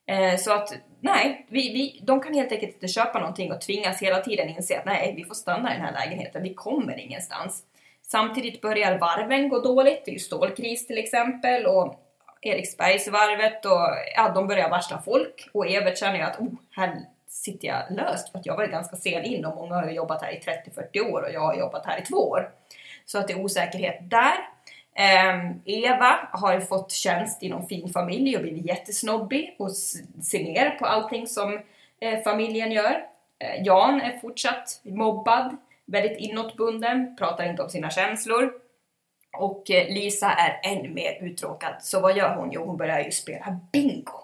Eh, 0.07 0.37
så 0.37 0.53
att 0.53 0.73
nej, 0.99 1.45
vi, 1.49 1.73
vi, 1.73 2.01
de 2.03 2.21
kan 2.21 2.33
helt 2.33 2.51
enkelt 2.51 2.73
inte 2.73 2.87
köpa 2.87 3.19
någonting 3.19 3.51
och 3.51 3.61
tvingas 3.61 4.01
hela 4.01 4.19
tiden 4.19 4.49
inse 4.49 4.79
att 4.79 4.85
nej, 4.85 5.13
vi 5.15 5.23
får 5.23 5.35
stanna 5.35 5.71
i 5.71 5.77
den 5.77 5.85
här 5.85 5.93
lägenheten, 5.93 6.43
vi 6.43 6.53
kommer 6.53 6.99
ingenstans. 6.99 7.63
Samtidigt 8.01 8.61
börjar 8.61 8.97
varven 8.97 9.49
gå 9.49 9.59
dåligt, 9.59 10.05
det 10.05 10.11
är 10.11 10.13
ju 10.13 10.19
stålkris 10.19 10.87
till 10.87 10.97
exempel 10.97 11.65
och 11.65 12.03
Eriksbergsvarvet 12.41 13.65
och 13.65 13.87
ja, 14.15 14.31
de 14.35 14.47
börjar 14.47 14.69
varsla 14.69 15.01
folk 15.05 15.49
och 15.53 15.67
Evert 15.67 15.97
känner 15.97 16.15
ju 16.15 16.21
att 16.21 16.39
oh, 16.39 16.53
här 16.71 17.01
sitter 17.27 17.67
jag 17.67 17.83
löst 17.89 18.31
för 18.31 18.39
att 18.39 18.45
jag 18.45 18.55
var 18.55 18.63
ju 18.63 18.71
ganska 18.71 18.95
sen 18.95 19.23
in 19.23 19.45
och 19.45 19.55
många 19.55 19.75
har 19.75 19.87
ju 19.87 19.95
jobbat 19.95 20.21
här 20.21 20.31
i 20.31 20.39
30-40 20.93 21.11
år 21.11 21.21
och 21.21 21.31
jag 21.33 21.41
har 21.41 21.55
jobbat 21.55 21.85
här 21.85 22.01
i 22.01 22.05
två 22.05 22.17
år. 22.17 22.49
Så 23.05 23.17
att 23.17 23.27
det 23.27 23.33
är 23.33 23.41
osäkerhet 23.41 23.97
där. 24.01 24.56
Ehm, 24.99 25.61
Eva 25.65 26.29
har 26.31 26.59
fått 26.59 26.91
tjänst 26.91 27.43
i 27.43 27.49
någon 27.49 27.67
fin 27.67 27.89
familj 27.89 28.35
och 28.35 28.41
blivit 28.41 28.65
jättesnobbig 28.65 29.55
och 29.59 29.71
ser 30.23 30.43
ner 30.43 30.69
på 30.69 30.85
allting 30.85 31.27
som 31.27 31.59
eh, 32.01 32.23
familjen 32.23 32.71
gör. 32.71 33.03
Eh, 33.39 33.63
Jan 33.63 34.01
är 34.01 34.19
fortsatt 34.19 34.81
mobbad, 34.83 35.57
väldigt 35.85 36.17
inåtbunden, 36.17 37.15
pratar 37.17 37.49
inte 37.49 37.63
om 37.63 37.69
sina 37.69 37.89
känslor. 37.89 38.53
Och 39.37 39.71
eh, 39.71 39.87
Lisa 39.87 40.31
är 40.31 40.59
än 40.71 40.93
mer 40.93 41.23
uttråkad. 41.23 41.73
Så 41.79 41.99
vad 41.99 42.17
gör 42.17 42.35
hon? 42.35 42.51
Jo, 42.51 42.65
hon 42.65 42.77
börjar 42.77 42.99
ju 42.99 43.11
spela 43.11 43.59
bingo. 43.71 44.23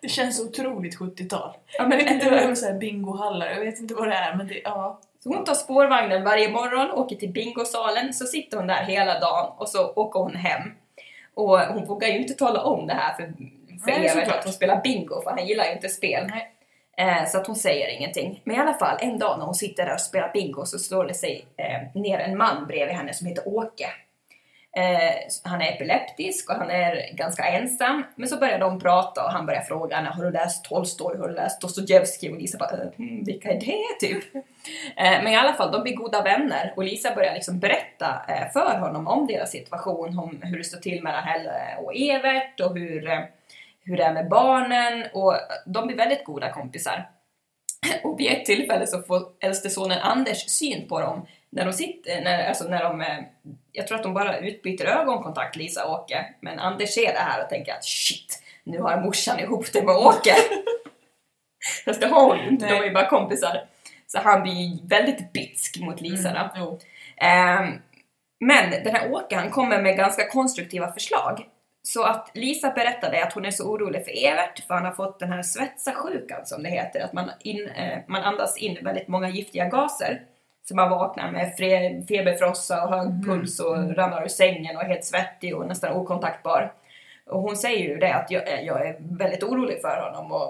Det 0.00 0.08
känns 0.08 0.40
otroligt 0.40 0.98
70-tal. 0.98 1.56
Ja, 1.78 1.88
men 1.88 2.00
inte 2.00 2.30
vad 2.30 2.40
hur? 2.40 2.54
det 2.54 2.68
är, 2.68 2.78
bingohallar, 2.78 3.46
jag 3.50 3.60
vet 3.60 3.80
inte 3.80 3.94
vad 3.94 4.08
det 4.08 4.14
är 4.14 4.36
men 4.36 4.46
det, 4.46 4.60
ja. 4.64 5.00
Så 5.18 5.28
hon 5.28 5.44
tar 5.44 5.54
spårvagnen 5.54 6.24
varje 6.24 6.48
morgon, 6.50 6.90
åker 6.90 7.16
till 7.16 7.32
bingosalen, 7.32 8.12
så 8.12 8.26
sitter 8.26 8.56
hon 8.56 8.66
där 8.66 8.82
hela 8.82 9.20
dagen 9.20 9.52
och 9.56 9.68
så 9.68 9.92
åker 9.92 10.20
hon 10.20 10.36
hem. 10.36 10.62
Och 11.34 11.60
hon 11.60 11.84
vågar 11.84 12.08
ju 12.08 12.18
inte 12.18 12.34
tala 12.34 12.62
om 12.62 12.86
det 12.86 12.94
här 12.94 13.14
för, 13.14 13.32
för 13.84 14.08
såklart. 14.08 14.38
att 14.38 14.44
hon 14.44 14.52
spelar 14.52 14.82
bingo, 14.82 15.20
för 15.22 15.30
han 15.30 15.46
gillar 15.46 15.64
ju 15.64 15.72
inte 15.72 15.88
spel. 15.88 16.32
Eh, 16.98 17.26
så 17.26 17.38
att 17.38 17.46
hon 17.46 17.56
säger 17.56 17.88
ingenting. 17.88 18.40
Men 18.44 18.56
i 18.56 18.58
alla 18.58 18.74
fall, 18.74 18.98
en 19.00 19.18
dag 19.18 19.38
när 19.38 19.44
hon 19.44 19.54
sitter 19.54 19.86
där 19.86 19.94
och 19.94 20.00
spelar 20.00 20.32
bingo 20.32 20.64
så 20.64 20.78
slår 20.78 21.04
det 21.04 21.14
sig 21.14 21.44
eh, 21.56 22.00
ner 22.00 22.18
en 22.18 22.36
man 22.36 22.66
bredvid 22.66 22.96
henne 22.96 23.14
som 23.14 23.26
heter 23.26 23.48
Åke. 23.48 23.86
Eh, 24.78 25.12
han 25.44 25.62
är 25.62 25.72
epileptisk 25.72 26.50
och 26.50 26.56
han 26.56 26.70
är 26.70 27.14
ganska 27.14 27.44
ensam. 27.44 28.04
Men 28.16 28.28
så 28.28 28.36
börjar 28.36 28.58
de 28.58 28.80
prata 28.80 29.24
och 29.24 29.30
han 29.30 29.46
börjar 29.46 29.60
fråga 29.60 29.96
henne, 29.96 30.08
har 30.08 30.24
du 30.24 30.30
läst 30.30 30.64
Tolstoj, 30.64 31.18
har 31.18 31.28
du 31.28 31.34
läst 31.34 31.60
Dostojevskij? 31.60 32.30
Och 32.30 32.38
Lisa 32.38 32.58
bara, 32.58 32.70
"Eh, 32.70 32.88
hmm, 32.96 33.24
vilka 33.24 33.50
är 33.50 33.60
det 33.60 34.06
typ? 34.06 34.34
Eh, 34.96 35.22
men 35.22 35.28
i 35.28 35.36
alla 35.36 35.52
fall, 35.52 35.72
de 35.72 35.82
blir 35.82 35.96
goda 35.96 36.22
vänner 36.22 36.72
och 36.76 36.84
Lisa 36.84 37.14
börjar 37.14 37.34
liksom 37.34 37.58
berätta 37.58 38.22
eh, 38.28 38.52
för 38.52 38.78
honom 38.78 39.06
om 39.06 39.26
deras 39.26 39.50
situation, 39.50 40.18
om 40.18 40.38
hur 40.42 40.58
det 40.58 40.64
står 40.64 40.78
till 40.78 41.02
mellan 41.02 41.24
henne 41.24 41.76
och 41.78 41.96
Evert 41.96 42.60
och 42.60 42.78
hur, 42.78 43.08
eh, 43.08 43.20
hur 43.84 43.96
det 43.96 44.04
är 44.04 44.12
med 44.12 44.28
barnen 44.28 45.04
och 45.12 45.34
de 45.66 45.86
blir 45.86 45.96
väldigt 45.96 46.24
goda 46.24 46.52
kompisar. 46.52 47.08
Och 48.04 48.20
vid 48.20 48.32
ett 48.32 48.44
tillfälle 48.44 48.86
så 48.86 49.02
får 49.02 49.22
äldste 49.40 49.70
sonen 49.70 49.98
Anders 50.02 50.48
syn 50.48 50.88
på 50.88 51.00
dem 51.00 51.26
när 51.50 51.64
de 51.64 51.72
sitter, 51.72 52.20
när, 52.20 52.48
alltså 52.48 52.68
när 52.68 52.84
de, 52.84 53.00
eh, 53.00 53.18
jag 53.72 53.86
tror 53.86 53.96
att 53.96 54.02
de 54.02 54.14
bara 54.14 54.38
utbyter 54.38 54.84
ögonkontakt, 54.84 55.56
Lisa 55.56 55.86
och 55.86 55.92
Åke. 55.92 56.34
Men 56.40 56.58
Anders 56.58 56.94
ser 56.94 57.12
det 57.12 57.18
här 57.18 57.42
och 57.42 57.48
tänker 57.48 57.72
att 57.72 57.84
shit, 57.84 58.42
nu 58.64 58.78
har 58.78 59.00
morsan 59.00 59.40
ihop 59.40 59.72
det 59.72 59.82
med 59.82 59.96
Åke. 59.96 60.34
Fast 61.84 62.00
det 62.00 62.06
har 62.06 62.24
hon 62.24 62.38
ju 62.38 62.48
inte, 62.48 62.66
de 62.66 62.74
är 62.74 62.84
ju 62.84 62.92
bara 62.92 63.08
kompisar. 63.08 63.64
Så 64.06 64.18
han 64.18 64.42
blir 64.42 64.88
väldigt 64.88 65.32
bitsk 65.32 65.80
mot 65.80 66.00
Lisa 66.00 66.32
då. 66.32 66.50
Jo. 66.56 66.78
Ehm, 67.16 67.72
men 68.40 68.70
den 68.70 68.94
här 68.94 69.12
Åke 69.12 69.36
han 69.36 69.50
kommer 69.50 69.82
med 69.82 69.96
ganska 69.96 70.28
konstruktiva 70.28 70.92
förslag. 70.92 71.46
Så 71.82 72.02
att 72.02 72.30
Lisa 72.34 72.70
berättade 72.70 73.24
att 73.24 73.32
hon 73.32 73.44
är 73.44 73.50
så 73.50 73.64
orolig 73.70 74.04
för 74.04 74.26
Evert 74.26 74.66
för 74.66 74.74
han 74.74 74.84
har 74.84 74.92
fått 74.92 75.18
den 75.18 75.32
här 75.32 75.42
svetsasjukan 75.42 76.46
som 76.46 76.62
det 76.62 76.68
heter. 76.68 77.00
Att 77.00 77.12
man, 77.12 77.30
in, 77.40 77.68
eh, 77.68 77.98
man 78.06 78.22
andas 78.22 78.58
in 78.58 78.78
väldigt 78.82 79.08
många 79.08 79.28
giftiga 79.28 79.64
gaser. 79.64 80.22
Så 80.68 80.74
man 80.76 80.90
vaknar 80.90 81.30
med 81.30 81.54
feberfrossa 82.08 82.84
och 82.84 82.90
hög 82.94 83.24
puls 83.26 83.60
och 83.60 83.96
ramlar 83.96 84.24
ur 84.24 84.28
sängen 84.28 84.76
och 84.76 84.82
är 84.82 84.86
helt 84.88 85.04
svettig 85.04 85.56
och 85.56 85.66
nästan 85.66 85.96
okontaktbar. 85.96 86.72
Och 87.26 87.40
hon 87.42 87.56
säger 87.56 87.88
ju 87.88 87.96
det 87.96 88.14
att 88.14 88.30
jag, 88.30 88.48
är- 88.48 88.62
jag 88.62 88.86
är 88.88 88.96
väldigt 89.00 89.42
orolig 89.42 89.80
för 89.80 90.00
honom 90.02 90.32
och, 90.32 90.48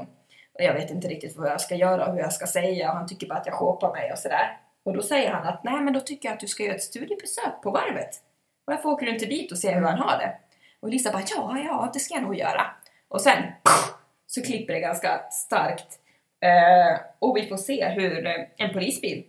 och 0.55 0.63
jag 0.65 0.75
vet 0.75 0.91
inte 0.91 1.09
riktigt 1.09 1.37
vad 1.37 1.49
jag 1.51 1.61
ska 1.61 1.75
göra 1.75 2.07
och 2.07 2.13
hur 2.13 2.21
jag 2.21 2.33
ska 2.33 2.47
säga 2.47 2.91
och 2.91 2.97
han 2.97 3.07
tycker 3.09 3.27
bara 3.27 3.39
att 3.39 3.47
jag 3.47 3.55
shoppar 3.55 3.93
mig 3.93 4.13
och 4.13 4.19
sådär. 4.19 4.57
Och 4.85 4.93
då 4.95 5.03
säger 5.03 5.31
han 5.31 5.47
att 5.47 5.65
nej 5.65 5.81
men 5.81 5.93
då 5.95 6.01
tycker 6.01 6.29
jag 6.29 6.35
att 6.35 6.41
du 6.41 6.47
ska 6.47 6.63
göra 6.63 6.75
ett 6.75 6.83
studiebesök 6.83 7.63
på 7.63 7.71
varvet. 7.71 8.11
Varför 8.65 8.89
åker 8.89 9.07
du 9.07 9.13
inte 9.13 9.27
dit 9.27 9.53
och 9.53 9.59
ser 9.59 9.75
hur 9.75 9.83
han 9.83 9.99
har 9.99 10.19
det? 10.19 10.33
Och 10.81 10.89
Lisa 10.89 11.13
bara 11.13 11.23
ja, 11.37 11.59
ja, 11.65 11.91
det 11.93 11.99
ska 11.99 12.15
jag 12.15 12.23
nog 12.23 12.37
göra. 12.37 12.67
Och 13.09 13.21
sen 13.21 13.43
så 14.27 14.43
klipper 14.43 14.75
det 14.75 14.81
ganska 14.81 15.21
starkt. 15.31 15.99
Eh, 16.45 17.01
och 17.19 17.37
vi 17.37 17.47
får 17.49 17.57
se 17.57 17.89
hur 17.89 18.27
eh, 18.27 18.35
en 18.57 18.73
polisbil 18.73 19.25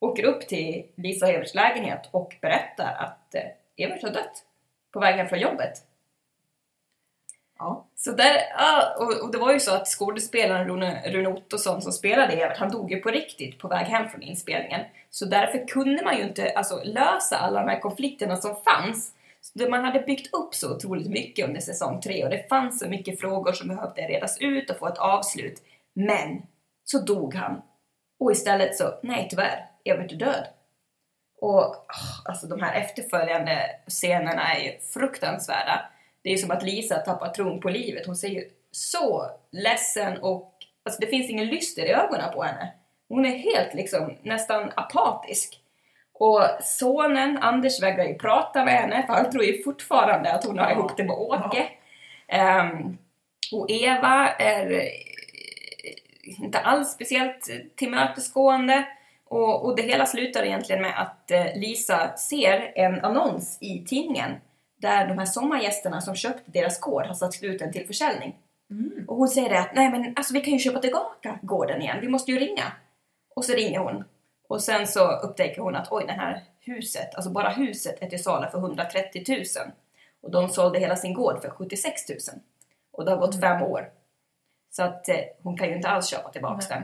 åker 0.00 0.24
upp 0.24 0.48
till 0.48 0.86
Lisa 0.94 1.26
och 1.26 1.32
Everts 1.32 1.54
lägenhet 1.54 2.08
och 2.10 2.36
berättar 2.40 2.94
att 2.94 3.34
eh, 3.34 3.42
Evert 3.76 4.02
har 4.02 4.10
dött 4.10 4.44
på 4.92 5.00
vägen 5.00 5.28
från 5.28 5.40
jobbet. 5.40 5.72
Ja. 7.58 7.86
Så 7.94 8.12
där, 8.12 8.36
ja, 8.58 8.96
och, 8.98 9.24
och 9.24 9.32
det 9.32 9.38
var 9.38 9.52
ju 9.52 9.60
så 9.60 9.74
att 9.74 9.88
skådespelaren 9.88 10.68
Rune, 10.68 11.02
Rune 11.06 11.28
Ottosson 11.28 11.82
som 11.82 11.92
spelade 11.92 12.32
Evert, 12.32 12.58
han 12.58 12.70
dog 12.70 12.92
ju 12.92 13.00
på 13.00 13.10
riktigt 13.10 13.58
på 13.58 13.68
väg 13.68 13.86
hem 13.86 14.08
från 14.08 14.22
inspelningen. 14.22 14.80
Så 15.10 15.24
därför 15.24 15.66
kunde 15.66 16.04
man 16.04 16.16
ju 16.16 16.22
inte 16.22 16.52
alltså, 16.56 16.80
lösa 16.84 17.36
alla 17.36 17.60
de 17.60 17.68
här 17.68 17.80
konflikterna 17.80 18.36
som 18.36 18.56
fanns. 18.64 19.12
Så 19.40 19.70
Man 19.70 19.84
hade 19.84 20.00
byggt 20.00 20.34
upp 20.34 20.54
så 20.54 20.76
otroligt 20.76 21.10
mycket 21.10 21.48
under 21.48 21.60
säsong 21.60 22.00
tre 22.00 22.24
och 22.24 22.30
det 22.30 22.48
fanns 22.48 22.78
så 22.78 22.88
mycket 22.88 23.20
frågor 23.20 23.52
som 23.52 23.68
behövde 23.68 24.02
redas 24.02 24.38
ut 24.40 24.70
och 24.70 24.76
få 24.76 24.86
ett 24.86 24.98
avslut. 24.98 25.62
Men 25.94 26.42
så 26.84 26.98
dog 26.98 27.34
han. 27.34 27.62
Och 28.20 28.32
istället 28.32 28.76
så, 28.76 28.94
nej 29.02 29.26
tyvärr, 29.30 29.69
Evert 29.84 30.12
är 30.12 30.16
död. 30.16 30.46
Och 31.40 31.60
åh, 31.60 31.76
alltså 32.24 32.46
de 32.46 32.62
här 32.62 32.80
efterföljande 32.80 33.70
scenerna 33.88 34.54
är 34.54 34.60
ju 34.64 34.78
fruktansvärda. 34.80 35.90
Det 36.22 36.28
är 36.28 36.32
ju 36.32 36.38
som 36.38 36.50
att 36.50 36.62
Lisa 36.62 36.98
tappar 36.98 37.28
tron 37.28 37.60
på 37.60 37.68
livet. 37.68 38.06
Hon 38.06 38.16
ser 38.16 38.28
ju 38.28 38.44
så 38.70 39.30
ledsen 39.50 40.18
och 40.18 40.54
alltså 40.82 41.00
det 41.00 41.06
finns 41.06 41.30
ingen 41.30 41.46
lyster 41.46 41.84
i 41.84 41.92
ögonen 41.92 42.32
på 42.34 42.42
henne. 42.42 42.72
Hon 43.08 43.26
är 43.26 43.38
helt 43.38 43.74
liksom 43.74 44.14
nästan 44.22 44.72
apatisk. 44.74 45.60
Och 46.12 46.42
sonen 46.62 47.38
Anders 47.38 47.82
vägrar 47.82 48.04
ju 48.04 48.14
prata 48.14 48.64
med 48.64 48.74
henne 48.74 49.06
för 49.06 49.12
han 49.12 49.30
tror 49.30 49.44
ju 49.44 49.62
fortfarande 49.62 50.32
att 50.32 50.44
hon 50.44 50.58
har 50.58 50.70
ihop 50.70 50.96
det 50.96 51.04
med 51.04 51.16
Åke. 51.16 51.68
Ehm, 52.28 52.98
och 53.52 53.70
Eva 53.70 54.28
är 54.28 54.70
eh, 54.70 56.42
inte 56.42 56.58
alls 56.58 56.92
speciellt 56.92 57.50
tillmötesgående. 57.76 58.86
Och, 59.30 59.64
och 59.64 59.76
det 59.76 59.82
hela 59.82 60.06
slutar 60.06 60.42
egentligen 60.42 60.82
med 60.82 61.02
att 61.02 61.30
eh, 61.30 61.46
Lisa 61.54 62.16
ser 62.16 62.72
en 62.74 63.04
annons 63.04 63.58
i 63.60 63.84
tidningen 63.84 64.30
där 64.76 65.08
de 65.08 65.18
här 65.18 65.26
sommargästerna 65.26 66.00
som 66.00 66.14
köpte 66.14 66.50
deras 66.50 66.80
gård 66.80 67.06
har 67.06 67.14
satt 67.14 67.42
ut 67.42 67.58
den 67.58 67.72
till 67.72 67.86
försäljning. 67.86 68.36
Och 69.08 69.16
hon 69.16 69.28
säger 69.28 69.48
det 69.48 69.60
att 69.60 69.74
nej 69.74 69.90
men 69.90 70.12
alltså 70.16 70.34
vi 70.34 70.40
kan 70.40 70.52
ju 70.52 70.58
köpa 70.58 70.78
tillbaka 70.78 71.38
gården 71.42 71.82
igen, 71.82 71.98
vi 72.00 72.08
måste 72.08 72.32
ju 72.32 72.38
ringa. 72.38 72.72
Och 73.34 73.44
så 73.44 73.52
ringer 73.52 73.78
hon. 73.78 74.04
Och 74.48 74.62
sen 74.62 74.86
så 74.86 75.10
upptäcker 75.10 75.62
hon 75.62 75.76
att 75.76 75.92
oj, 75.92 76.04
det 76.06 76.12
här 76.12 76.44
huset, 76.60 77.14
alltså 77.14 77.30
bara 77.30 77.48
huset 77.48 78.02
är 78.02 78.06
till 78.06 78.22
salu 78.22 78.50
för 78.50 78.58
130 78.58 79.24
000. 79.28 79.44
Och 80.22 80.30
de 80.30 80.48
sålde 80.48 80.78
hela 80.78 80.96
sin 80.96 81.14
gård 81.14 81.42
för 81.42 81.50
76 81.50 82.08
000. 82.08 82.18
Och 82.92 83.04
det 83.04 83.10
har 83.10 83.18
gått 83.18 83.40
fem 83.40 83.62
år. 83.62 83.90
Så 84.70 84.82
att 84.82 85.08
eh, 85.08 85.16
hon 85.42 85.56
kan 85.56 85.68
ju 85.68 85.74
inte 85.76 85.88
alls 85.88 86.06
köpa 86.06 86.30
tillbaks 86.30 86.68
den. 86.68 86.82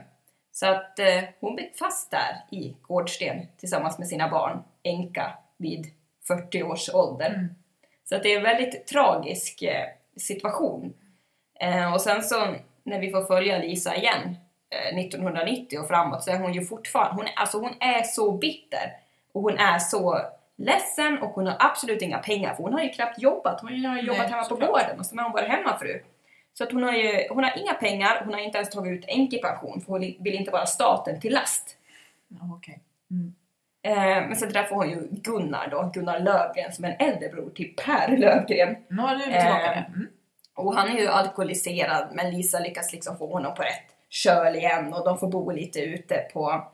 Så 0.59 0.67
att 0.67 0.99
eh, 0.99 1.23
hon 1.41 1.55
blev 1.55 1.73
fast 1.79 2.11
där 2.11 2.37
i 2.51 2.77
Gårdsten 2.83 3.47
tillsammans 3.57 3.99
med 3.99 4.09
sina 4.09 4.29
barn, 4.29 4.63
änka 4.83 5.33
vid 5.57 5.87
40 6.29 6.63
års 6.63 6.95
ålder. 6.95 7.49
Så 8.05 8.17
att 8.17 8.23
det 8.23 8.33
är 8.33 8.37
en 8.37 8.43
väldigt 8.43 8.87
tragisk 8.87 9.63
eh, 9.63 9.87
situation. 10.17 10.95
Eh, 11.61 11.93
och 11.95 12.01
sen 12.01 12.23
så 12.23 12.55
när 12.83 13.01
vi 13.01 13.11
får 13.11 13.25
följa 13.25 13.59
Lisa 13.59 13.97
igen 13.97 14.37
eh, 14.71 14.99
1990 14.99 15.79
och 15.81 15.89
framåt 15.89 16.23
så 16.25 16.31
är 16.31 16.39
hon 16.39 16.53
ju 16.55 16.65
fortfarande, 16.65 17.15
hon, 17.23 17.27
är- 17.27 17.35
alltså 17.37 17.59
hon 17.59 17.75
är 17.81 18.03
så 18.03 18.33
bitter 18.33 18.93
och 19.33 19.43
hon 19.43 19.59
är 19.59 19.79
så 19.79 20.21
ledsen 20.57 21.19
och 21.19 21.31
hon 21.31 21.47
har 21.47 21.57
absolut 21.59 22.03
inga 22.03 22.19
pengar 22.19 22.55
för 22.55 22.63
hon 22.63 22.73
har 22.73 22.81
ju 22.81 22.89
knappt 22.89 23.19
jobbat, 23.23 23.61
hon 23.61 23.85
har 23.85 23.97
ju 23.97 24.03
jobbat 24.03 24.19
Nej, 24.19 24.29
hemma 24.31 24.45
på 24.45 24.57
gården 24.57 24.99
och 24.99 25.07
så 25.07 25.17
har 25.17 25.23
hon 25.23 25.33
varit 25.33 25.49
hemmafru. 25.49 26.03
Så 26.59 26.65
att 26.65 26.73
hon 26.73 26.83
har 26.83 26.93
ju, 26.93 27.27
hon 27.31 27.45
har 27.45 27.59
inga 27.59 27.75
pengar, 27.75 28.23
hon 28.25 28.35
har 28.35 28.41
inte 28.41 28.59
ens 28.59 28.71
tagit 28.71 28.99
ut 28.99 29.05
änkepension 29.09 29.81
för 29.81 29.93
hon 29.93 30.01
vill 30.01 30.35
inte 30.35 30.51
vara 30.51 30.67
staten 30.67 31.21
till 31.21 31.33
last. 31.33 31.77
Ja, 32.29 32.39
okej. 32.57 32.81
Eh, 33.83 34.27
men 34.27 34.37
sen 34.37 34.53
träffar 34.53 34.77
hon 34.77 34.91
ju 34.91 35.09
Gunnar 35.11 35.69
då, 35.71 35.91
Gunnar 35.95 36.21
Lövgren 36.21 36.73
som 36.73 36.85
är 36.85 36.97
en 36.99 37.09
äldre 37.09 37.29
bror 37.29 37.51
till 37.51 37.75
Per 37.85 38.17
Lövgren. 38.17 38.77
Nu 38.89 39.03
är 39.03 39.17
du 39.17 39.23
tillbaka 39.23 39.65
Eh, 39.65 39.71
där. 39.71 39.91
Mm. 39.95 40.09
Och 40.55 40.75
han 40.75 40.89
är 40.89 41.01
ju 41.01 41.09
alkoholiserad 41.09 42.09
men 42.13 42.31
Lisa 42.31 42.59
lyckas 42.59 42.93
liksom 42.93 43.19
få 43.19 43.33
honom 43.33 43.55
på 43.55 43.63
rätt 43.63 43.97
köl 44.09 44.57
igen 44.57 44.93
och 44.93 45.05
de 45.05 45.19
får 45.19 45.29
bo 45.29 45.51
lite 45.51 45.81
ute 45.81 46.15
på 46.33 46.65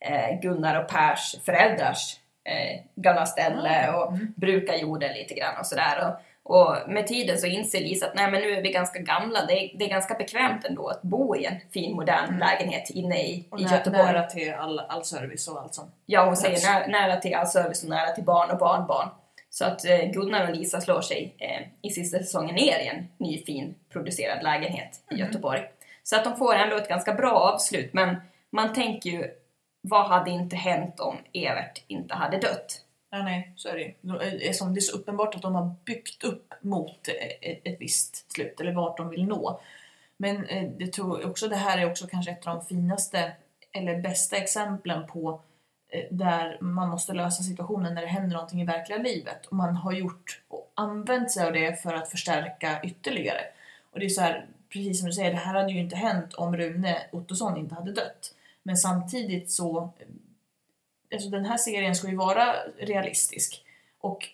eh, 0.00 0.40
Gunnar 0.40 0.80
och 0.80 0.88
Pers 0.88 1.36
föräldrars 1.44 2.16
eh, 2.44 2.80
gamla 2.94 3.26
ställe 3.26 3.92
och 3.92 4.12
bruka 4.36 4.76
jorden 4.76 5.12
lite 5.12 5.34
grann 5.34 5.58
och 5.60 5.66
sådär. 5.66 6.08
Och, 6.08 6.20
och 6.44 6.76
med 6.88 7.06
tiden 7.06 7.38
så 7.38 7.46
inser 7.46 7.80
Lisa 7.80 8.06
att 8.06 8.14
nej 8.14 8.30
men 8.30 8.40
nu 8.40 8.50
är 8.50 8.62
vi 8.62 8.72
ganska 8.72 8.98
gamla, 8.98 9.46
det 9.46 9.52
är, 9.52 9.78
det 9.78 9.84
är 9.84 9.88
ganska 9.88 10.14
bekvämt 10.14 10.64
ändå 10.64 10.88
att 10.88 11.02
bo 11.02 11.36
i 11.36 11.44
en 11.44 11.56
fin 11.72 11.94
modern 11.96 12.38
lägenhet 12.38 12.90
inne 12.90 13.22
i, 13.22 13.44
Och 13.50 13.60
i 13.60 13.64
nä- 13.64 13.70
Göteborg. 13.72 14.02
nära 14.04 14.22
till 14.26 14.54
all, 14.54 14.78
all 14.80 15.04
service 15.04 15.48
och 15.48 15.60
allt 15.60 15.74
sånt. 15.74 15.90
Ja, 16.06 16.24
hon 16.24 16.36
säger 16.36 16.72
nära, 16.72 16.86
nära 16.86 17.16
till 17.20 17.34
all 17.34 17.46
service 17.46 17.82
och 17.82 17.88
nära 17.88 18.10
till 18.10 18.24
barn 18.24 18.50
och 18.50 18.58
barnbarn. 18.58 19.08
Så 19.50 19.64
att 19.64 19.84
eh, 19.84 19.98
Gunnar 20.12 20.48
och 20.50 20.56
Lisa 20.56 20.80
slår 20.80 21.00
sig 21.00 21.34
eh, 21.38 21.66
i 21.82 21.90
sista 21.90 22.18
säsongen 22.18 22.54
ner 22.54 22.78
i 22.78 22.86
en 22.88 23.08
ny 23.18 23.38
fin 23.44 23.74
producerad 23.92 24.42
lägenhet 24.42 25.00
i 25.10 25.14
Göteborg. 25.14 25.60
Så 26.02 26.16
att 26.16 26.24
de 26.24 26.36
får 26.36 26.54
ändå 26.54 26.76
ett 26.76 26.88
ganska 26.88 27.12
bra 27.14 27.32
avslut, 27.32 27.92
men 27.92 28.16
man 28.50 28.72
tänker 28.72 29.10
ju 29.10 29.30
vad 29.80 30.06
hade 30.08 30.30
inte 30.30 30.56
hänt 30.56 31.00
om 31.00 31.16
Evert 31.32 31.82
inte 31.86 32.14
hade 32.14 32.36
dött? 32.38 32.80
Ja, 33.14 33.22
nej, 33.22 33.52
så 33.56 33.68
är 33.68 33.74
det 33.74 33.80
ju. 33.80 33.88
Eh, 33.88 34.32
det 34.32 34.48
är, 34.48 34.52
som, 34.52 34.74
det 34.74 34.78
är 34.78 34.82
så 34.82 34.96
uppenbart 34.96 35.34
att 35.34 35.42
de 35.42 35.54
har 35.54 35.74
byggt 35.84 36.24
upp 36.24 36.54
mot 36.60 37.08
eh, 37.08 37.60
ett, 37.62 37.80
visst 37.80 38.32
slut, 38.32 38.60
eller 38.60 38.72
vart 38.72 38.96
de 38.96 39.10
vill 39.10 39.24
nå. 39.24 39.60
Men 40.16 40.44
eh, 40.44 40.70
det 40.78 40.92
tror 40.92 41.26
också, 41.26 41.48
det 41.48 41.56
här 41.56 41.78
är 41.78 41.90
också 41.90 42.06
kanske 42.06 42.30
ett 42.30 42.46
av 42.46 42.56
de 42.56 42.64
finaste 42.64 43.32
eller 43.72 44.02
bästa 44.02 44.36
exemplen 44.36 45.06
på 45.06 45.40
där 46.10 46.58
man 46.60 46.88
måste 46.88 47.12
lösa 47.12 47.42
situationen 47.42 47.94
när 47.94 48.02
det 48.02 48.08
händer 48.08 48.34
någonting 48.34 48.62
i 48.62 48.64
verkliga 48.64 48.98
livet. 48.98 49.46
Och 49.46 49.56
man 49.56 49.76
har 49.76 49.92
gjort 49.92 50.42
och 50.48 50.72
använt 50.74 51.30
sig 51.30 51.46
av 51.46 51.52
det 51.52 51.82
för 51.82 51.94
att 51.94 52.08
förstärka 52.08 52.80
ytterligare. 52.82 53.40
Och 53.90 54.00
det 54.00 54.06
är 54.06 54.10
så 54.10 54.20
här, 54.20 54.46
precis 54.68 54.98
som 54.98 55.06
du 55.06 55.12
säger, 55.12 55.30
det 55.30 55.36
här 55.36 55.54
hade 55.54 55.72
ju 55.72 55.78
inte 55.78 55.96
hänt 55.96 56.34
om 56.34 56.56
Rune 56.56 56.98
Ottosson 57.12 57.56
inte 57.56 57.74
hade 57.74 57.92
dött. 57.92 58.34
Men 58.62 58.76
samtidigt 58.76 59.50
så 59.50 59.92
alltså 61.12 61.28
den 61.28 61.44
här 61.44 61.56
serien 61.56 61.94
ska 61.94 62.08
ju 62.08 62.16
vara 62.16 62.54
realistisk. 62.78 63.64
Och 64.00 64.28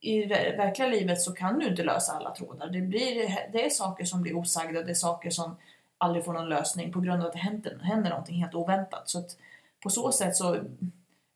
i 0.00 0.24
verkliga 0.24 0.88
livet 0.88 1.20
så 1.20 1.32
kan 1.34 1.58
du 1.58 1.66
inte 1.66 1.82
lösa 1.82 2.12
alla 2.12 2.34
trådar. 2.34 2.68
Det, 2.68 2.80
blir, 2.80 3.28
det 3.52 3.64
är 3.66 3.70
saker 3.70 4.04
som 4.04 4.22
blir 4.22 4.36
osagda, 4.36 4.82
det 4.82 4.90
är 4.90 4.94
saker 4.94 5.30
som 5.30 5.56
aldrig 5.98 6.24
får 6.24 6.32
någon 6.32 6.48
lösning 6.48 6.92
på 6.92 7.00
grund 7.00 7.22
av 7.22 7.26
att 7.26 7.32
det 7.32 7.38
händer, 7.38 7.78
händer 7.82 8.10
någonting 8.10 8.36
helt 8.36 8.54
oväntat. 8.54 9.08
Så 9.08 9.18
att 9.18 9.36
på 9.82 9.90
så 9.90 10.12
sätt 10.12 10.36
så, 10.36 10.56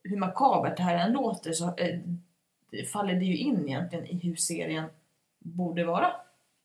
hur 0.04 0.16
makabert 0.16 0.76
det 0.76 0.82
här 0.82 1.06
än 1.06 1.12
låter, 1.12 1.52
så 1.52 1.64
eh, 1.76 1.98
det 2.70 2.84
faller 2.84 3.14
det 3.14 3.24
ju 3.24 3.36
in 3.36 3.68
egentligen 3.68 4.06
i 4.06 4.18
hur 4.22 4.36
serien 4.36 4.84
borde 5.38 5.84
vara. 5.84 6.12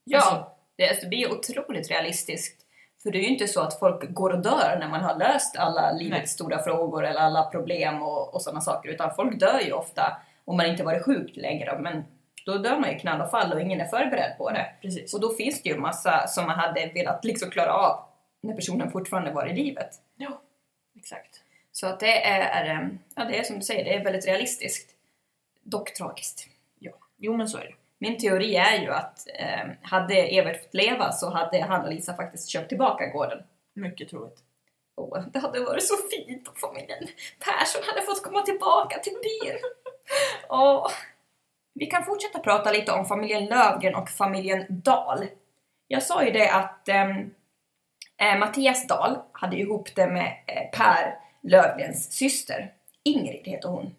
Ja, 0.03 0.17
Alltså- 0.17 0.51
det, 0.75 0.89
alltså, 0.89 1.07
det 1.07 1.27
otroligt 1.27 1.91
realistiskt. 1.91 2.62
För 3.03 3.11
det 3.11 3.17
är 3.17 3.21
ju 3.21 3.27
inte 3.27 3.47
så 3.47 3.61
att 3.61 3.79
folk 3.79 4.13
går 4.13 4.29
och 4.29 4.41
dör 4.41 4.77
när 4.79 4.87
man 4.87 5.01
har 5.01 5.15
löst 5.15 5.57
alla 5.57 5.91
livets 5.91 6.19
Nej. 6.19 6.27
stora 6.27 6.63
frågor 6.63 7.05
eller 7.05 7.19
alla 7.19 7.43
problem 7.43 8.03
och, 8.03 8.33
och 8.33 8.41
sådana 8.41 8.61
saker. 8.61 8.89
Utan 8.89 9.15
folk 9.15 9.39
dör 9.39 9.59
ju 9.59 9.71
ofta 9.71 10.17
om 10.45 10.57
man 10.57 10.65
inte 10.65 10.83
varit 10.83 11.05
sjuk 11.05 11.31
längre. 11.35 11.79
Men 11.79 12.03
då 12.45 12.57
dör 12.57 12.79
man 12.79 12.91
ju 12.91 12.99
knall 12.99 13.21
och 13.21 13.31
fall 13.31 13.53
och 13.53 13.61
ingen 13.61 13.81
är 13.81 13.85
förberedd 13.85 14.37
på 14.37 14.49
det. 14.49 14.71
Precis. 14.81 15.13
Och 15.13 15.21
då 15.21 15.33
finns 15.33 15.61
det 15.61 15.69
ju 15.69 15.77
massa 15.77 16.27
som 16.27 16.45
man 16.45 16.59
hade 16.59 16.91
velat 16.93 17.25
liksom 17.25 17.49
klara 17.49 17.73
av 17.73 18.05
när 18.41 18.53
personen 18.53 18.91
fortfarande 18.91 19.31
var 19.31 19.47
i 19.47 19.53
livet. 19.53 19.89
Ja, 20.17 20.41
exakt. 20.95 21.41
Så 21.71 21.87
att 21.87 21.99
det 21.99 22.25
är, 22.25 22.89
ja 23.15 23.25
det 23.25 23.39
är 23.39 23.43
som 23.43 23.55
du 23.55 23.61
säger, 23.61 23.83
det 23.83 23.93
är 23.93 24.03
väldigt 24.03 24.27
realistiskt. 24.27 24.89
Dock 25.63 25.93
tragiskt. 25.93 26.47
Ja, 26.79 26.91
jo 27.17 27.37
men 27.37 27.47
så 27.47 27.57
är 27.57 27.61
det. 27.61 27.82
Min 28.03 28.17
teori 28.17 28.55
är 28.55 28.81
ju 28.81 28.91
att 28.91 29.27
eh, 29.39 29.71
hade 29.81 30.13
Evert 30.13 30.63
fått 30.63 30.73
leva 30.73 31.11
så 31.11 31.29
hade 31.29 31.61
han 31.61 31.85
och 31.85 31.91
Lisa 31.91 32.13
faktiskt 32.13 32.49
köpt 32.49 32.69
tillbaka 32.69 33.05
gården. 33.05 33.43
Mycket 33.75 34.09
troligt. 34.09 34.39
Åh, 34.95 35.23
det 35.33 35.39
hade 35.39 35.59
varit 35.59 35.87
så 35.87 35.95
fint 36.11 36.47
om 36.47 36.55
familjen 36.55 37.07
Persson 37.39 37.81
hade 37.85 38.01
fått 38.01 38.23
komma 38.23 38.41
tillbaka 38.41 38.99
till 38.99 39.13
byn. 39.13 39.57
Åh. 40.49 40.87
Vi 41.73 41.85
kan 41.85 42.05
fortsätta 42.05 42.39
prata 42.39 42.71
lite 42.71 42.91
om 42.91 43.05
familjen 43.05 43.45
Lövgren 43.45 43.95
och 43.95 44.09
familjen 44.09 44.65
Dahl. 44.69 45.25
Jag 45.87 46.03
sa 46.03 46.23
ju 46.23 46.31
det 46.31 46.51
att 46.51 46.89
ehm, 46.89 47.33
eh, 48.21 48.39
Mattias 48.39 48.87
Dahl 48.87 49.17
hade 49.31 49.57
ihop 49.57 49.95
det 49.95 50.07
med 50.07 50.43
eh, 50.47 50.79
Per 50.79 51.19
Lövgrens 51.43 52.11
syster. 52.13 52.73
Ingrid 53.03 53.47
heter 53.47 53.69
hon. 53.69 53.95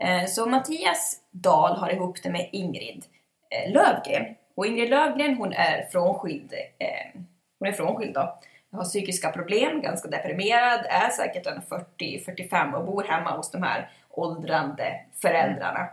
Eh, 0.00 0.26
så 0.26 0.46
Mattias 0.46 1.20
Dahl 1.30 1.76
har 1.76 1.90
ihop 1.90 2.22
det 2.22 2.30
med 2.30 2.48
Ingrid 2.52 3.04
eh, 3.50 3.72
Lövgren. 3.72 4.34
Och 4.54 4.66
Ingrid 4.66 4.90
Lövgren 4.90 5.34
hon 5.34 5.52
är 5.52 5.88
frånskild. 5.92 6.52
Eh, 6.78 7.20
hon 7.58 7.68
är 7.68 7.72
frånskild 7.72 8.14
då. 8.14 8.38
Har 8.72 8.84
psykiska 8.84 9.30
problem, 9.30 9.82
ganska 9.82 10.08
deprimerad, 10.08 10.86
är 10.88 11.08
säkert 11.10 11.46
en 11.46 11.62
40-45 11.98 12.72
och 12.72 12.84
bor 12.84 13.02
hemma 13.02 13.36
hos 13.36 13.50
de 13.50 13.62
här 13.62 13.90
åldrande 14.10 15.00
föräldrarna. 15.22 15.88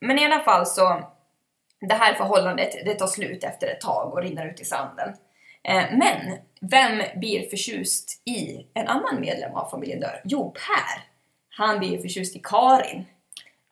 Men 0.00 0.18
i 0.18 0.24
alla 0.24 0.40
fall 0.40 0.66
så, 0.66 1.02
det 1.80 1.94
här 1.94 2.14
förhållandet 2.14 2.72
det 2.84 2.94
tar 2.94 3.06
slut 3.06 3.44
efter 3.44 3.66
ett 3.66 3.80
tag 3.80 4.12
och 4.12 4.22
rinner 4.22 4.46
ut 4.46 4.60
i 4.60 4.64
sanden. 4.64 5.14
Men 5.90 6.38
vem 6.60 7.20
blir 7.20 7.50
förtjust 7.50 8.22
i 8.24 8.66
en 8.74 8.88
annan 8.88 9.20
medlem 9.20 9.54
av 9.54 9.70
familjen 9.70 10.00
Dörr? 10.00 10.20
Jo, 10.24 10.50
Per. 10.50 11.04
Han 11.48 11.78
blir 11.78 11.98
förtjust 11.98 12.36
i 12.36 12.40
Karin. 12.44 13.04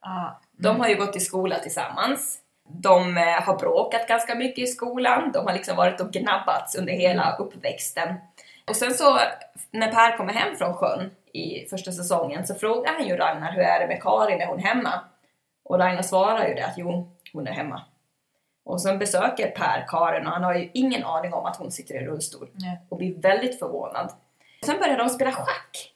Ah, 0.07 0.41
De 0.53 0.81
har 0.81 0.89
ju 0.89 0.95
gått 0.97 1.17
i 1.17 1.21
skola 1.21 1.59
tillsammans. 1.59 2.39
De 2.69 3.17
eh, 3.17 3.23
har 3.25 3.59
bråkat 3.59 4.09
ganska 4.09 4.35
mycket 4.35 4.59
i 4.59 4.67
skolan. 4.67 5.33
De 5.33 5.47
har 5.47 5.53
liksom 5.53 5.77
varit 5.77 6.01
och 6.01 6.13
gnabbats 6.13 6.75
under 6.75 6.93
hela 6.93 7.37
uppväxten. 7.37 8.15
Och 8.69 8.77
sen 8.77 8.95
så 8.95 9.19
när 9.71 9.93
Per 9.93 10.17
kommer 10.17 10.33
hem 10.33 10.57
från 10.57 10.75
sjön 10.75 11.11
i 11.33 11.67
första 11.71 11.93
säsongen 11.93 12.47
så 12.47 12.55
frågar 12.55 12.93
han 12.93 13.07
ju 13.07 13.17
Ragnar 13.17 13.53
hur 13.53 13.63
är 13.63 13.81
det 13.81 13.87
med 13.87 14.03
Karin, 14.03 14.41
är 14.41 14.47
hon 14.47 14.59
hemma? 14.59 15.01
Och 15.65 15.79
Ragnar 15.79 16.03
svarar 16.03 16.49
ju 16.49 16.55
det 16.55 16.67
att 16.67 16.79
jo, 16.79 17.17
hon 17.33 17.47
är 17.47 17.53
hemma. 17.53 17.83
Och 18.65 18.81
sen 18.83 18.99
besöker 18.99 19.51
Per 19.51 19.85
Karin 19.89 20.27
och 20.27 20.33
han 20.33 20.45
har 20.45 20.55
ju 20.55 20.71
ingen 20.75 21.05
aning 21.05 21.33
om 21.33 21.47
att 21.47 21.57
hon 21.57 21.73
sitter 21.73 21.95
i 21.95 22.07
rullstol 22.07 22.49
nej. 22.53 22.81
och 22.89 22.97
blir 22.97 23.15
väldigt 23.15 23.59
förvånad. 23.59 24.13
Sen 24.65 24.79
börjar 24.79 24.99
de 24.99 25.09
spela 25.09 25.33
schack. 25.33 25.96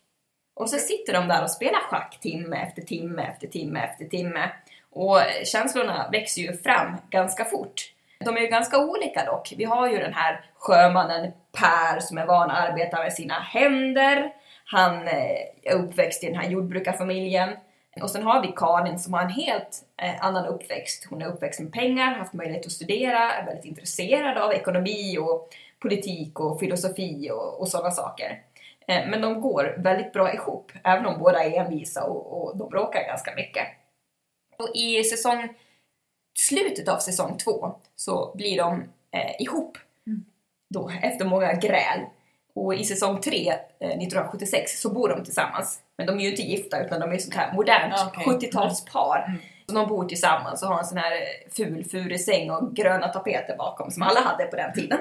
Och 0.54 0.70
så 0.70 0.78
sitter 0.78 1.12
de 1.12 1.28
där 1.28 1.42
och 1.42 1.50
spelar 1.50 1.80
schack 1.80 2.20
timme 2.20 2.56
efter 2.56 2.82
timme 2.82 3.22
efter 3.22 3.46
timme 3.46 3.80
efter 3.80 4.04
timme. 4.04 4.50
Och 4.92 5.20
känslorna 5.44 6.08
växer 6.12 6.42
ju 6.42 6.56
fram 6.56 6.96
ganska 7.10 7.44
fort. 7.44 7.92
De 8.24 8.36
är 8.36 8.40
ju 8.40 8.46
ganska 8.46 8.78
olika 8.78 9.24
dock. 9.24 9.54
Vi 9.56 9.64
har 9.64 9.88
ju 9.88 9.98
den 9.98 10.14
här 10.14 10.44
sjömannen 10.58 11.32
Per 11.52 12.00
som 12.00 12.18
är 12.18 12.26
van 12.26 12.50
att 12.50 12.68
arbeta 12.68 12.98
med 12.98 13.12
sina 13.12 13.34
händer. 13.34 14.32
Han 14.64 15.08
eh, 15.08 15.40
är 15.62 15.74
uppväxt 15.74 16.24
i 16.24 16.26
den 16.26 16.36
här 16.36 16.50
jordbrukarfamiljen. 16.50 17.50
Och 18.02 18.10
sen 18.10 18.22
har 18.22 18.42
vi 18.42 18.52
Karin 18.56 18.98
som 18.98 19.14
har 19.14 19.22
en 19.22 19.30
helt 19.30 19.84
eh, 20.02 20.24
annan 20.24 20.46
uppväxt. 20.46 21.06
Hon 21.10 21.22
är 21.22 21.26
uppväxt 21.26 21.60
med 21.60 21.72
pengar, 21.72 22.14
haft 22.14 22.32
möjlighet 22.32 22.66
att 22.66 22.72
studera, 22.72 23.32
är 23.32 23.46
väldigt 23.46 23.64
intresserad 23.64 24.38
av 24.38 24.52
ekonomi 24.52 25.18
och 25.18 25.48
politik 25.82 26.40
och 26.40 26.60
filosofi 26.60 27.30
och, 27.30 27.60
och 27.60 27.68
sådana 27.68 27.90
saker. 27.90 28.42
Eh, 28.90 29.06
men 29.06 29.20
de 29.20 29.40
går 29.40 29.74
väldigt 29.78 30.12
bra 30.12 30.34
ihop, 30.34 30.72
även 30.84 31.06
om 31.06 31.18
båda 31.18 31.44
är 31.44 31.60
envisa 31.60 32.04
och, 32.04 32.42
och 32.42 32.56
de 32.56 32.68
bråkar 32.68 33.06
ganska 33.06 33.34
mycket. 33.34 33.66
Och 34.58 34.68
i 34.74 35.04
säsong, 35.04 35.48
slutet 36.38 36.88
av 36.88 36.98
säsong 36.98 37.38
två 37.38 37.74
så 37.96 38.32
blir 38.34 38.56
de 38.56 38.84
eh, 39.12 39.42
ihop. 39.42 39.78
då, 40.74 40.90
efter 41.02 41.24
många 41.24 41.52
gräl. 41.52 42.00
Och 42.54 42.74
i 42.74 42.84
säsong 42.84 43.20
3, 43.20 43.48
eh, 43.48 43.56
1976, 43.88 44.80
så 44.80 44.90
bor 44.90 45.08
de 45.08 45.24
tillsammans. 45.24 45.80
Men 45.96 46.06
de 46.06 46.18
är 46.18 46.22
ju 46.22 46.30
inte 46.30 46.42
gifta 46.42 46.84
utan 46.84 47.00
de 47.00 47.12
är 47.12 47.18
sånt 47.18 47.34
här 47.34 47.52
modernt 47.52 47.94
Ja, 47.96 48.12
okej. 48.16 48.50
70-talspar. 48.50 49.38
Så 49.66 49.74
de 49.74 49.88
bor 49.88 50.04
tillsammans 50.04 50.62
och 50.62 50.68
har 50.68 50.78
en 50.78 50.84
sån 50.84 50.98
här 50.98 51.12
ful 51.56 51.84
furig 51.84 52.20
säng 52.20 52.50
och 52.50 52.74
gröna 52.74 53.08
tapeter 53.08 53.56
bakom 53.56 53.90
som 53.90 54.02
alla 54.02 54.20
hade 54.20 54.44
på 54.44 54.56
den 54.56 54.72
tiden. 54.72 54.98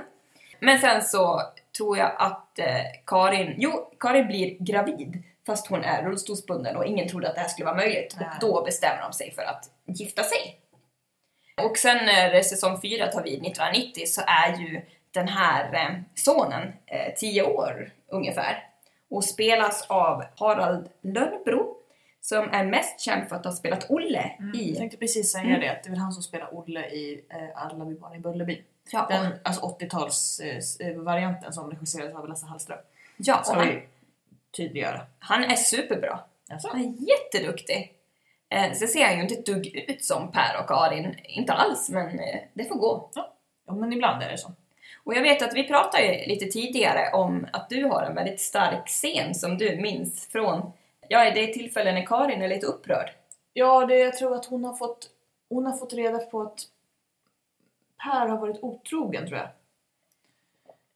Men 0.59 0.79
sen 0.79 1.01
så 1.03 1.41
tror 1.78 1.97
jag 1.97 2.11
att 2.17 2.59
eh, 2.59 2.65
Karin, 3.05 3.55
jo, 3.57 3.91
Karin 3.99 4.28
blir 4.28 4.57
gravid 4.59 5.24
fast 5.45 5.67
hon 5.67 5.84
är 5.84 6.03
rullstolsbunden 6.03 6.76
och 6.76 6.86
ingen 6.86 7.07
trodde 7.07 7.30
att 7.30 7.36
det 7.36 7.41
här 7.41 7.47
skulle 7.47 7.65
vara 7.65 7.76
möjligt. 7.76 8.15
Nej. 8.20 8.30
Och 8.34 8.39
då 8.39 8.63
bestämmer 8.63 9.01
de 9.01 9.13
sig 9.13 9.32
för 9.32 9.41
att 9.41 9.72
gifta 9.86 10.24
sig. 10.24 10.59
Och 11.65 11.78
sen 11.78 11.97
när 12.05 12.41
säsong 12.41 12.82
4 12.82 13.07
tar 13.07 13.24
vid 13.24 13.34
1990 13.45 14.03
så 14.05 14.22
är 14.28 14.57
ju 14.57 14.82
den 15.11 15.28
här 15.28 15.74
eh, 15.74 15.95
sonen 16.15 16.74
eh, 16.86 17.13
10 17.17 17.43
år 17.43 17.91
ungefär 18.07 18.63
och 19.09 19.24
spelas 19.24 19.86
av 19.89 20.24
Harald 20.36 20.89
Lönnbro 21.01 21.76
som 22.22 22.49
är 22.49 22.65
mest 22.65 22.99
känd 22.99 23.30
för 23.30 23.36
att 23.36 23.45
ha 23.45 23.51
spelat 23.51 23.86
Olle 23.91 24.32
Jag 24.39 24.55
i... 24.61 24.76
tänkte 24.76 24.97
precis 24.97 25.32
säga 25.32 25.43
Mm. 25.43 25.59
det, 25.59 25.67
det 25.84 25.88
är 25.88 25.89
väl 25.89 25.99
han 25.99 26.11
som 26.11 26.24
spelar 26.24 26.57
Olle 26.57 26.89
i 26.89 27.26
eh, 27.30 27.63
Alla 27.63 27.86
vi 27.86 27.95
barn 27.95 28.15
i 28.15 28.20
Bullerby. 28.20 28.63
Ja, 28.91 29.05
Den 29.09 29.25
och, 29.31 29.37
alltså 29.43 29.77
80-talsvarianten 29.79 31.51
som 31.51 31.71
regisserades 31.71 32.15
av 32.15 32.27
Lasse 32.27 32.45
Hallström. 32.45 32.79
ja, 33.17 33.39
och 33.39 33.45
Ska 33.45 33.55
han, 33.55 33.67
vi 33.67 33.83
tydliggöra. 34.57 35.01
han 35.19 35.43
är 35.43 35.55
superbra. 35.55 36.19
Alltså. 36.51 36.67
Han 36.71 36.81
är 36.81 36.93
jätteduktig. 37.09 37.93
Eh, 38.49 38.71
sen 38.73 38.87
ser 38.87 39.05
han 39.05 39.15
ju 39.15 39.21
inte 39.21 39.35
ett 39.35 39.45
dugg 39.45 39.67
ut 39.67 40.05
som 40.05 40.31
Per 40.31 40.59
och 40.61 40.67
Karin, 40.67 41.15
inte 41.23 41.53
alls, 41.53 41.89
men 41.89 42.19
eh, 42.19 42.39
det 42.53 42.65
får 42.65 42.75
gå. 42.75 43.09
Ja, 43.67 43.73
men 43.73 43.93
ibland 43.93 44.23
är 44.23 44.29
det 44.31 44.37
så. 44.37 44.51
Och 45.03 45.13
jag 45.15 45.21
vet 45.21 45.41
att 45.41 45.53
vi 45.53 45.67
pratade 45.67 46.03
ju 46.03 46.25
lite 46.27 46.45
tidigare 46.45 47.11
om 47.13 47.47
att 47.53 47.69
du 47.69 47.83
har 47.83 48.03
en 48.03 48.15
väldigt 48.15 48.41
stark 48.41 48.87
scen 48.87 49.35
som 49.35 49.57
du 49.57 49.75
minns 49.75 50.27
från, 50.27 50.71
ja 51.07 51.31
det 51.31 51.49
är 51.49 51.53
tillfällen 51.53 51.95
när 51.95 52.05
Karin 52.05 52.41
är 52.41 52.47
lite 52.47 52.65
upprörd. 52.65 53.09
Ja, 53.53 53.85
det, 53.85 53.97
jag 53.97 54.17
tror 54.17 54.35
att 54.35 54.45
hon 54.45 54.63
har 54.63 54.73
fått, 54.73 55.09
hon 55.49 55.65
har 55.65 55.77
fått 55.77 55.93
reda 55.93 56.17
på 56.17 56.41
att 56.41 56.59
Per 58.03 58.27
har 58.27 58.37
varit 58.37 58.59
otrogen 58.63 59.27
tror 59.27 59.37
jag. 59.39 59.47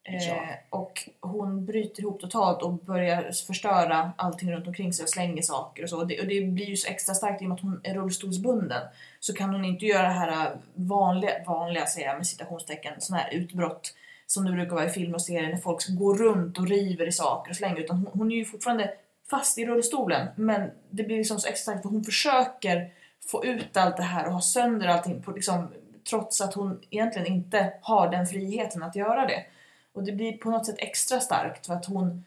Eh, 0.05 0.27
Ja. 0.27 0.43
och 0.69 1.09
hon 1.19 1.65
bryter 1.65 2.01
ihop 2.01 2.21
totalt 2.21 2.61
och 2.61 2.73
börjar 2.73 3.31
förstöra 3.47 4.11
allting 4.17 4.51
runt 4.51 4.67
omkring 4.67 4.93
sig 4.93 5.03
och 5.03 5.09
slänger 5.09 5.41
saker 5.41 5.83
och 5.83 5.89
så. 5.89 5.97
Och 5.97 6.07
det, 6.07 6.19
och 6.19 6.27
det 6.27 6.41
blir 6.41 6.65
ju 6.65 6.75
så 6.75 6.91
extra 6.91 7.15
starkt 7.15 7.41
i 7.41 7.45
och 7.45 7.49
med 7.49 7.55
att 7.55 7.61
hon 7.61 7.81
är 7.83 7.93
rullstolsbunden. 7.93 8.81
Så 9.19 9.33
kan 9.33 9.49
hon 9.49 9.65
inte 9.65 9.85
göra 9.85 10.03
det 10.07 10.13
här 10.13 10.57
vanliga, 10.75 11.31
vanliga 11.47 11.85
säger 11.85 12.07
jag 12.07 12.17
med 12.17 12.27
citationstecken, 12.27 12.93
såna 12.99 13.19
här 13.19 13.33
utbrott 13.33 13.93
som 14.27 14.45
det 14.45 14.51
brukar 14.51 14.75
vara 14.75 14.85
i 14.85 14.89
film 14.89 15.13
och 15.13 15.21
serier 15.21 15.49
när 15.49 15.57
folk 15.57 15.87
går 15.87 16.15
runt 16.17 16.57
och 16.57 16.67
river 16.67 17.07
i 17.07 17.11
saker 17.11 17.51
och 17.51 17.55
slänger. 17.55 17.77
Utan 17.79 17.97
hon, 17.97 18.07
hon 18.13 18.31
är 18.31 18.35
ju 18.35 18.45
fortfarande 18.45 18.93
fast 19.29 19.57
i 19.57 19.65
rullstolen. 19.65 20.27
Men 20.35 20.71
det 20.89 21.03
blir 21.03 21.17
liksom 21.17 21.39
så 21.39 21.47
extra 21.47 21.71
starkt 21.71 21.81
för 21.81 21.89
hon 21.89 22.03
försöker 22.03 22.91
få 23.31 23.45
ut 23.45 23.77
allt 23.77 23.97
det 23.97 24.03
här 24.03 24.25
och 24.27 24.33
ha 24.33 24.41
sönder 24.41 24.87
allting 24.87 25.21
på, 25.21 25.31
liksom, 25.31 25.73
trots 26.09 26.41
att 26.41 26.53
hon 26.53 26.81
egentligen 26.89 27.27
inte 27.27 27.73
har 27.81 28.09
den 28.09 28.25
friheten 28.25 28.83
att 28.83 28.95
göra 28.95 29.27
det. 29.27 29.45
Och 29.93 30.03
det 30.03 30.11
blir 30.11 30.37
på 30.37 30.49
något 30.49 30.65
sätt 30.65 30.75
extra 30.79 31.19
starkt 31.19 31.65
för 31.65 31.73
att 31.73 31.85
hon 31.85 32.25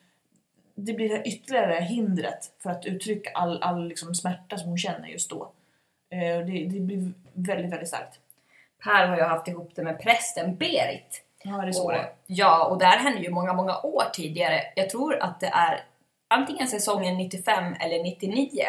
det 0.78 0.92
blir 0.92 1.08
det 1.08 1.16
här 1.16 1.28
ytterligare 1.28 1.74
hindret 1.74 2.52
för 2.62 2.70
att 2.70 2.86
uttrycka 2.86 3.30
all, 3.34 3.62
all 3.62 3.88
liksom 3.88 4.14
smärta 4.14 4.58
som 4.58 4.68
hon 4.68 4.78
känner 4.78 5.08
just 5.08 5.30
då. 5.30 5.52
Eh, 6.10 6.18
det, 6.18 6.66
det 6.66 6.80
blir 6.80 7.12
väldigt, 7.32 7.72
väldigt 7.72 7.88
starkt. 7.88 8.18
Per 8.84 9.06
har 9.06 9.16
ju 9.16 9.22
haft 9.22 9.48
ihop 9.48 9.70
det 9.74 9.82
med 9.82 10.00
prästen 10.00 10.56
Berit. 10.56 11.22
Ja, 11.42 11.56
det 11.56 11.68
är 11.68 11.72
så 11.72 11.84
Och, 11.84 11.92
det 11.92 12.08
ja, 12.26 12.66
och 12.66 12.78
det 12.78 12.84
här 12.84 12.98
hände 12.98 13.22
ju 13.22 13.30
många, 13.30 13.52
många 13.52 13.80
år 13.80 14.04
tidigare. 14.12 14.62
Jag 14.76 14.90
tror 14.90 15.22
att 15.22 15.40
det 15.40 15.46
är 15.46 15.84
antingen 16.28 16.68
säsongen 16.68 17.16
95 17.16 17.74
eller 17.80 18.02
99. 18.02 18.62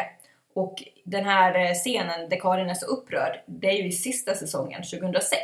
Och 0.58 0.82
den 1.04 1.24
här 1.24 1.54
eh, 1.54 1.74
scenen 1.74 2.28
där 2.28 2.40
Karin 2.40 2.70
är 2.70 2.74
så 2.74 2.86
upprörd, 2.86 3.40
det 3.46 3.66
är 3.66 3.72
ju 3.72 3.86
i 3.86 3.92
sista 3.92 4.34
säsongen, 4.34 4.82
2006. 4.82 5.36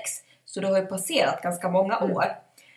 Så 0.45 0.61
det 0.61 0.67
har 0.67 0.79
ju 0.79 0.87
passerat 0.87 1.43
ganska 1.43 1.69
många 1.69 1.97
Mm. 1.97 2.17
år. 2.17 2.25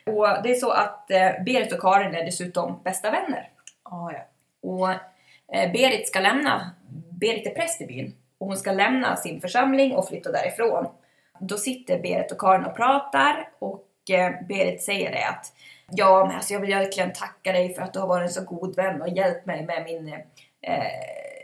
Och 0.06 0.42
det 0.42 0.50
är 0.50 0.54
så 0.54 0.70
att 0.70 1.10
eh, 1.10 1.30
Berit 1.44 1.72
och 1.72 1.80
Karin 1.80 2.14
är 2.14 2.24
dessutom 2.24 2.80
bästa 2.84 3.10
vänner. 3.10 3.50
Ja, 3.84 4.12
ja. 4.12 4.20
Och 4.68 4.90
eh, 5.56 5.72
Berit 5.72 6.08
ska 6.08 6.20
lämna, 6.20 6.70
Berit 7.20 7.46
är 7.46 7.50
präst 7.54 7.80
i 7.80 7.86
byn 7.86 8.14
och 8.38 8.46
hon 8.46 8.56
ska 8.56 8.72
lämna 8.72 9.16
sin 9.16 9.40
församling 9.40 9.96
och 9.96 10.08
flytta 10.08 10.32
därifrån. 10.32 10.88
Då 11.40 11.56
sitter 11.56 11.98
Berit 11.98 12.32
och 12.32 12.40
Karin 12.40 12.64
och 12.64 12.76
pratar 12.76 13.48
och 13.58 14.10
eh, 14.10 14.32
Berit 14.48 14.82
säger 14.82 15.12
det 15.12 15.26
att 15.26 15.52
Ja, 15.90 16.24
men 16.24 16.36
alltså 16.36 16.52
jag 16.52 16.60
vill 16.60 16.74
verkligen 16.74 17.12
tacka 17.12 17.52
dig 17.52 17.74
för 17.74 17.82
att 17.82 17.92
du 17.92 17.98
har 17.98 18.06
varit 18.06 18.26
en 18.28 18.34
så 18.34 18.44
god 18.44 18.76
vän 18.76 19.02
och 19.02 19.08
hjälpt 19.08 19.46
mig 19.46 19.66
med 19.66 19.84
min 19.84 20.08
eh, 20.62 20.82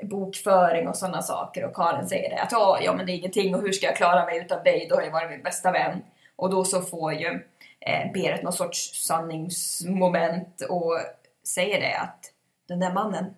bokföring 0.03 0.89
och 0.89 0.97
sådana 0.97 1.23
saker. 1.23 1.65
Och 1.65 1.77
Karin 1.77 2.09
säger 2.09 2.31
det 2.31 2.43
att 2.43 2.53
ja, 2.53 2.79
ja, 2.83 2.93
men 2.93 3.07
det 3.07 3.13
är 3.13 3.17
ingenting 3.17 3.55
och 3.55 3.63
hur 3.63 3.73
ska 3.73 3.87
jag 3.87 3.97
klara 3.97 4.27
mig 4.27 4.39
utan 4.39 4.65
dig? 4.65 4.87
Du 4.89 4.95
har 4.95 5.03
ju 5.03 5.11
varit 5.11 5.31
min 5.31 5.43
bästa 5.43 5.73
vän. 5.73 6.03
Och 6.37 6.51
då 6.51 6.65
så 6.65 6.83
får 6.83 7.13
ju 7.13 7.49
eh, 7.81 8.13
Berit 8.13 8.43
någon 8.43 8.53
sorts 8.53 9.07
sanningsmoment 9.07 10.61
och 10.61 10.99
säger 11.47 11.81
det 11.81 11.99
att 11.99 12.33
den 12.69 12.81
där 12.81 12.93
mannen, 12.93 13.35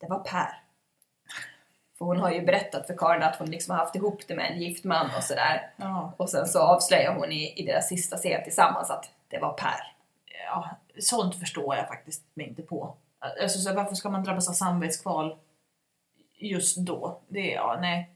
det 0.00 0.06
var 0.06 0.18
Per. 0.18 0.62
För 1.98 2.04
hon 2.04 2.20
har 2.20 2.30
ju 2.30 2.42
berättat 2.42 2.86
för 2.86 2.96
Karin 2.96 3.22
att 3.22 3.36
hon 3.36 3.50
liksom 3.50 3.70
har 3.74 3.78
haft 3.84 3.96
ihop 3.96 4.20
det 4.28 4.34
med 4.34 4.50
en 4.50 4.60
gift 4.60 4.84
man 4.84 5.10
och 5.16 5.22
sådär. 5.22 5.70
ja. 5.76 6.12
Och 6.16 6.30
sen 6.30 6.46
så 6.46 6.60
avslöjar 6.60 7.14
hon 7.14 7.32
i, 7.32 7.52
i 7.56 7.66
deras 7.66 7.88
sista 7.88 8.16
scen 8.16 8.44
tillsammans 8.44 8.90
att 8.90 9.10
det 9.28 9.38
var 9.38 9.52
Per. 9.52 9.94
ja, 10.46 10.68
sånt 10.98 11.34
förstår 11.34 11.76
jag 11.76 11.88
faktiskt 11.88 12.22
mig 12.34 12.48
inte 12.48 12.62
på. 12.62 12.94
Alltså, 13.42 13.58
så 13.58 13.74
varför 13.74 13.94
ska 13.94 14.10
man 14.10 14.24
drabbas 14.24 14.48
av 14.48 14.52
samvetskval 14.52 15.36
just 16.38 16.76
då? 16.76 17.20
Det 17.28 17.50
ja, 17.50 17.78
nej. 17.80 18.10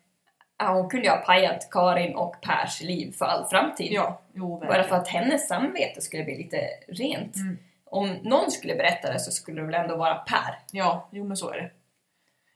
Ja, 0.59 0.73
hon 0.73 0.91
kunde 0.91 1.07
ju 1.07 1.11
ha 1.11 1.19
pajat 1.19 1.69
Karin 1.71 2.15
och 2.15 2.37
Pers 2.41 2.83
liv 2.83 3.13
för 3.13 3.25
all 3.25 3.45
framtid. 3.45 3.93
Ja, 3.93 4.21
jo, 4.33 4.59
Bara 4.59 4.85
för 4.85 4.97
att 4.97 5.09
hennes 5.09 5.49
samvete 5.49 6.01
skulle 6.01 6.25
bli 6.25 6.37
lite 6.37 6.69
rent. 6.89 7.37
Mm. 7.37 7.59
Om 7.85 8.19
någon 8.23 8.51
skulle 8.51 8.75
berätta 8.75 9.13
det 9.13 9.21
så 9.21 9.31
skulle 9.31 9.61
det 9.61 9.67
väl 9.67 9.75
ändå 9.75 9.97
vara 9.97 10.15
Per. 10.15 10.59
Ja, 10.71 11.09
jo 11.13 11.25
men 11.25 11.37
så 11.37 11.51
är 11.51 11.57
det. 11.57 11.71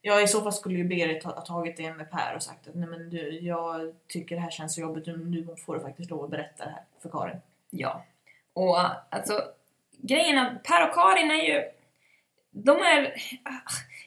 Ja, 0.01 0.21
i 0.21 0.29
så 0.29 0.43
fall 0.43 0.53
skulle 0.53 0.79
ju 0.79 0.85
Berit 0.85 1.25
ha 1.25 1.41
tagit 1.41 1.77
det 1.77 1.95
med 1.95 2.11
Per 2.11 2.35
och 2.37 2.43
sagt 2.43 2.69
att 2.69 2.75
nej 2.75 2.89
men 2.89 3.11
du, 3.11 3.39
jag 3.41 3.95
tycker 4.09 4.35
det 4.35 4.41
här 4.41 4.51
känns 4.51 4.75
så 4.75 4.81
jobbigt, 4.81 5.07
nu, 5.07 5.57
får 5.67 5.75
du 5.75 5.81
faktiskt 5.81 6.11
lov 6.11 6.25
att 6.25 6.31
berätta 6.31 6.65
det 6.65 6.71
här 6.71 6.85
för 7.03 7.09
Karin. 7.09 7.37
Ja. 7.71 8.05
Och 8.53 8.79
alltså, 9.15 9.43
grejen 9.93 10.39
är 10.39 10.55
Per 10.65 10.89
och 10.89 10.95
Karin 10.95 11.31
är 11.31 11.43
ju... 11.43 11.65
De 12.51 12.71
är... 12.71 13.15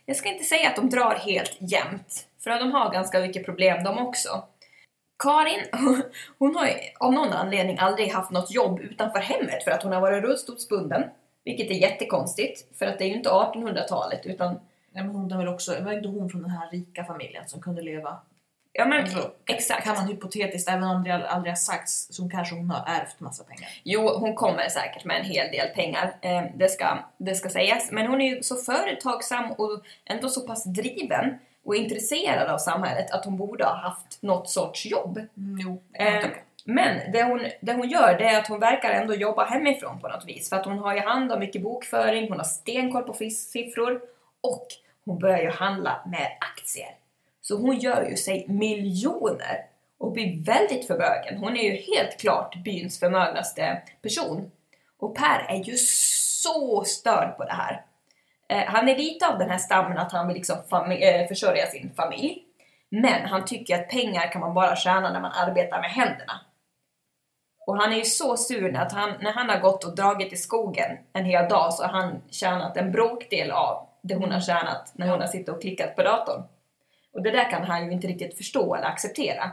Jag 0.09 0.17
ska 0.17 0.29
inte 0.29 0.43
säga 0.43 0.69
att 0.69 0.75
de 0.75 0.89
drar 0.89 1.15
helt 1.15 1.57
jämnt. 1.59 2.27
För 2.39 2.49
de 2.49 2.71
har 2.71 2.93
ganska 2.93 3.19
mycket 3.19 3.45
problem 3.45 3.83
de 3.83 3.97
också. 3.97 4.43
Karin, 5.23 5.65
hon 6.37 6.55
har 6.55 6.65
ju 6.65 6.73
av 6.99 7.13
någon 7.13 7.33
anledning 7.33 7.77
aldrig 7.79 8.11
haft 8.11 8.31
något 8.31 8.51
jobb 8.51 8.79
utanför 8.79 9.19
hemmet 9.19 9.63
för 9.63 9.71
att 9.71 9.83
hon 9.83 9.91
har 9.91 10.01
varit 10.01 10.23
rullstolsbunden. 10.23 11.03
Vilket 11.43 11.71
är 11.71 11.73
jättekonstigt, 11.73 12.77
för 12.79 12.85
att 12.85 12.97
det 12.97 13.03
är 13.03 13.07
ju 13.07 13.13
inte 13.13 13.29
1800-talet 13.29 14.25
utan... 14.25 14.53
Nej, 14.91 15.03
men 15.03 15.15
hon 15.15 15.31
är 15.31 15.37
väl 15.37 15.47
också, 15.47 15.83
var 15.83 15.91
inte 15.91 16.07
hon 16.07 16.29
från 16.29 16.41
den 16.41 16.51
här 16.51 16.71
rika 16.71 17.03
familjen 17.03 17.47
som 17.47 17.61
kunde 17.61 17.81
leva? 17.81 18.17
Ja 18.73 18.85
men 18.85 18.99
Alltså, 19.03 19.31
exakt. 19.47 19.83
Kan 19.83 19.95
man 19.95 20.07
hypotetiskt, 20.07 20.69
även 20.69 20.83
om 20.83 21.03
det 21.03 21.11
al- 21.11 21.23
aldrig 21.25 21.51
har 21.51 21.55
sagts, 21.57 22.07
så 22.09 22.29
kanske 22.29 22.55
hon 22.55 22.69
har 22.69 22.85
ärvt 22.87 23.19
massa 23.19 23.43
pengar. 23.43 23.69
Jo, 23.83 24.09
hon 24.19 24.35
kommer 24.35 24.69
säkert 24.69 25.05
med 25.05 25.19
en 25.19 25.25
hel 25.25 25.51
del 25.51 25.67
pengar, 25.69 26.13
eh, 26.21 26.43
det, 26.55 26.69
ska, 26.69 26.97
det 27.17 27.35
ska 27.35 27.49
sägas. 27.49 27.91
Men 27.91 28.07
hon 28.07 28.21
är 28.21 28.35
ju 28.35 28.43
så 28.43 28.55
företagsam 28.55 29.51
och 29.51 29.81
ändå 30.05 30.29
så 30.29 30.41
pass 30.47 30.63
driven 30.63 31.39
och 31.65 31.75
intresserad 31.75 32.47
av 32.49 32.57
samhället 32.57 33.11
att 33.11 33.25
hon 33.25 33.37
borde 33.37 33.63
ha 33.65 33.75
haft 33.75 34.21
något 34.21 34.49
sorts 34.49 34.85
jobb. 34.85 35.17
Mm, 35.17 35.59
jo, 35.61 35.81
Eh, 35.93 36.25
men 36.65 37.11
det 37.11 37.23
hon, 37.23 37.45
det 37.61 37.73
hon 37.73 37.89
gör 37.89 38.17
det 38.17 38.25
är 38.25 38.39
att 38.39 38.47
hon 38.47 38.59
verkar 38.59 38.89
ändå 38.91 39.13
jobba 39.13 39.45
hemifrån 39.45 39.99
på 39.99 40.07
något 40.07 40.25
vis. 40.27 40.49
För 40.49 40.55
att 40.55 40.65
hon 40.65 40.79
har 40.79 40.93
ju 40.93 40.99
hand 41.01 41.31
om 41.31 41.39
mycket 41.39 41.61
bokföring, 41.61 42.29
hon 42.29 42.37
har 42.37 42.45
stenkoll 42.45 43.03
på 43.03 43.13
siffror 43.29 44.01
och 44.41 44.67
hon 45.05 45.19
börjar 45.19 45.39
ju 45.41 45.49
handla 45.49 46.01
med 46.05 46.27
aktier. 46.55 46.89
Så 47.49 47.57
hon 47.57 47.79
gör 47.79 48.09
ju 48.09 48.17
sig 48.17 48.45
miljoner 48.47 49.65
och 49.99 50.11
blir 50.11 50.43
väldigt 50.45 50.87
förmögen. 50.87 51.37
Hon 51.37 51.57
är 51.57 51.63
ju 51.63 51.71
helt 51.71 52.19
klart 52.19 52.63
byns 52.63 52.99
förmögnaste 52.99 53.81
person. 54.01 54.51
Och 54.99 55.15
Per 55.15 55.45
är 55.49 55.63
ju 55.63 55.77
så 55.77 56.83
störd 56.83 57.37
på 57.37 57.43
det 57.43 57.53
här. 57.53 57.85
Eh, 58.49 58.63
han 58.65 58.89
är 58.89 58.97
lite 58.97 59.27
av 59.27 59.39
den 59.39 59.49
här 59.49 59.57
stammen 59.57 59.97
att 59.97 60.11
han 60.11 60.27
vill 60.27 60.35
liksom 60.35 60.57
fami- 60.69 61.21
eh, 61.21 61.27
försörja 61.27 61.67
sin 61.67 61.93
familj. 61.95 62.43
Men 62.89 63.25
han 63.25 63.45
tycker 63.45 63.75
att 63.75 63.89
pengar 63.89 64.31
kan 64.31 64.41
man 64.41 64.53
bara 64.53 64.75
tjäna 64.75 65.13
när 65.13 65.21
man 65.21 65.31
arbetar 65.31 65.81
med 65.81 65.91
händerna. 65.91 66.39
Och 67.67 67.77
han 67.77 67.93
är 67.93 67.97
ju 67.97 68.05
så 68.05 68.37
sur 68.37 68.77
att 68.77 68.91
han, 68.91 69.13
när 69.21 69.31
han 69.31 69.49
har 69.49 69.59
gått 69.59 69.83
och 69.83 69.95
dragit 69.95 70.33
i 70.33 70.37
skogen 70.37 70.97
en 71.13 71.25
hel 71.25 71.49
dag 71.49 71.73
så 71.73 71.83
har 71.83 72.01
han 72.01 72.21
tjänat 72.29 72.77
en 72.77 72.91
bråkdel 72.91 73.51
av 73.51 73.87
det 74.01 74.15
hon 74.15 74.31
har 74.31 74.41
tjänat 74.41 74.91
när 74.93 75.07
hon 75.07 75.19
har 75.19 75.27
suttit 75.27 75.49
och 75.49 75.61
klickat 75.61 75.95
på 75.95 76.03
datorn. 76.03 76.43
Och 77.13 77.21
det 77.21 77.31
där 77.31 77.49
kan 77.49 77.63
han 77.63 77.85
ju 77.85 77.91
inte 77.91 78.07
riktigt 78.07 78.37
förstå 78.37 78.75
eller 78.75 78.87
acceptera. 78.87 79.51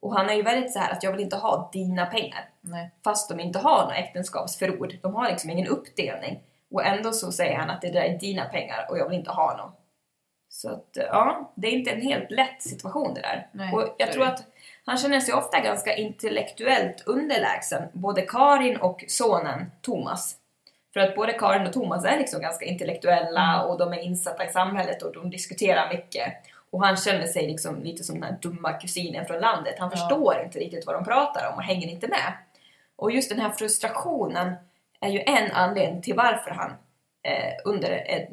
Och 0.00 0.16
han 0.16 0.30
är 0.30 0.34
ju 0.34 0.42
väldigt 0.42 0.72
så 0.72 0.78
här 0.78 0.92
att 0.92 1.02
jag 1.02 1.12
vill 1.12 1.20
inte 1.20 1.36
ha 1.36 1.70
dina 1.72 2.06
pengar. 2.06 2.48
Nej. 2.60 2.90
Fast 3.04 3.28
de 3.28 3.40
inte 3.40 3.58
har 3.58 3.84
något 3.84 3.92
äktenskapsförord. 3.92 4.98
De 5.02 5.14
har 5.14 5.28
liksom 5.28 5.50
ingen 5.50 5.66
uppdelning. 5.66 6.40
Och 6.70 6.84
ändå 6.84 7.12
så 7.12 7.32
säger 7.32 7.56
han 7.56 7.70
att 7.70 7.80
det 7.80 7.90
där 7.90 8.00
är 8.00 8.18
dina 8.18 8.44
pengar 8.44 8.86
och 8.90 8.98
jag 8.98 9.08
vill 9.08 9.18
inte 9.18 9.30
ha 9.30 9.56
dem. 9.56 9.72
Så 10.48 10.70
att 10.70 10.90
ja, 10.92 11.52
det 11.54 11.68
är 11.68 11.72
inte 11.72 11.90
en 11.90 12.00
helt 12.00 12.30
lätt 12.30 12.62
situation 12.62 13.14
det 13.14 13.20
där. 13.20 13.48
Nej, 13.52 13.72
och 13.72 13.94
jag 13.98 14.12
tror 14.12 14.24
att 14.24 14.44
han 14.84 14.96
känner 14.96 15.20
sig 15.20 15.34
ofta 15.34 15.60
ganska 15.60 15.96
intellektuellt 15.96 17.02
underlägsen, 17.06 17.82
både 17.92 18.22
Karin 18.22 18.76
och 18.76 19.04
sonen 19.08 19.70
Thomas. 19.82 20.36
För 20.92 21.00
att 21.00 21.16
både 21.16 21.32
Karin 21.32 21.66
och 21.66 21.72
Thomas 21.72 22.04
är 22.04 22.18
liksom 22.18 22.40
ganska 22.40 22.64
intellektuella 22.64 23.54
Mm. 23.54 23.66
och 23.70 23.78
de 23.78 23.92
är 23.92 23.98
insatta 23.98 24.44
i 24.44 24.48
samhället 24.48 25.02
och 25.02 25.14
de 25.14 25.30
diskuterar 25.30 25.88
mycket. 25.88 26.32
Och 26.74 26.86
han 26.86 26.96
känner 26.96 27.26
sig 27.26 27.46
liksom 27.46 27.82
lite 27.82 28.04
som 28.04 28.14
den 28.20 28.24
här 28.24 28.38
dumma 28.42 28.72
kusinen 28.72 29.26
från 29.26 29.40
landet. 29.40 29.74
Han 29.78 29.90
Ja. 29.92 29.96
förstår 29.96 30.42
inte 30.44 30.58
riktigt 30.58 30.86
vad 30.86 30.94
de 30.96 31.04
pratar 31.04 31.50
om 31.52 31.56
och 31.58 31.62
hänger 31.62 31.88
inte 31.88 32.08
med. 32.08 32.32
Och 32.96 33.10
just 33.12 33.30
den 33.30 33.40
här 33.40 33.50
frustrationen 33.50 34.54
är 35.00 35.08
ju 35.08 35.20
en 35.20 35.50
anledning 35.52 36.02
till 36.02 36.14
varför 36.14 36.50
han 36.50 36.70
eh, 37.22 37.52
under 37.64 37.90
ett 37.90 38.28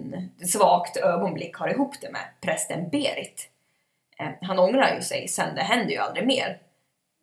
svagt 0.49 0.97
ögonblick 0.97 1.55
har 1.55 1.67
ihop 1.67 1.95
det 2.01 2.11
med 2.11 2.21
prästen 2.41 2.89
Berit. 2.89 3.49
Eh, 4.19 4.27
han 4.41 4.59
ångrar 4.59 4.95
ju 4.95 5.01
sig 5.01 5.27
sen, 5.27 5.55
det 5.55 5.61
händer 5.61 5.91
ju 5.93 5.97
aldrig 5.97 6.27
mer. 6.27 6.59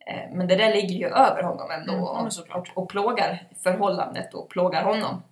Eh, 0.07 0.31
men 0.33 0.47
det 0.49 0.57
där 0.57 0.75
ligger 0.75 0.95
ju 0.95 1.07
över 1.07 1.43
honom 1.43 1.71
ändå 1.71 1.93
Mm, 1.93 2.29
och, 2.55 2.67
och 2.75 2.89
plågar 2.89 3.43
förhållandet 3.63 4.35
och 4.35 4.49
plågar 4.49 4.83
honom. 4.85 5.23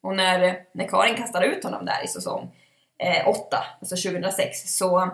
Och 0.00 0.16
när, 0.16 0.64
när 0.72 0.88
Karin 0.88 1.14
kastar 1.14 1.42
ut 1.42 1.64
honom 1.64 1.84
där 1.84 2.04
i 2.04 2.08
säsong 2.08 2.50
8, 3.26 3.64
alltså 3.80 4.10
2006, 4.10 4.76
så 4.76 5.10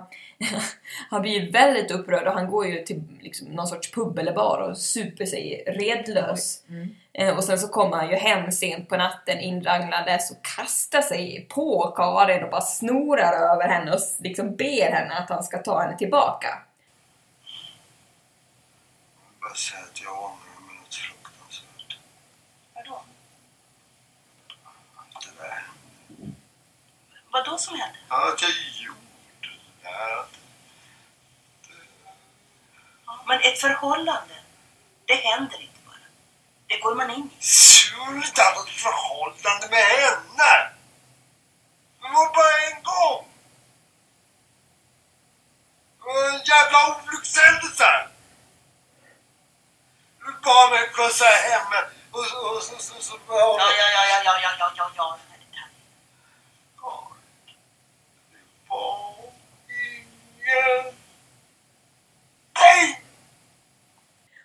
han 1.10 1.22
blir 1.22 1.40
ju 1.40 1.50
väldigt 1.50 1.90
upprörd 1.90 2.26
och 2.26 2.32
han 2.32 2.50
går 2.50 2.66
ju 2.66 2.84
till 2.84 3.02
liksom, 3.20 3.48
någon 3.48 3.66
sorts 3.66 3.92
pub 3.92 4.18
eller 4.18 4.32
bar 4.32 4.58
och 4.58 4.78
super 4.78 5.26
sig 5.26 5.64
redlös. 5.66 6.62
Mm. 6.68 6.94
Eh, 7.12 7.36
och 7.36 7.44
sen 7.44 7.58
så 7.58 7.68
kommer 7.68 7.96
han 7.96 8.10
ju 8.10 8.16
hem 8.16 8.52
sent 8.52 8.88
på 8.88 8.96
natten 8.96 9.40
inranglandes 9.40 10.30
och 10.30 10.44
kastar 10.56 11.02
sig 11.02 11.46
på 11.48 11.92
Karin 11.96 12.44
och 12.44 12.50
bara 12.50 12.60
snorar 12.60 13.32
över 13.32 13.68
henne 13.68 13.92
och 13.92 14.00
liksom 14.18 14.56
ber 14.56 14.92
henne 14.92 15.14
att 15.14 15.30
han 15.30 15.44
ska 15.44 15.58
ta 15.58 15.80
henne 15.80 15.98
tillbaka. 15.98 16.58
Bara 19.40 19.54
säga 19.54 19.80
att 19.92 20.02
jag 20.02 20.12
ångrar 20.12 20.47
Vad 27.30 27.44
då 27.44 27.58
som 27.58 27.80
hände? 27.80 27.98
Ja, 28.08 28.32
att 28.32 28.42
jag 28.42 28.50
gjorde 28.50 29.48
det 29.82 29.88
här. 29.88 30.24
Ja, 33.06 33.24
men 33.26 33.40
ett 33.40 33.60
förhållande, 33.60 34.34
det 35.06 35.14
händer 35.14 35.60
inte 35.62 35.78
bara. 35.86 36.06
Det 36.66 36.78
går 36.78 36.94
man 36.94 37.10
in 37.10 37.30
i. 37.40 37.44
Gjorde 37.92 38.26
inte 38.26 38.42
något 38.54 38.70
förhållande 38.70 39.68
med 39.70 39.84
henne! 39.84 40.70
Det 42.00 42.08
var 42.14 42.34
bara 42.34 42.56
en 42.70 42.82
gång! 42.82 43.28
Det 45.98 46.04
var 46.04 46.28
en 46.28 46.42
jävla 46.44 47.02
olyckshändelse! 47.02 48.08
Barnen 50.44 50.88
skjutsade 50.92 51.30
hem 51.30 51.72
och 52.12 52.24
så... 52.24 52.60
så, 52.60 52.60
så, 52.60 52.82
så, 52.82 52.94
så, 52.94 53.02
så. 53.02 53.18
Ja, 53.28 53.72
ja, 53.78 53.88
ja, 53.96 54.22
ja, 54.24 54.38
ja, 54.42 54.54
ja, 54.58 54.72
ja, 54.76 54.90
ja. 54.96 55.18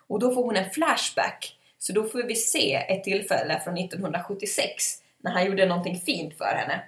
Och 0.08 0.20
då 0.20 0.34
får 0.34 0.44
hon 0.44 0.56
en 0.56 0.70
flashback. 0.70 1.58
Så 1.80 1.94
då 1.94 2.04
får 2.04 2.24
vi 2.24 2.36
se 2.36 2.74
ett 2.76 3.04
tillfälle 3.04 3.62
från 3.64 3.78
1976 3.78 4.74
när 5.24 5.32
han 5.32 5.46
gjorde 5.46 5.66
någonting 5.66 6.00
fint 6.00 6.38
för 6.38 6.56
henne. 6.56 6.84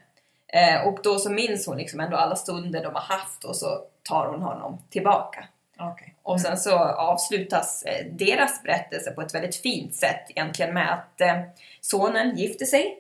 Eh, 0.48 0.88
och 0.88 1.00
då 1.04 1.20
så 1.20 1.32
minns 1.32 1.68
hon 1.68 1.78
liksom 1.78 2.00
ändå 2.00 2.18
alla 2.18 2.36
stunder 2.36 2.84
de 2.84 2.94
har 2.96 3.02
haft 3.02 3.44
och 3.44 3.56
så 3.56 3.82
tar 4.04 4.28
hon 4.28 4.42
honom 4.42 4.82
tillbaka. 4.90 5.46
Okej. 5.80 6.16
Och 6.24 6.42
sen 6.42 6.58
så 6.58 6.78
avslutas 6.80 7.84
eh, 7.84 8.06
deras 8.12 8.64
berättelse 8.64 9.12
på 9.12 9.22
ett 9.22 9.36
väldigt 9.36 9.56
fint 9.56 9.96
sätt 9.96 10.26
egentligen 10.30 10.74
med 10.74 10.94
att 10.94 11.22
eh, 11.22 11.42
sonen 11.82 12.38
gifter 12.38 12.66
sig. 12.66 13.00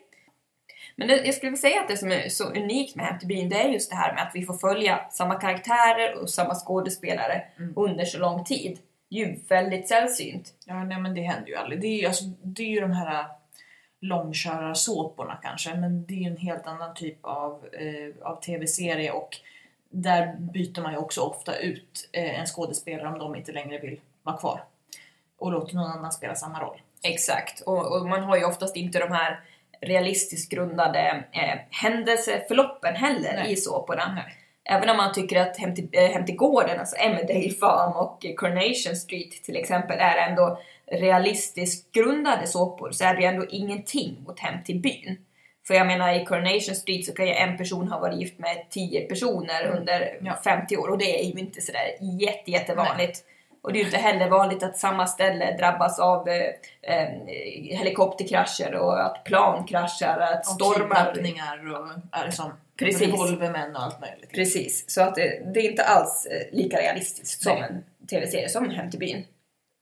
Men 0.95 1.07
det, 1.07 1.25
jag 1.25 1.33
skulle 1.33 1.49
vilja 1.49 1.61
säga 1.61 1.81
att 1.81 1.87
det 1.87 1.97
som 1.97 2.11
är 2.11 2.29
så 2.29 2.43
unikt 2.43 2.95
med 2.95 3.05
Hem 3.05 3.19
till 3.19 3.27
byn 3.27 3.49
det 3.49 3.61
är 3.61 3.69
just 3.69 3.89
det 3.89 3.95
här 3.95 4.13
med 4.13 4.23
att 4.23 4.35
vi 4.35 4.45
får 4.45 4.53
följa 4.53 4.99
samma 5.11 5.35
karaktärer 5.35 6.21
och 6.21 6.29
samma 6.29 6.55
skådespelare 6.55 7.43
under 7.75 8.05
så 8.05 8.19
lång 8.19 8.43
tid. 8.43 8.79
Det 9.09 9.15
är 9.15 9.27
ju 9.27 9.39
väldigt 9.47 9.87
sällsynt. 9.87 10.53
Ja, 10.65 10.83
nej, 10.83 10.99
men 10.99 11.15
det 11.15 11.21
händer 11.21 11.49
ju 11.49 11.55
aldrig. 11.55 11.81
Det 11.81 11.87
är 11.87 12.01
ju, 12.01 12.05
alltså, 12.05 12.23
det 12.43 12.63
är 12.63 12.67
ju 12.67 12.81
de 12.81 12.91
här 12.91 13.19
äh, 13.19 13.25
långkörarsåporna 13.99 15.39
kanske, 15.43 15.75
men 15.75 16.05
det 16.05 16.13
är 16.13 16.17
ju 16.17 16.29
en 16.29 16.37
helt 16.37 16.67
annan 16.67 16.95
typ 16.95 17.17
av, 17.21 17.65
eh, 17.73 18.27
av 18.27 18.41
tv-serie 18.41 19.11
och 19.11 19.37
där 19.89 20.35
byter 20.39 20.81
man 20.81 20.91
ju 20.91 20.97
också 20.97 21.21
ofta 21.21 21.57
ut 21.57 22.09
eh, 22.11 22.39
en 22.39 22.45
skådespelare 22.45 23.07
om 23.07 23.19
de 23.19 23.35
inte 23.35 23.51
längre 23.51 23.79
vill 23.79 23.99
vara 24.23 24.37
kvar 24.37 24.63
och 25.37 25.51
låter 25.51 25.75
någon 25.75 25.91
annan 25.91 26.11
spela 26.11 26.35
samma 26.35 26.61
roll. 26.61 26.81
Exakt, 27.01 27.61
och, 27.61 27.95
och 27.95 28.07
man 28.07 28.23
har 28.23 28.37
ju 28.37 28.45
oftast 28.45 28.75
inte 28.75 28.99
de 28.99 29.11
här 29.11 29.39
realistiskt 29.85 30.51
grundade 30.51 31.23
eh, 31.31 31.59
händelseförloppen 31.69 32.95
heller 32.95 33.33
Nej. 33.33 33.51
i 33.51 33.55
såporna. 33.55 34.13
Nej. 34.15 34.35
Även 34.69 34.89
om 34.89 34.97
man 34.97 35.13
tycker 35.13 35.41
att 35.41 35.57
Hem 35.57 35.75
till, 35.75 35.89
eh, 35.91 36.03
Hem 36.03 36.25
till 36.25 36.35
gården, 36.35 36.79
alltså 36.79 36.95
Emmerdale 36.95 37.49
Farm 37.49 37.91
och 37.91 38.25
Coronation 38.37 38.95
Street 38.95 39.43
till 39.43 39.55
exempel 39.55 39.99
är 39.99 40.29
ändå 40.29 40.59
realistiskt 40.91 41.91
grundade 41.91 42.47
såpor 42.47 42.91
så 42.91 43.05
är 43.05 43.15
det 43.15 43.21
ju 43.21 43.27
ändå 43.27 43.45
ingenting 43.49 44.23
mot 44.27 44.39
Hem 44.39 44.63
till 44.63 44.79
byn. 44.79 45.17
För 45.67 45.73
jag 45.73 45.87
menar 45.87 46.13
i 46.13 46.25
Coronation 46.25 46.75
Street 46.75 47.05
så 47.05 47.13
kan 47.13 47.27
ju 47.27 47.33
en 47.33 47.57
person 47.57 47.87
ha 47.87 47.99
varit 47.99 48.19
gift 48.19 48.39
med 48.39 48.65
10 48.69 49.01
personer 49.01 49.67
under 49.77 50.01
Mm. 50.01 50.25
Ja. 50.25 50.39
50 50.43 50.77
år 50.77 50.87
och 50.87 50.97
det 50.97 51.19
är 51.19 51.23
ju 51.23 51.39
inte 51.39 51.61
sådär 51.61 51.95
jätte, 52.21 52.51
jättevanligt. 52.51 53.23
Och 53.65 53.73
det 53.73 53.79
är 53.79 53.81
ju 53.81 53.85
inte 53.85 53.97
heller 53.97 54.29
vanligt 54.29 54.63
att 54.63 54.77
samma 54.77 55.07
ställe 55.07 55.57
drabbas 55.57 55.99
av 55.99 56.27
eh, 56.27 56.53
eh, 56.81 57.09
helikopterkrascher 57.77 58.75
och 58.75 59.05
att 59.05 59.23
plan 59.23 59.65
kraschar, 59.65 60.19
att 60.19 60.39
Och 60.39 60.45
stormar. 60.45 61.11
och 61.11 61.17
är 62.11 62.31
som 62.31 62.51
Precis. 62.79 63.01
revolvermän 63.01 63.75
och 63.75 63.83
allt 63.83 64.01
möjligt. 64.01 64.31
Precis, 64.31 64.89
så 64.91 65.01
att 65.01 65.15
det, 65.15 65.53
det 65.53 65.59
är 65.59 65.69
inte 65.69 65.83
alls 65.83 66.25
eh, 66.25 66.57
lika 66.57 66.77
realistiskt 66.77 67.43
som 67.43 67.53
Nej. 67.53 67.69
en 67.69 67.83
tv-serie 68.07 68.49
som 68.49 68.69
Hem 68.69 68.89
till 68.89 68.99
byn. 68.99 69.25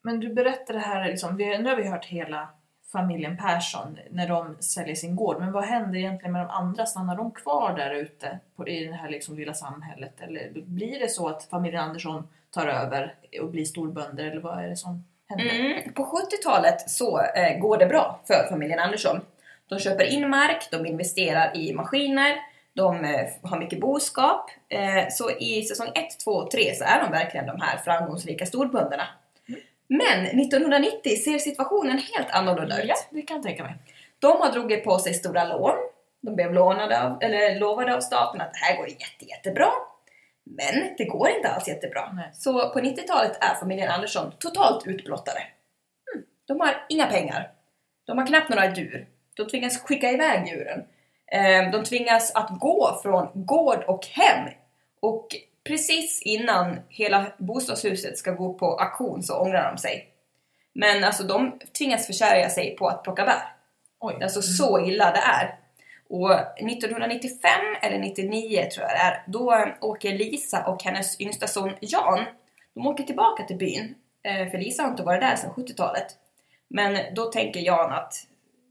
Men 0.04 0.20
du 0.20 0.34
berättade 0.34 0.80
här, 0.80 1.08
liksom, 1.10 1.38
vi, 1.38 1.58
nu 1.58 1.70
har 1.70 1.76
vi 1.76 1.88
hört 1.88 2.06
hela 2.06 2.50
familjen 2.92 3.38
Persson 3.38 3.98
när 4.12 4.28
de 4.28 4.58
säljer 4.60 4.96
sin 4.96 5.16
gård. 5.16 5.40
Men 5.40 5.52
vad 5.52 5.64
händer 5.64 6.00
egentligen 6.00 6.32
med 6.32 6.42
de 6.42 6.50
andra? 6.50 6.86
Stannar 6.86 7.16
de 7.16 7.32
kvar 7.32 7.74
där 7.78 7.94
ute 7.94 8.40
på, 8.56 8.68
i 8.68 8.86
det 8.86 8.94
här 8.94 9.10
liksom 9.10 9.36
lilla 9.36 9.54
samhället? 9.54 10.22
Eller 10.22 10.52
blir 10.66 11.00
det 11.00 11.10
så 11.10 11.28
att 11.28 11.44
familjen 11.44 11.84
Andersson 11.84 12.28
tar 12.54 12.68
över 12.68 13.16
och 13.42 13.50
blir 13.50 13.66
storbönder? 13.66 14.26
Eller 14.26 14.42
vad 14.42 14.64
är 14.64 14.68
det 14.68 14.76
som 14.76 15.04
händer? 15.30 15.56
Mm, 15.56 15.94
på 15.94 16.04
70-talet 16.04 16.90
så 16.90 17.22
eh, 17.22 17.60
går 17.60 17.78
det 17.78 17.86
bra 17.86 18.20
för 18.28 18.48
familjen 18.50 18.80
Andersson. 18.80 19.22
De 19.70 19.80
köper 19.80 20.04
in 20.04 20.30
mark, 20.30 20.68
de 20.72 20.86
investerar 20.86 21.58
i 21.58 21.74
maskiner, 21.74 22.36
de 22.74 23.06
eh, 23.06 23.30
har 23.44 23.60
mycket 23.60 23.80
boskap. 23.80 24.50
Eh, 24.70 25.10
så 25.10 25.32
i 25.32 25.64
säsong 25.64 25.88
1, 25.96 26.20
2 26.24 26.32
och 26.32 26.52
3 26.52 26.76
så 26.76 26.84
är 26.84 27.04
de 27.04 27.12
verkligen 27.12 27.46
de 27.46 27.62
här 27.62 27.78
framgångsrika 27.78 28.46
storbönderna. 28.46 29.08
Men 29.88 30.26
1990 30.26 31.18
ser 31.18 31.38
situationen 31.38 31.98
helt 31.98 32.32
annorlunda 32.32 32.82
ut. 32.82 32.90
Ja, 32.90 32.96
det 33.10 33.22
kan 33.22 33.38
jag 33.38 33.44
tänka 33.44 33.64
mig. 33.64 33.76
De 34.20 34.42
har 34.42 34.52
dragit 34.52 34.84
på 34.84 35.00
sig 35.00 35.14
stora 35.14 35.44
lån. 35.44 35.76
De 36.22 36.36
blev 36.36 36.54
lånade 36.54 37.04
av, 37.04 37.18
eller 37.22 37.60
lovade 37.60 37.96
av 37.96 38.00
staten 38.00 38.42
att 38.42 38.54
det 38.54 38.60
här 38.60 38.78
går 38.78 38.88
jätte, 38.88 39.26
jättebra. 39.26 39.68
Men 40.46 40.96
det 40.98 41.06
går 41.06 41.30
inte 41.30 41.50
alls 41.50 41.68
jättebra. 41.68 42.12
Nej. 42.14 42.30
Så 42.34 42.70
på 42.70 42.80
90-talet 42.80 43.38
är 43.44 43.56
familjen 43.56 43.92
Andersson 43.92 44.32
totalt 44.40 44.88
utblottade. 44.88 45.40
Mm. 46.14 46.26
De 46.48 46.60
har 46.60 46.86
inga 46.90 47.06
pengar. 47.06 47.52
De 48.06 48.18
har 48.18 48.28
knappt 48.28 48.50
några 48.50 48.76
djur. 48.76 49.08
De 49.36 49.48
tvingas 49.48 49.82
skicka 49.82 50.12
iväg 50.12 50.48
djuren. 50.48 50.84
Eh, 51.32 51.72
De 51.72 51.84
tvingas 51.84 52.36
att 52.36 52.60
gå 52.60 53.00
från 53.04 53.30
gård 53.34 53.84
och 53.88 54.06
hem. 54.06 54.50
Och 55.00 55.28
precis 55.64 56.22
innan 56.22 56.80
hela 56.90 57.26
bostadshuset 57.38 58.18
ska 58.18 58.32
gå 58.32 58.54
på 58.54 58.78
auktion 58.78 59.24
så 59.24 59.40
ångrar 59.40 59.72
de 59.72 59.78
sig. 59.78 60.10
Men 60.74 61.04
alltså 61.04 61.24
de 61.24 61.60
tvingas 61.78 62.08
försörja 62.08 62.50
sig 62.50 62.76
på 62.76 62.88
att 62.88 63.04
plocka 63.04 63.26
bär. 63.26 63.56
Oj. 64.00 64.24
Alltså 64.24 64.42
så 64.42 64.86
illa 64.86 65.12
det 65.12 65.20
är. 65.20 65.60
Och 66.14 66.32
1995 66.32 67.52
eller 67.82 68.00
99 68.00 68.70
tror 68.74 68.88
jag 68.88 68.96
det 68.96 69.02
är, 69.02 69.24
då 69.28 69.66
åker 69.82 70.18
Lisa 70.18 70.66
och 70.66 70.84
hennes 70.84 71.22
yngsta 71.22 71.48
son 71.48 71.72
Jan, 71.80 72.26
de 72.76 72.88
åker 72.88 73.04
tillbaka 73.04 73.44
till 73.44 73.58
byn. 73.58 73.96
Eh, 74.24 74.52
för 74.52 74.58
Lisa 74.58 74.84
har 74.84 74.90
inte 74.90 75.04
varit 75.04 75.22
där 75.22 75.36
sedan 75.36 75.52
70-talet. 75.52 76.08
Men 76.70 77.14
då 77.16 77.26
tänker 77.26 77.60
Jan 77.60 77.92
att 77.92 78.14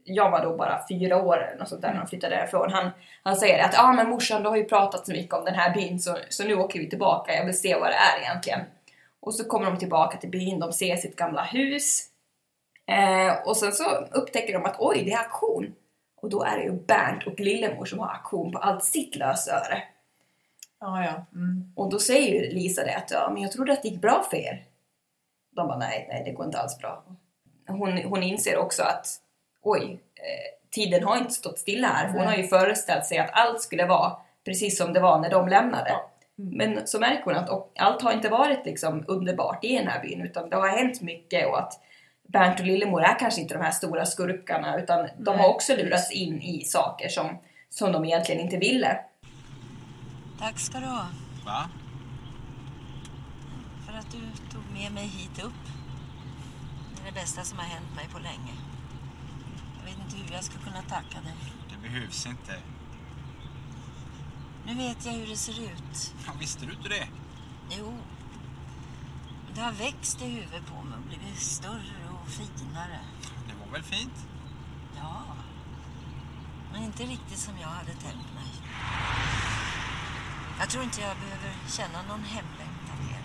jag 0.05 0.31
var 0.31 0.45
då 0.45 0.57
bara 0.57 0.85
fyra 0.89 1.23
år 1.23 1.45
eller 1.45 1.59
något 1.59 1.69
sånt 1.69 1.83
där 1.83 1.93
när 1.93 2.01
de 2.01 2.07
flyttade 2.07 2.37
därifrån. 2.37 2.73
Han, 2.73 2.91
han 3.23 3.37
säger 3.37 3.65
att 3.65 3.75
ja 3.75 3.83
ah, 3.83 3.93
men 3.93 4.11
morsan 4.11 4.43
du 4.43 4.49
har 4.49 4.57
ju 4.57 4.65
pratat 4.65 5.07
så 5.07 5.13
mycket 5.13 5.35
om 5.35 5.45
den 5.45 5.55
här 5.55 5.75
byn 5.75 6.01
så, 6.01 6.17
så 6.29 6.45
nu 6.45 6.55
åker 6.55 6.79
vi 6.79 6.91
tillbaka, 6.91 7.35
jag 7.35 7.45
vill 7.45 7.59
se 7.59 7.75
vad 7.75 7.91
det 7.91 7.97
är 7.97 8.21
egentligen. 8.21 8.61
Och 9.21 9.35
så 9.35 9.45
kommer 9.45 9.67
de 9.67 9.79
tillbaka 9.79 10.19
till 10.19 10.31
byn, 10.31 10.61
de 10.61 10.73
ser 10.73 10.97
sitt 10.97 11.17
gamla 11.17 11.43
hus. 11.43 12.09
Eh, 12.87 13.49
och 13.49 13.57
sen 13.57 13.73
så 13.73 13.91
upptäcker 14.11 14.53
de 14.53 14.65
att 14.65 14.77
oj, 14.79 15.03
det 15.05 15.13
är 15.13 15.19
auktion. 15.19 15.75
Och 16.23 16.31
då 16.31 16.43
är 16.43 16.57
det 16.57 16.63
ju 16.63 16.73
Bernt 16.73 17.27
och 17.27 17.41
Lillemor 17.41 17.85
som 17.85 17.99
har 17.99 18.09
auktion 18.09 18.53
på 18.53 18.59
allt 18.59 18.85
sitt 18.85 19.17
lösöre. 19.17 19.83
Ja, 20.81 21.05
ja. 21.05 21.39
Mm. 21.39 21.73
Och 21.77 21.91
då 21.91 21.99
säger 21.99 22.43
ju 22.43 22.55
Lisa 22.55 22.85
det 22.85 22.97
att 22.97 23.11
ja, 23.11 23.31
men 23.33 23.43
jag 23.43 23.53
trodde 23.53 23.73
att 23.73 23.83
det 23.83 23.89
gick 23.89 24.01
bra 24.01 24.27
för 24.31 24.37
er. 24.37 24.65
De 25.51 25.69
bara 25.69 25.79
nej, 25.79 26.07
nej 26.09 26.23
det 26.25 26.33
går 26.33 26.47
inte 26.47 26.59
alls 26.59 26.79
bra. 26.79 27.05
Hon, 27.69 27.99
hon 27.99 28.23
inser 28.23 28.57
också 28.57 28.83
att 28.83 29.07
oj, 29.63 30.01
eh, 30.15 30.71
tiden 30.71 31.05
har 31.05 31.17
inte 31.17 31.33
stått 31.33 31.59
stilla 31.59 31.89
här. 31.89 32.13
För 32.13 32.19
hon 32.19 32.27
har 32.27 32.37
ju 32.37 32.47
föreställt 32.47 33.07
sig 33.07 33.19
att 33.19 33.31
allt 33.33 33.61
skulle 33.61 33.87
vara 33.87 34.17
precis 34.45 34.79
som 34.79 34.93
det 34.93 35.01
var 35.01 35.19
när 35.19 35.31
de 35.31 35.49
lämnade. 35.49 35.97
Men 36.35 36.87
så 36.87 37.01
märker 37.01 37.25
hon 37.25 37.35
att 37.35 37.71
allt 37.79 38.03
har 38.03 38.13
inte 38.13 38.29
varit 38.29 38.67
liksom 38.67 39.05
underbart 39.09 39.65
i 39.65 39.77
den 39.77 39.87
här 39.87 40.03
byn 40.03 40.21
utan 40.21 40.51
det 40.51 40.57
har 40.57 40.69
hänt 40.69 41.01
mycket 41.01 41.47
och 41.47 41.59
att 41.59 41.81
Bernt 42.29 42.61
och 42.61 42.67
Lillemor 42.67 43.03
är 43.03 43.19
kanske 43.19 43.41
inte 43.41 43.55
de 43.55 43.65
här 43.65 43.71
stora 43.71 44.07
skurkarna 44.07 44.79
utan 44.79 45.09
de 45.19 45.39
har 45.39 45.49
också 45.49 45.77
lurats 45.77 46.13
in 46.13 46.43
i 46.43 46.65
saker 46.65 47.09
som, 47.09 47.39
som 47.71 47.93
de 47.93 48.05
egentligen 48.05 48.41
inte 48.41 48.57
ville. 48.57 48.99
Tack 50.39 50.59
ska 50.59 50.81
du 50.81 50.87
ha 50.87 51.07
Va? 51.47 51.69
för 53.87 53.99
att 53.99 54.11
du 54.13 54.19
tog 54.53 54.63
med 54.73 54.93
mig 54.93 55.07
hit 55.07 55.45
upp. 55.45 55.63
Det 56.97 57.03
är 57.09 57.13
det 57.15 57.21
bästa 57.21 57.43
som 57.43 57.59
har 57.59 57.65
hänt 57.65 57.97
mig 57.97 58.09
på 58.13 58.19
länge. 58.19 58.55
Jag 59.79 59.85
vet 59.91 59.99
inte 60.05 60.17
hur 60.17 60.35
jag 60.35 60.45
ska 60.45 60.59
kunna 60.59 60.83
tacka 60.83 61.21
dig. 61.21 61.35
Det 61.71 61.89
behövs 61.89 62.27
inte. 62.27 62.53
Nu 64.67 64.75
vet 64.75 65.07
jag 65.07 65.13
hur 65.13 65.27
det 65.27 65.37
ser 65.37 65.63
ut. 65.63 66.15
Ja, 66.27 66.33
visste 66.41 66.67
du 66.67 66.73
inte 66.73 66.89
det? 66.89 67.07
Jo. 67.79 67.93
Det 69.55 69.61
har 69.61 69.73
växt 69.73 70.23
i 70.23 70.25
huvudet 70.25 70.67
på 70.67 70.83
mig 70.83 70.99
och 70.99 71.05
blivit 71.09 71.39
större 71.39 72.02
och 72.23 72.29
finare. 72.29 72.99
Det 73.49 73.55
var 73.65 73.73
väl 73.73 73.83
fint? 73.83 74.17
Ja. 74.97 75.23
Men 76.73 76.83
inte 76.83 77.03
riktigt 77.03 77.39
som 77.39 77.55
jag 77.61 77.69
hade 77.69 77.91
tänkt 77.91 78.35
mig. 78.35 78.51
Jag 80.61 80.71
tror 80.71 80.85
inte 80.85 81.01
jag 81.01 81.17
behöver 81.17 81.53
känna 81.77 82.03
någon 82.09 82.25
hemlängtan 82.25 82.97
mer. 83.09 83.23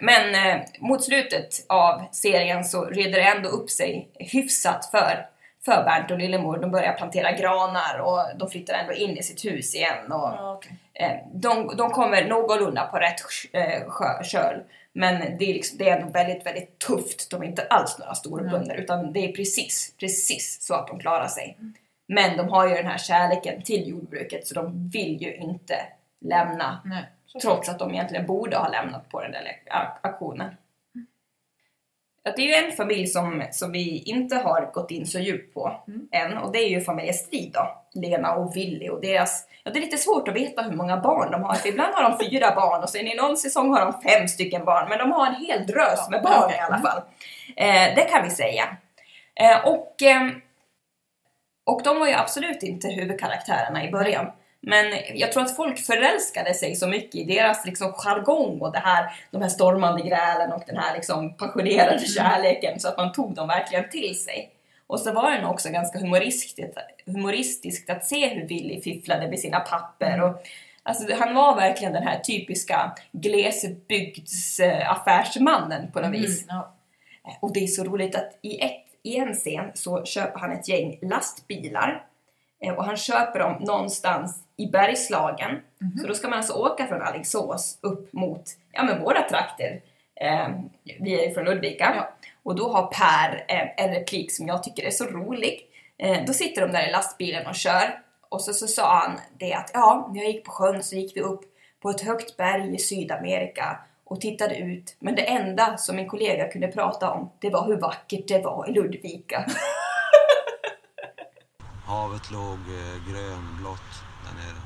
Men 0.00 0.34
eh, 0.34 0.62
mot 0.80 1.04
slutet 1.04 1.48
av 1.68 2.08
serien 2.12 2.64
så 2.64 2.84
reder 2.84 3.18
det 3.18 3.24
ändå 3.36 3.48
upp 3.48 3.70
sig 3.70 4.10
hyfsat 4.14 4.88
för, 4.90 5.26
för 5.64 5.84
Bernt 5.84 6.10
och 6.10 6.18
Lillemor. 6.18 6.58
De 6.58 6.70
börjar 6.70 6.92
plantera 6.92 7.32
granar 7.32 7.98
och 7.98 8.38
de 8.38 8.50
flyttar 8.50 8.74
ändå 8.74 8.92
in 8.92 9.16
i 9.18 9.22
sitt 9.22 9.44
hus 9.44 9.74
igen. 9.74 10.12
Och, 10.12 10.32
Ja, 10.38 10.52
okej. 10.58 10.76
eh, 10.94 11.16
de, 11.34 11.76
de 11.76 11.90
kommer 11.90 12.28
någorlunda 12.28 12.86
på 12.86 12.96
rätt 12.98 13.20
eh, 13.52 14.22
köl. 14.22 14.62
Men 14.94 15.38
det 15.38 15.50
är, 15.50 15.54
liksom, 15.54 15.78
det 15.78 15.88
är 15.88 16.00
ändå 16.00 16.12
väldigt, 16.12 16.46
väldigt 16.46 16.78
tufft. 16.78 17.30
De 17.30 17.42
är 17.42 17.46
inte 17.46 17.66
alls 17.66 17.98
några 17.98 18.14
storbönder 18.14 18.74
utan 18.74 19.12
det 19.12 19.28
är 19.28 19.32
precis, 19.32 19.94
precis 20.00 20.58
så 20.60 20.74
att 20.74 20.88
de 20.88 20.98
klarar 20.98 21.28
sig. 21.28 21.58
Men 22.08 22.36
de 22.36 22.48
har 22.48 22.68
ju 22.68 22.74
den 22.74 22.86
här 22.86 22.98
kärleken 22.98 23.62
till 23.62 23.88
jordbruket 23.88 24.46
så 24.46 24.54
de 24.54 24.88
vill 24.88 25.22
ju 25.22 25.36
inte 25.36 25.76
lämna 26.20 26.82
Nej. 26.84 27.04
Trots 27.42 27.68
att 27.68 27.78
de 27.78 27.94
egentligen 27.94 28.26
borde 28.26 28.56
ha 28.56 28.68
lämnat 28.68 29.08
på 29.08 29.20
den 29.20 29.32
där 29.32 29.58
auktionen. 30.02 30.54
Att 32.24 32.36
det 32.36 32.42
är 32.42 32.46
ju 32.46 32.66
en 32.66 32.76
familj 32.76 33.06
som, 33.06 33.44
som 33.50 33.72
vi 33.72 34.02
inte 34.02 34.36
har 34.36 34.70
gått 34.72 34.90
in 34.90 35.06
så 35.06 35.18
djupt 35.18 35.54
på 35.54 35.84
än 36.12 36.38
och 36.38 36.52
det 36.52 36.58
är 36.58 36.68
ju 36.68 36.80
familjen 36.80 37.14
Strid 37.14 37.52
då. 37.52 37.82
Lena 37.94 38.34
och 38.34 38.56
Willy 38.56 38.88
och 38.88 39.00
deras... 39.00 39.48
Ja, 39.64 39.70
det 39.70 39.78
är 39.78 39.80
lite 39.80 39.98
svårt 39.98 40.28
att 40.28 40.34
veta 40.34 40.62
hur 40.62 40.76
många 40.76 40.96
barn 40.96 41.30
de 41.30 41.42
har. 41.42 41.54
För 41.54 41.68
ibland 41.68 41.94
har 41.94 42.02
de 42.02 42.18
fyra 42.18 42.50
barn 42.56 42.82
och 42.82 42.90
sen 42.90 43.06
i 43.06 43.14
någon 43.14 43.36
säsong 43.36 43.70
har 43.70 43.80
de 43.80 44.10
fem 44.10 44.28
stycken 44.28 44.64
barn. 44.64 44.88
Men 44.88 44.98
de 44.98 45.12
har 45.12 45.26
en 45.26 45.34
hel 45.34 45.66
drös 45.66 46.10
med 46.10 46.22
barn 46.22 46.50
i 46.50 46.58
alla 46.58 46.78
fall. 46.78 47.00
Eh, 47.56 47.94
det 47.94 48.08
kan 48.10 48.24
vi 48.24 48.30
säga. 48.30 48.76
Eh, 49.34 49.68
och, 49.68 50.02
ehm, 50.02 50.40
och 51.66 51.80
de 51.84 51.98
var 51.98 52.06
ju 52.06 52.14
absolut 52.14 52.62
inte 52.62 52.88
huvudkaraktärerna 52.88 53.84
i 53.84 53.90
början. 53.90 54.26
Men 54.66 54.94
jag 55.14 55.32
tror 55.32 55.42
att 55.42 55.56
folk 55.56 55.78
förälskade 55.78 56.54
sig 56.54 56.76
så 56.76 56.86
mycket 56.86 57.14
i 57.14 57.24
deras 57.24 57.66
liksom 57.66 57.92
jargong 57.92 58.60
och 58.60 58.72
det 58.72 58.78
här, 58.78 59.12
de 59.30 59.42
här 59.42 59.48
stormande 59.48 60.02
grälen 60.02 60.52
och 60.52 60.62
den 60.66 60.76
här 60.76 60.94
liksom 60.94 61.36
passionerade 61.36 61.98
kärleken 61.98 62.80
så 62.80 62.88
att 62.88 62.96
man 62.96 63.12
tog 63.12 63.34
dem 63.34 63.48
verkligen 63.48 63.90
till 63.90 64.22
sig. 64.22 64.50
Och 64.86 65.00
så 65.00 65.12
var 65.12 65.30
det 65.30 65.42
nog 65.42 65.50
också 65.50 65.68
ganska 65.68 65.98
humoristiskt, 65.98 66.78
humoristiskt 67.06 67.90
att 67.90 68.06
se 68.06 68.28
hur 68.28 68.48
Willy 68.48 68.80
fifflade 68.80 69.28
med 69.28 69.38
sina 69.38 69.60
papper. 69.60 70.22
Och, 70.22 70.42
alltså, 70.82 71.14
han 71.14 71.34
var 71.34 71.56
verkligen 71.56 71.92
den 71.92 72.06
här 72.06 72.20
typiska 72.20 72.94
glesbygdsaffärsmannen 73.12 75.92
på 75.92 76.00
något 76.00 76.12
vis. 76.12 76.42
Mm, 76.42 76.56
ja. 76.56 76.74
Och 77.40 77.52
det 77.52 77.60
är 77.60 77.66
så 77.66 77.84
roligt 77.84 78.16
att 78.16 78.38
i, 78.42 78.60
ett, 78.60 78.84
i 79.02 79.16
en 79.16 79.34
scen 79.34 79.70
så 79.74 80.04
köper 80.04 80.38
han 80.38 80.52
ett 80.52 80.68
gäng 80.68 80.98
lastbilar 81.02 82.06
Eh, 82.62 82.74
och 82.74 82.84
han 82.84 82.96
köper 82.96 83.38
dem 83.38 83.56
någonstans 83.60 84.42
i 84.62 84.70
Bergslagen. 84.72 85.60
Så 86.00 86.06
då 86.06 86.14
ska 86.14 86.28
man 86.28 86.38
alltså 86.38 86.52
åka 86.52 86.86
från 86.86 87.02
Alingsås 87.02 87.78
upp 87.80 88.12
mot 88.12 88.42
ja, 88.72 88.82
men 88.82 89.02
våra 89.02 89.22
trakter. 89.22 89.80
Eh, 90.20 90.48
vi 91.00 91.20
är 91.20 91.28
ju 91.28 91.34
från 91.34 91.44
Ludvika. 91.44 92.06
Och 92.42 92.54
då 92.54 92.68
har 92.68 92.86
Per 92.86 93.44
eh, 93.48 93.84
en 93.84 93.94
replik 93.94 94.32
som 94.32 94.46
jag 94.46 94.62
tycker 94.62 94.84
är 94.86 94.90
så 94.90 95.04
rolig. 95.04 95.60
Eh, 95.98 96.24
då 96.26 96.32
sitter 96.32 96.62
de 96.62 96.72
där 96.72 96.88
i 96.88 96.92
lastbilen 96.92 97.46
och 97.46 97.54
kör. 97.54 97.98
Och 98.28 98.40
så, 98.40 98.52
så 98.52 98.66
sa 98.66 98.98
han 98.98 99.20
det 99.38 99.54
att 99.54 99.70
ja, 99.74 100.10
när 100.14 100.22
jag 100.22 100.30
gick 100.30 100.44
på 100.44 100.50
sjön 100.50 100.82
så 100.82 100.96
gick 100.96 101.16
vi 101.16 101.20
upp 101.20 101.40
på 101.80 101.90
ett 101.90 102.00
högt 102.00 102.36
berg 102.36 102.74
i 102.74 102.78
Sydamerika 102.78 103.78
och 104.04 104.20
tittade 104.20 104.56
ut. 104.56 104.96
Men 104.98 105.14
det 105.14 105.22
enda 105.22 105.76
som 105.76 105.96
min 105.96 106.08
kollega 106.08 106.48
kunde 106.48 106.68
prata 106.68 107.10
om, 107.10 107.30
det 107.38 107.50
var 107.50 107.66
hur 107.66 107.76
vackert 107.76 108.28
det 108.28 108.38
var 108.38 108.68
i 108.68 108.72
Ludvika. 108.72 109.46
Havet 111.86 112.30
låg 112.30 112.58
eh, 112.58 113.12
grönblått 113.12 114.11
där 114.32 114.44
nere. 114.44 114.62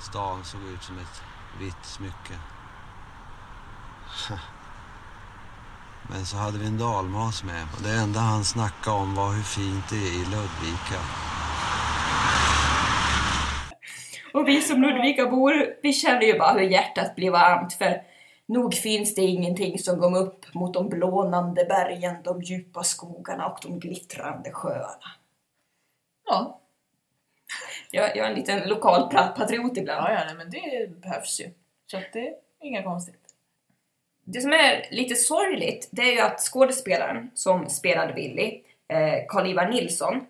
Stan 0.00 0.44
såg 0.44 0.60
ut 0.74 0.82
som 0.82 0.98
ett 0.98 1.22
vitt 1.60 1.84
smycke. 1.84 2.38
Men 6.10 6.26
så 6.26 6.36
hade 6.36 6.58
vi 6.58 6.66
en 6.66 6.78
dalmas 6.78 7.44
med 7.44 7.66
och 7.76 7.82
det 7.82 7.90
enda 7.90 8.20
han 8.20 8.44
snackade 8.44 8.96
om 8.96 9.14
var 9.14 9.32
hur 9.32 9.42
fint 9.42 9.84
det 9.90 9.96
är 9.96 10.14
i 10.14 10.24
Ludvika. 10.24 11.00
Och 14.34 14.48
vi 14.48 14.62
som 14.62 14.82
Ludvikabor, 14.82 15.52
vi 15.82 15.92
känner 15.92 16.22
ju 16.22 16.38
bara 16.38 16.52
hur 16.52 16.70
hjärtat 16.70 17.16
blir 17.16 17.30
varmt 17.30 17.72
för 17.72 18.02
nog 18.48 18.74
finns 18.74 19.14
det 19.14 19.22
ingenting 19.22 19.78
som 19.78 19.98
går 19.98 20.18
upp 20.18 20.54
mot 20.54 20.74
de 20.74 20.88
blånande 20.88 21.64
bergen, 21.64 22.16
de 22.24 22.42
djupa 22.42 22.82
skogarna 22.82 23.46
och 23.46 23.58
de 23.62 23.78
glittrande 23.80 24.52
sjöarna. 24.52 25.10
Ja. 26.26 26.61
Jag, 27.94 28.16
jag 28.16 28.26
är 28.26 28.30
en 28.30 28.34
liten 28.34 28.68
lokal 28.68 29.10
patriot 29.10 29.76
ibland. 29.76 30.04
Ja, 30.04 30.12
ja, 30.12 30.24
nej, 30.26 30.34
men 30.34 30.50
det 30.50 31.00
behövs 31.00 31.40
ju. 31.40 31.50
Så 31.86 31.96
att 31.96 32.12
det 32.12 32.28
är 32.28 32.34
inga 32.60 32.82
konstigt. 32.82 33.34
Det 34.24 34.40
som 34.40 34.52
är 34.52 34.86
lite 34.90 35.14
sorgligt, 35.14 35.88
det 35.90 36.02
är 36.02 36.12
ju 36.12 36.20
att 36.20 36.40
skådespelaren 36.40 37.30
som 37.34 37.68
spelade 37.68 38.12
Billy, 38.12 38.62
eh, 38.88 39.26
Carl-Ivar 39.28 39.68
Nilsson, 39.68 40.14
eh, 40.14 40.22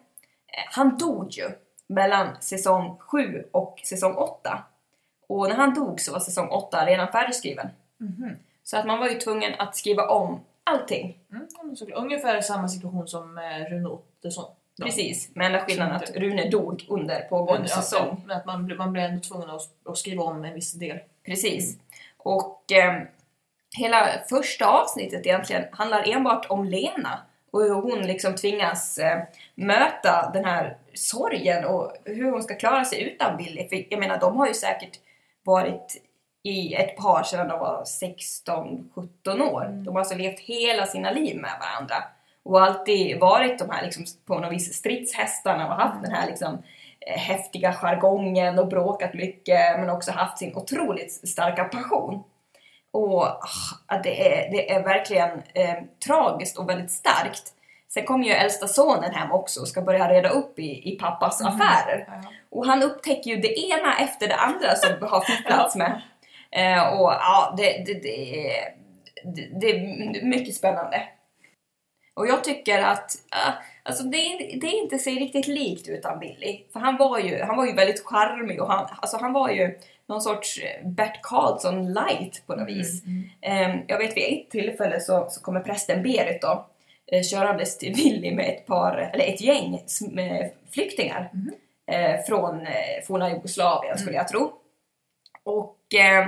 han 0.71 0.99
dog 0.99 1.31
ju 1.31 1.51
mellan 1.87 2.29
säsong 2.41 2.97
7 2.99 3.45
och 3.51 3.81
säsong 3.85 4.15
8. 4.15 4.65
Och 5.27 5.49
när 5.49 5.57
han 5.57 5.75
dog 5.75 6.01
så 6.01 6.13
var 6.13 6.21
säsong 6.21 6.49
8 6.49 6.87
redan 6.87 7.13
färdigskriven. 7.13 7.69
Mhm. 7.99 8.37
Så 8.63 8.77
att 8.77 8.87
man 8.87 8.99
var 8.99 9.09
ju 9.09 9.19
tvungen 9.19 9.55
att 9.59 9.77
skriva 9.77 10.09
om 10.09 10.41
allting. 10.65 11.19
Mm, 11.31 11.47
ungefär 11.95 12.41
samma 12.41 12.69
situation 12.69 13.09
som 13.09 13.39
eh, 13.39 13.71
Rune 13.71 13.89
Ottosson. 13.89 14.51
Precis, 14.81 15.31
med 15.35 15.47
enda 15.47 15.61
skillnaden 15.61 15.97
att 15.97 16.11
Rune 16.11 16.49
dog 16.51 16.87
under 16.89 17.21
pågående 17.21 17.69
Ja, 17.71 17.77
säsong. 17.77 18.23
Men 18.27 18.37
att 18.37 18.47
man, 18.47 18.77
man 18.77 18.93
blir 18.93 19.03
ändå 19.03 19.21
tvungen 19.21 19.51
att, 19.51 19.99
skriva 19.99 20.23
om 20.23 20.45
en 20.45 20.55
viss 20.55 20.73
del. 20.73 20.99
Precis. 21.27 21.79
Och 22.17 22.73
eh, 22.73 23.03
hela 23.79 24.09
första 24.29 24.67
avsnittet 24.67 25.27
egentligen 25.27 25.65
handlar 25.73 26.09
enbart 26.09 26.47
om 26.49 26.65
Lena 26.65 27.21
och 27.51 27.63
hur 27.63 27.75
hon 27.75 28.03
liksom 28.03 28.35
tvingas 28.35 28.99
eh, 28.99 29.23
möta 29.55 30.31
den 30.35 30.45
här 30.45 30.77
sorgen 30.95 31.65
och 31.65 31.93
hur 32.05 32.31
hon 32.31 32.43
ska 32.43 32.55
klara 32.55 32.85
sig 32.85 33.03
utan 33.03 33.37
Billy. 33.37 33.69
För 33.69 33.85
jag 33.91 34.01
menar, 34.01 34.21
de 34.21 34.37
har 34.37 34.47
ju 34.47 34.55
säkert 34.55 34.99
varit 35.43 36.03
i 36.43 36.75
ett 36.75 36.97
par 36.97 37.23
sedan 37.23 37.49
de 37.49 37.59
var 37.59 37.85
16-17 37.85 39.41
år. 39.43 39.69
De 39.85 39.91
har 39.91 39.99
alltså 39.99 40.15
levt 40.15 40.41
hela 40.41 40.87
sina 40.87 41.11
liv 41.11 41.37
med 41.37 41.53
varandra 41.61 42.05
och 42.45 42.63
alltid 42.63 43.21
varit 43.21 43.59
de 43.59 43.71
här 43.71 43.83
liksom, 43.83 44.05
på 44.27 44.39
något 44.39 44.53
vis 44.53 44.75
stridshästarna 44.75 45.67
och 45.67 45.75
haft 45.75 46.03
den 46.03 46.13
här 46.13 46.27
liksom, 46.27 46.63
eh, 47.07 47.19
häftiga 47.19 47.73
jargongen 47.73 48.59
och 48.59 48.69
bråkat 48.69 49.15
mycket 49.15 49.81
men 49.81 49.91
också 49.91 50.13
haft 50.13 50.39
sin 50.39 50.57
otroligt 50.57 51.29
starka 51.29 51.65
passion. 51.65 52.25
Och 52.93 53.23
ah, 53.23 53.99
det, 54.03 54.29
är, 54.29 54.51
det 54.51 54.71
är 54.73 54.83
verkligen 54.83 55.31
eh, 55.55 55.75
tragiskt 56.07 56.59
och 56.59 56.69
väldigt 56.69 56.91
starkt. 56.91 57.43
Sen 57.89 58.05
kommer 58.05 58.25
ju 58.25 58.33
äldsta 58.33 58.69
sonen 58.69 59.15
hem 59.15 59.33
också 59.33 59.61
och 59.61 59.69
ska 59.69 59.83
börja 59.83 60.13
reda 60.13 60.29
upp 60.29 60.59
i, 60.59 60.93
i 60.93 60.99
pappas 61.01 61.43
affärer. 61.43 62.09
Och 62.51 62.67
han 62.67 62.83
upptäcker 62.83 63.31
ju 63.31 63.37
det 63.37 63.61
ena 63.61 63.99
efter 63.99 64.29
det 64.29 64.37
andra 64.37 64.75
som 64.75 65.09
har 65.09 65.21
fifflats 65.27 65.77
med. 65.77 66.03
Eh, 66.51 66.83
och 66.83 67.13
ja, 67.13 67.55
det, 67.57 67.85
det, 67.87 67.95
det, 67.95 68.55
det, 69.25 69.49
det 69.61 69.71
är 69.71 70.25
mycket 70.25 70.55
spännande. 70.55 71.03
Och 72.15 72.27
jag 72.27 72.45
tycker 72.45 72.79
att 72.83 73.15
äh, 73.33 73.55
alltså 73.83 74.03
det, 74.05 74.17
är- 74.17 74.61
det 74.61 74.67
inte 74.67 74.99
sig 74.99 75.15
riktigt 75.15 75.47
likt 75.47 75.89
utan 75.89 76.19
Billy. 76.19 76.61
För 76.73 76.81
han 76.81 76.97
var 76.97 77.19
ju, 77.19 77.43
han 77.43 77.57
var 77.57 77.67
ju 77.67 77.73
väldigt 77.73 78.05
charmig 78.05 78.63
och 78.63 78.69
han, 78.73 78.87
alltså 79.01 79.17
han 79.17 79.33
var 79.33 79.51
ju 79.51 79.79
någon 80.07 80.21
sorts 80.23 80.59
eh, 80.59 80.87
Bert 80.89 81.23
Karlsson 81.23 81.93
light 81.93 82.43
på 82.47 82.55
något 82.57 82.69
vis. 82.69 83.03
Eh, 83.41 83.77
jag 83.87 83.99
vet 83.99 84.17
vid 84.17 84.25
ett 84.43 84.51
tillfälle 84.51 85.01
så, 85.01 85.27
så 85.31 85.43
kommer 85.43 85.61
prästen 85.61 86.03
Berit 86.03 86.43
då 86.43 86.67
eh, 87.13 87.23
körandes 87.23 87.79
till 87.79 87.95
Willy 87.95 88.35
med 88.35 88.49
ett 88.49 88.67
par, 88.67 89.11
eller 89.15 89.25
ett 89.25 89.41
gäng 89.41 89.81
med 90.11 90.51
flyktingar 90.71 91.31
eh, 91.93 92.21
från 92.27 92.61
eh, 92.61 93.05
forna 93.07 93.31
Jugoslavien 93.31 93.99
skulle 93.99 94.17
jag 94.17 94.29
tro. 94.29 94.53
Och 95.45 95.95
eh, 95.95 96.27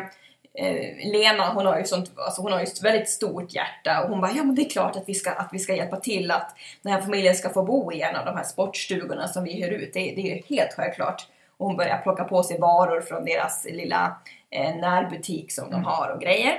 eh, 0.58 1.10
Lena 1.12 1.52
hon 1.52 1.66
har 1.66 1.78
ju 1.78 1.84
sånt, 1.84 2.10
alltså 2.16 2.42
hon 2.42 2.52
har 2.52 2.58
ju 2.58 2.64
ett 2.64 2.82
väldigt 2.82 3.08
stort 3.08 3.54
hjärta 3.54 4.02
och 4.02 4.08
hon 4.08 4.20
bara 4.20 4.32
ja 4.36 4.44
men 4.44 4.54
det 4.54 4.62
är 4.62 4.70
klart 4.70 4.96
att 4.96 5.08
vi 5.08 5.14
ska, 5.14 5.30
att 5.30 5.48
vi 5.52 5.58
ska 5.58 5.74
hjälpa 5.74 5.96
till 5.96 6.30
att 6.30 6.56
den 6.82 6.92
här 6.92 7.00
familjen 7.00 7.34
ska 7.34 7.50
få 7.50 7.62
bo 7.62 7.92
i 7.92 8.02
en 8.02 8.16
av 8.16 8.24
de 8.24 8.36
här 8.36 8.44
sportstugorna 8.44 9.28
som 9.28 9.44
vi 9.44 9.52
hyr 9.52 9.70
ut. 9.70 9.94
Det, 9.94 10.00
det 10.00 10.20
är 10.20 10.36
ju 10.36 10.56
helt 10.56 10.72
självklart. 10.72 11.26
Och 11.56 11.66
hon 11.66 11.76
börjar 11.76 11.98
plocka 11.98 12.24
på 12.24 12.42
sig 12.42 12.58
varor 12.58 13.00
från 13.00 13.24
deras 13.24 13.66
lilla 13.70 14.16
eh, 14.50 14.76
närbutik 14.76 15.52
som 15.52 15.70
de 15.70 15.84
har 15.84 16.08
och 16.08 16.20
grejer. 16.20 16.58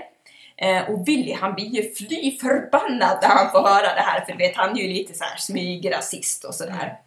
Eh, 0.57 0.89
och 0.89 1.07
Willy 1.07 1.33
han 1.33 1.53
blir 1.53 1.65
ju 1.65 1.93
fly 1.93 2.37
förbannad 2.37 3.17
när 3.21 3.29
han 3.29 3.51
får 3.51 3.59
höra 3.59 3.95
det 3.95 4.01
här 4.01 4.25
för 4.25 4.31
du 4.31 4.37
vet 4.37 4.55
han 4.55 4.77
är 4.77 4.81
ju 4.81 4.87
lite 4.87 5.13
så 5.13 5.23
här 5.23 5.37
smygrasist 5.37 6.43
och 6.43 6.55
sådär. 6.55 6.99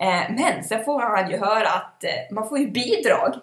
Eh, 0.00 0.22
men 0.30 0.64
sen 0.64 0.84
får 0.84 1.00
han 1.00 1.30
ju 1.30 1.36
höra 1.36 1.68
att 1.68 2.04
eh, 2.04 2.10
man 2.30 2.48
får 2.48 2.58
ju 2.58 2.70
bidrag. 2.70 3.34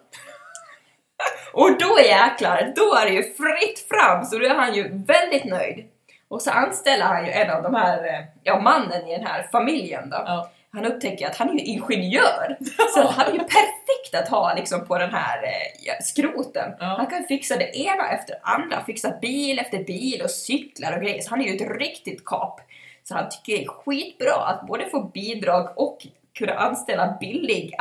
Och 1.61 1.77
då 1.79 1.99
jäklar, 1.99 2.73
då 2.75 2.95
är 2.95 3.05
det 3.05 3.11
ju 3.11 3.23
fritt 3.23 3.87
fram 3.89 4.25
så 4.25 4.37
då 4.37 4.45
är 4.45 4.55
han 4.55 4.73
ju 4.75 4.83
väldigt 4.83 5.45
nöjd. 5.45 5.85
Och 6.27 6.41
så 6.41 6.51
anställer 6.51 7.05
han 7.05 7.25
ju 7.25 7.31
en 7.31 7.49
av 7.49 7.63
de 7.63 7.75
här, 7.75 7.97
eh, 7.97 8.25
ja 8.43 8.59
mannen 8.59 9.07
i 9.07 9.17
den 9.17 9.25
här 9.25 9.47
familjen 9.51 10.09
då. 10.09 10.47
Han 10.71 10.85
upptäcker 10.85 11.27
att 11.27 11.37
han 11.37 11.49
är 11.49 11.53
ju 11.53 11.59
ingenjör. 11.59 12.57
Så 12.93 13.07
han 13.07 13.27
är 13.27 13.31
ju 13.31 13.39
perfekt 13.39 14.15
att 14.15 14.29
ha 14.29 14.53
liksom 14.55 14.85
på 14.85 14.97
den 14.97 15.11
här 15.11 15.43
eh, 15.43 15.85
ja, 15.85 15.93
skroten. 16.01 16.73
Han 16.79 17.07
kan 17.07 17.23
fixa 17.23 17.57
det 17.57 17.77
ena 17.77 18.09
efter 18.09 18.35
andra. 18.41 18.83
Fixa 18.85 19.13
bil 19.21 19.59
efter 19.59 19.83
bil 19.83 20.21
och 20.23 20.29
cyklar 20.29 20.95
och 20.95 21.01
grejer. 21.01 21.21
Så 21.21 21.29
han 21.29 21.41
är 21.41 21.45
ju 21.45 21.55
ett 21.55 21.79
riktigt 21.79 22.25
kap. 22.25 22.61
Så 23.03 23.15
han 23.15 23.29
tycker 23.29 23.57
det 23.57 23.63
är 23.63 23.67
skitbra 23.67 24.33
att 24.33 24.67
både 24.67 24.89
få 24.89 25.03
bidrag 25.03 25.69
och 25.75 25.97
kunna 26.37 26.53
anställa 26.53 27.17
billig 27.19 27.73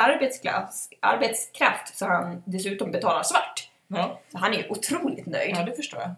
arbetskraft 1.02 1.96
så 1.96 2.06
han 2.06 2.42
dessutom 2.46 2.90
betalar 2.90 3.22
svart. 3.22 3.70
Så 4.32 4.38
han 4.38 4.52
är 4.54 4.58
ju 4.58 4.68
otroligt 4.68 5.26
nöjd. 5.26 5.54
Ja, 5.56 5.62
det 5.62 5.72
förstår 5.76 6.00
jag. 6.00 6.10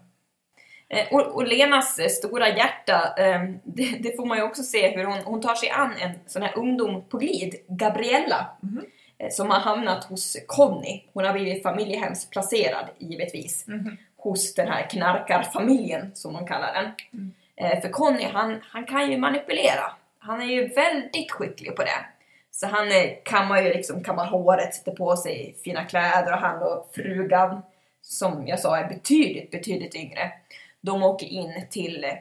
Eh, 0.99 1.07
Och, 1.11 1.35
och 1.35 1.47
Lenas 1.47 1.99
eh, 1.99 2.07
stora 2.07 2.49
hjärta, 2.49 3.13
eh, 3.17 3.41
det, 3.63 3.97
det 3.99 4.15
får 4.15 4.25
man 4.25 4.37
ju 4.37 4.43
också 4.43 4.63
se 4.63 4.87
hur 4.87 5.03
hon, 5.03 5.17
hon 5.25 5.41
tar 5.41 5.55
sig 5.55 5.69
an 5.69 5.93
en 5.99 6.11
sån 6.27 6.41
här 6.41 6.57
ungdom 6.57 7.03
på 7.09 7.17
glid, 7.17 7.55
Gabriella, 7.67 8.47
eh, 9.17 9.29
som 9.29 9.49
har 9.49 9.59
hamnat 9.59 10.03
hos 10.03 10.37
Conny. 10.47 11.03
Hon 11.13 11.25
har 11.25 11.33
blivit 11.33 11.63
familjehemsplacerad 11.63 12.85
givetvis 12.97 13.65
hos 14.17 14.53
den 14.53 14.67
här 14.67 14.89
knarkarfamiljen 14.89 16.11
som 16.15 16.33
de 16.33 16.47
kallar 16.47 16.73
den. 16.73 16.91
Eh, 17.55 17.81
För 17.81 17.89
Conny, 17.89 18.23
han, 18.23 18.59
han 18.63 18.85
kan 18.85 19.11
ju 19.11 19.17
manipulera. 19.17 19.91
Han 20.19 20.41
är 20.41 20.45
ju 20.45 20.67
väldigt 20.67 21.31
skicklig 21.31 21.75
på 21.75 21.83
det. 21.83 22.05
Så 22.59 22.67
han 22.67 22.87
kammar 23.23 23.61
ju 23.61 23.73
liksom, 23.73 24.03
kammar 24.03 24.25
håret, 24.25 24.75
sätter 24.75 24.91
på 24.91 25.15
sig 25.15 25.55
fina 25.63 25.83
kläder 25.83 26.33
och 26.33 26.39
han 26.39 26.63
och 26.63 26.89
frugan, 26.95 27.61
som 28.01 28.47
jag 28.47 28.59
sa 28.59 28.77
är 28.77 28.87
betydligt, 28.87 29.51
betydligt 29.51 29.95
yngre. 29.95 30.31
De 30.81 31.03
åker 31.03 31.27
in 31.27 31.53
till 31.69 32.03
eh, 32.03 32.11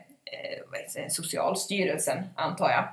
vad 0.71 0.81
det, 0.95 1.13
Socialstyrelsen, 1.13 2.25
antar 2.35 2.71
jag. 2.71 2.85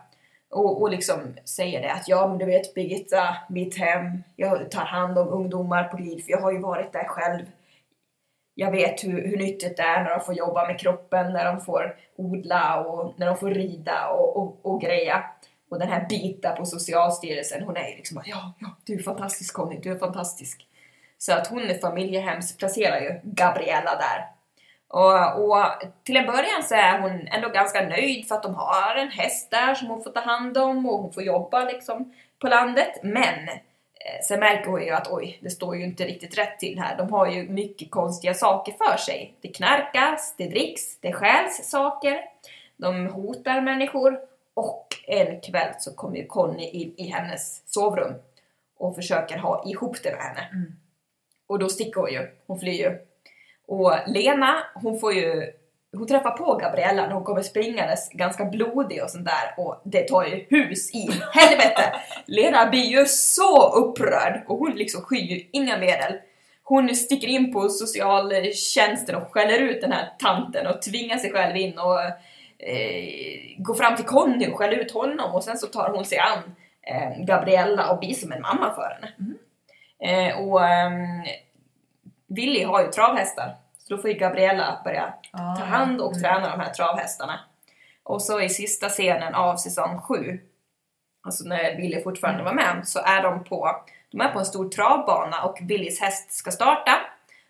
Och, 0.49 0.81
och 0.81 0.89
liksom 0.89 1.19
säger 1.45 1.81
det 1.81 1.91
att 1.91 2.07
ja 2.07 2.27
men 2.27 2.37
du 2.37 2.45
vet 2.45 2.73
Birgitta, 2.73 3.37
mitt 3.49 3.77
hem, 3.77 4.23
jag 4.35 4.71
tar 4.71 4.85
hand 4.85 5.17
om 5.17 5.27
ungdomar 5.27 5.83
på 5.83 5.97
glid 5.97 6.25
för 6.25 6.31
jag 6.31 6.41
har 6.41 6.51
ju 6.51 6.59
varit 6.59 6.93
där 6.93 7.07
själv. 7.07 7.45
Jag 8.55 8.71
vet 8.71 9.03
hur, 9.03 9.27
hur 9.27 9.37
nyttigt 9.37 9.77
det 9.77 9.83
är 9.83 10.03
när 10.03 10.09
de 10.09 10.19
får 10.19 10.35
jobba 10.35 10.67
med 10.67 10.79
kroppen, 10.79 11.33
när 11.33 11.45
de 11.45 11.61
får 11.61 11.95
odla 12.15 12.83
och 12.83 13.13
när 13.17 13.27
de 13.27 13.37
får 13.37 13.51
rida 13.51 14.09
och, 14.09 14.37
och, 14.37 14.59
och 14.61 14.81
greja. 14.81 15.23
Och 15.75 15.81
den 15.81 15.89
här 15.89 16.05
Bita 16.09 16.51
på 16.51 16.65
Socialstyrelsen, 16.65 17.63
hon 17.63 17.77
är 17.77 17.89
ju 17.89 17.95
liksom 17.95 18.15
bara, 18.15 18.25
ja, 18.27 18.53
ja, 18.59 18.67
du 18.83 18.93
är 18.93 19.03
fantastisk 19.03 19.53
Conny, 19.53 19.79
du 19.83 19.91
är 19.91 19.97
fantastisk. 19.97 20.67
Så 21.17 21.33
att 21.33 21.47
hon 21.47 21.61
familjehemsplacerar 21.81 22.99
ju 22.99 23.19
Gabriella 23.23 23.95
där. 23.95 24.27
Och, 24.87 25.43
och 25.43 25.65
till 26.03 26.17
en 26.17 26.25
början 26.25 26.63
så 26.63 26.75
är 26.75 26.99
hon 26.99 27.27
ändå 27.27 27.49
ganska 27.49 27.87
nöjd 27.87 28.27
för 28.27 28.35
att 28.35 28.43
de 28.43 28.55
har 28.55 28.95
en 28.95 29.09
häst 29.09 29.51
där 29.51 29.75
som 29.75 29.87
hon 29.87 30.03
får 30.03 30.11
ta 30.11 30.19
hand 30.19 30.57
om 30.57 30.85
och 30.89 30.99
hon 30.99 31.13
får 31.13 31.23
jobba 31.23 31.63
liksom 31.63 32.13
på 32.39 32.47
landet. 32.47 32.99
Men 33.03 33.49
eh, 33.49 34.21
sen 34.23 34.39
märker 34.39 34.71
hon 34.71 34.83
ju 34.83 34.91
att 34.91 35.11
oj, 35.11 35.39
det 35.41 35.49
står 35.49 35.75
ju 35.75 35.83
inte 35.83 36.05
riktigt 36.05 36.37
rätt 36.37 36.59
till 36.59 36.79
här. 36.79 36.97
De 36.97 37.11
har 37.11 37.27
ju 37.27 37.49
mycket 37.49 37.91
konstiga 37.91 38.33
saker 38.33 38.71
för 38.71 38.97
sig. 38.97 39.33
Det 39.41 39.47
knarkas, 39.47 40.35
det 40.37 40.47
dricks, 40.47 40.99
det 40.99 41.13
stjäls 41.13 41.69
saker. 41.69 42.21
De 42.77 43.07
hotar 43.07 43.61
människor 43.61 44.34
och 44.55 44.87
en 45.07 45.41
kväll 45.41 45.73
så 45.79 45.95
kommer 45.95 46.17
ju 46.17 46.25
Conny 46.25 46.69
in 46.69 46.93
i 46.97 47.07
hennes 47.07 47.73
sovrum 47.73 48.13
och 48.77 48.95
försöker 48.95 49.37
ha 49.37 49.63
ihop 49.65 49.97
det 50.03 50.11
med 50.11 50.21
henne. 50.21 50.47
Och 51.47 51.59
då 51.59 51.69
sticker 51.69 52.01
hon 52.01 52.11
ju, 52.11 52.27
hon 52.47 52.59
flyr 52.59 52.79
ju. 52.79 52.97
Och 53.67 53.93
Lena, 54.07 54.63
hon 54.75 54.99
får 54.99 55.13
ju 55.13 55.53
hon 55.97 56.07
träffar 56.07 56.31
på 56.31 56.55
Gabriella 56.55 57.07
när 57.07 57.13
hon 57.13 57.23
kommer 57.23 57.41
springandes 57.41 58.09
ganska 58.09 58.45
blodig 58.45 59.03
och 59.03 59.09
sånt 59.09 59.25
där 59.25 59.63
och 59.63 59.81
det 59.83 60.01
tar 60.07 60.25
ju 60.25 60.45
hus 60.49 60.95
i 60.95 61.09
helvete! 61.33 61.93
Lena 62.25 62.69
blir 62.69 62.85
ju 62.85 63.05
så 63.05 63.73
upprörd 63.73 64.43
och 64.47 64.57
hon 64.57 64.71
liksom 64.71 65.01
skyr 65.01 65.21
ju 65.21 65.49
inga 65.51 65.77
medel. 65.77 66.13
Hon 66.63 66.95
sticker 66.95 67.27
in 67.27 67.53
på 67.53 67.69
socialtjänsten 67.69 69.15
och 69.15 69.31
skäller 69.31 69.59
ut 69.59 69.81
den 69.81 69.91
här 69.91 70.13
tanten 70.19 70.67
och 70.67 70.81
tvingar 70.81 71.17
sig 71.17 71.31
själv 71.31 71.55
in 71.55 71.77
och 71.77 71.99
eh, 72.59 73.63
går 73.63 73.75
fram 73.75 73.95
till 73.95 74.05
Conny 74.05 74.47
och 74.47 74.57
skäller 74.57 74.77
ut 74.77 74.91
honom 74.91 75.35
och 75.35 75.43
sen 75.43 75.57
så 75.57 75.67
tar 75.67 75.89
hon 75.89 76.05
sig 76.05 76.17
an 76.17 76.55
eh, 76.81 77.25
Gabriella 77.25 77.91
och 77.91 77.99
blir 77.99 78.13
som 78.13 78.31
en 78.31 78.41
mamma 78.41 78.73
för 78.75 78.89
henne. 78.93 79.35
Eh, 79.99 80.39
och 80.39 80.65
ehm, 80.65 81.23
Willy 82.27 82.63
har 82.63 82.81
ju 82.81 82.91
travhästar. 82.91 83.55
Så 83.77 83.95
då 83.95 84.01
får 84.01 84.09
ju 84.09 84.17
Gabriella 84.17 84.81
börja 84.83 85.13
ta 85.31 85.63
hand 85.63 86.01
och 86.01 86.13
träna 86.13 86.49
de 86.49 86.59
här 86.59 86.73
travhästarna. 86.73 87.39
Och 88.03 88.21
så 88.21 88.41
i 88.41 88.49
sista 88.49 88.89
scenen 88.89 89.35
av 89.35 89.55
säsong 89.55 90.01
7, 90.01 90.39
alltså 91.23 91.47
när 91.47 91.75
Willy 91.75 92.03
fortfarande 92.03 92.43
var 92.43 92.53
med, 92.53 92.87
så 92.87 92.99
är 92.99 93.23
de 93.23 93.43
på, 93.43 93.71
de 94.11 94.21
är 94.21 94.29
på 94.29 94.39
en 94.39 94.45
stor 94.45 94.69
travbana 94.69 95.43
och 95.43 95.57
Willys 95.61 96.01
häst 96.01 96.31
ska 96.31 96.51
starta. 96.51 96.91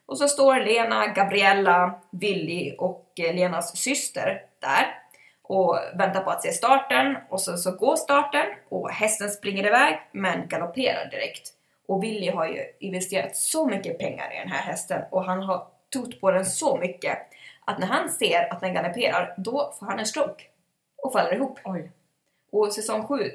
Och 0.06 0.18
så 0.18 0.28
står 0.28 0.60
Lena, 0.60 1.08
Gabriella, 1.08 2.00
Willy 2.12 2.76
och 2.78 3.14
eh, 3.20 3.36
Lenas 3.36 3.78
syster 3.78 4.42
där 4.66 5.02
och 5.44 5.80
väntar 5.94 6.22
på 6.22 6.30
att 6.30 6.44
se 6.44 6.52
starten 6.52 7.18
och 7.30 7.42
så, 7.42 7.58
så 7.58 7.72
går 7.72 7.96
starten 7.96 8.46
och 8.70 8.90
hästen 8.90 9.30
springer 9.30 9.66
iväg 9.66 10.00
men 10.12 10.48
galopperar 10.48 11.10
direkt. 11.10 11.54
Och 11.88 12.04
Willy 12.04 12.30
har 12.30 12.48
ju 12.48 12.64
investerat 12.80 13.36
så 13.36 13.68
mycket 13.68 14.00
pengar 14.00 14.34
i 14.34 14.40
den 14.40 14.52
här 14.52 14.62
hästen 14.62 15.02
och 15.12 15.24
han 15.24 15.44
har 15.44 15.68
trott 15.94 16.22
på 16.22 16.32
den 16.32 16.46
så 16.46 16.78
mycket 16.78 17.18
att 17.66 17.80
när 17.80 17.88
han 17.88 18.10
ser 18.10 18.54
att 18.54 18.62
den 18.62 18.74
galopperar 18.74 19.36
då 19.38 19.74
får 19.80 19.86
han 19.86 20.00
en 20.00 20.06
stroke 20.06 20.44
och 20.98 21.14
faller 21.14 21.34
ihop. 21.34 21.60
Och 22.52 22.74
säsong 22.74 23.08
7 23.08 23.32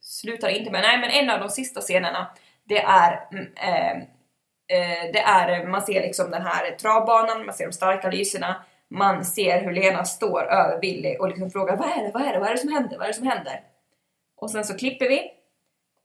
slutar 0.00 0.48
inte 0.48 0.70
med, 0.70 0.80
nej 0.80 0.98
men 0.98 1.10
en 1.10 1.30
av 1.30 1.40
de 1.40 1.48
sista 1.48 1.80
scenerna 1.80 2.30
det 2.64 2.78
är 2.78 3.28
mm, 3.32 3.52
eh, 3.56 3.96
eh, 4.68 5.12
det 5.12 5.20
är, 5.20 5.66
man 5.66 5.82
ser 5.82 6.02
liksom 6.02 6.30
den 6.30 6.42
här 6.42 6.70
travbanan, 6.70 7.46
man 7.46 7.54
ser 7.54 7.66
de 7.66 7.72
starka 7.72 8.10
lyserna, 8.10 8.64
man 8.90 9.24
ser 9.24 9.62
hur 9.62 9.72
Lena 9.72 10.04
står 10.04 10.42
över 10.42 10.80
Willy 10.80 11.16
och 11.16 11.28
liksom 11.28 11.50
frågar 11.50 11.76
vad 11.76 11.88
är 11.88 12.02
det, 12.02 12.10
vad 12.14 12.22
är 12.22 12.32
det, 12.32 12.38
vad 12.38 12.48
är 12.48 12.52
det 12.52 12.60
som 12.60 12.72
händer, 12.72 12.98
vad 12.98 13.04
är 13.04 13.08
det 13.08 13.14
som 13.14 13.26
händer? 13.26 13.60
Och 14.36 14.50
sen 14.50 14.64
så 14.64 14.78
klipper 14.78 15.08
vi 15.08 15.30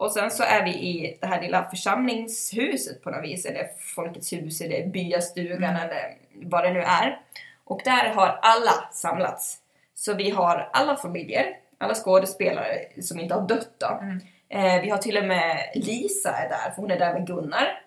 och 0.02 0.12
sen 0.12 0.32
så 0.32 0.44
är 0.44 0.64
vi 0.64 0.72
i 0.72 1.18
det 1.22 1.28
här 1.28 1.42
lilla 1.42 1.70
församlingshuset 1.70 3.04
på 3.04 3.10
något 3.10 3.24
vis, 3.24 3.46
eller 3.46 3.68
Folkets 3.96 4.34
hus, 4.34 4.62
eller 4.62 4.88
byastugan 4.88 5.76
eller 5.76 6.18
vad 6.34 6.64
det 6.64 6.74
nu 6.74 6.80
är. 6.80 7.20
Och 7.64 7.82
där 7.86 8.10
har 8.10 8.40
alla 8.42 8.90
samlats. 8.92 9.58
Så 9.94 10.14
vi 10.14 10.30
har 10.30 10.70
alla 10.74 10.96
familjer, 10.96 11.46
alla 11.78 11.94
skådespelare 11.96 13.02
som 13.02 13.20
inte 13.20 13.34
har 13.34 13.48
dött 13.48 13.76
då. 13.78 14.04
Eh, 14.50 14.82
vi 14.82 14.90
har 14.90 14.98
till 14.98 15.18
och 15.18 15.26
med 15.26 15.72
Lisa 15.76 16.30
är 16.30 16.50
där, 16.50 16.72
för 16.72 16.82
hon 16.82 16.92
är 16.92 17.00
där 17.00 17.14
med 17.14 17.28
Gunnar. 17.28 17.82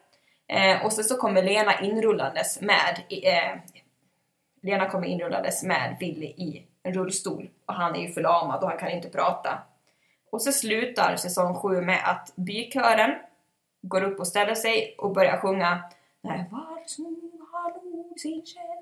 Eh, 0.49 0.85
och 0.85 0.93
sen 0.93 1.05
så 1.05 1.17
kommer 1.17 1.43
Lena 1.43 1.81
inrullandes 1.81 2.61
med, 2.61 3.01
eh, 3.11 3.59
Lena 4.65 4.91
kommer 4.91 5.07
inrullandes 5.07 5.63
med 5.63 5.97
Willy 6.01 6.27
i 6.27 6.67
en 6.83 6.95
rullstol. 6.95 7.51
Och 7.67 7.75
han 7.75 7.95
är 7.95 8.01
ju 8.01 8.09
förlamad 8.09 8.63
och 8.63 8.69
han 8.69 8.79
kan 8.79 8.91
inte 8.91 9.09
prata. 9.09 9.59
Och 10.31 10.43
så 10.43 10.53
slutar 10.53 11.17
säsong 11.17 11.55
7 11.55 11.81
med 11.81 12.01
att 12.05 12.33
bykören 12.37 13.15
går 13.83 14.03
upp 14.03 14.21
och 14.21 14.27
ställer 14.27 14.55
sig 14.55 14.95
och 14.99 15.13
börjar 15.13 15.37
sjunga 15.37 15.83
Nej, 16.21 16.49
var 16.51 16.83
som 16.87 17.31
sin 18.17 18.47
källa 18.47 18.75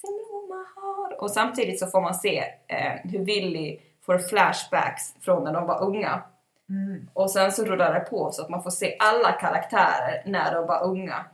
sin 0.00 0.20
blomma 0.28 0.66
har. 0.76 1.22
Och 1.22 1.30
samtidigt 1.30 1.80
så 1.80 1.86
får 1.86 2.00
man 2.00 2.14
se 2.14 2.44
eh, 2.66 2.92
hur 3.04 3.24
Willy 3.24 3.80
får 4.02 4.18
flashbacks 4.18 5.14
från 5.20 5.44
när 5.44 5.52
de 5.52 5.66
var 5.66 5.82
unga. 5.82 6.22
Mm. 6.68 7.08
Och 7.12 7.30
sen 7.30 7.52
så 7.52 7.64
rullar 7.64 7.94
det 7.94 8.00
på 8.00 8.30
så 8.32 8.42
att 8.42 8.48
man 8.48 8.62
får 8.62 8.70
se 8.70 8.96
alla 8.98 9.32
karaktärer 9.32 10.22
när 10.26 10.54
de 10.54 10.66
var 10.66 10.84
unga. 10.84 11.24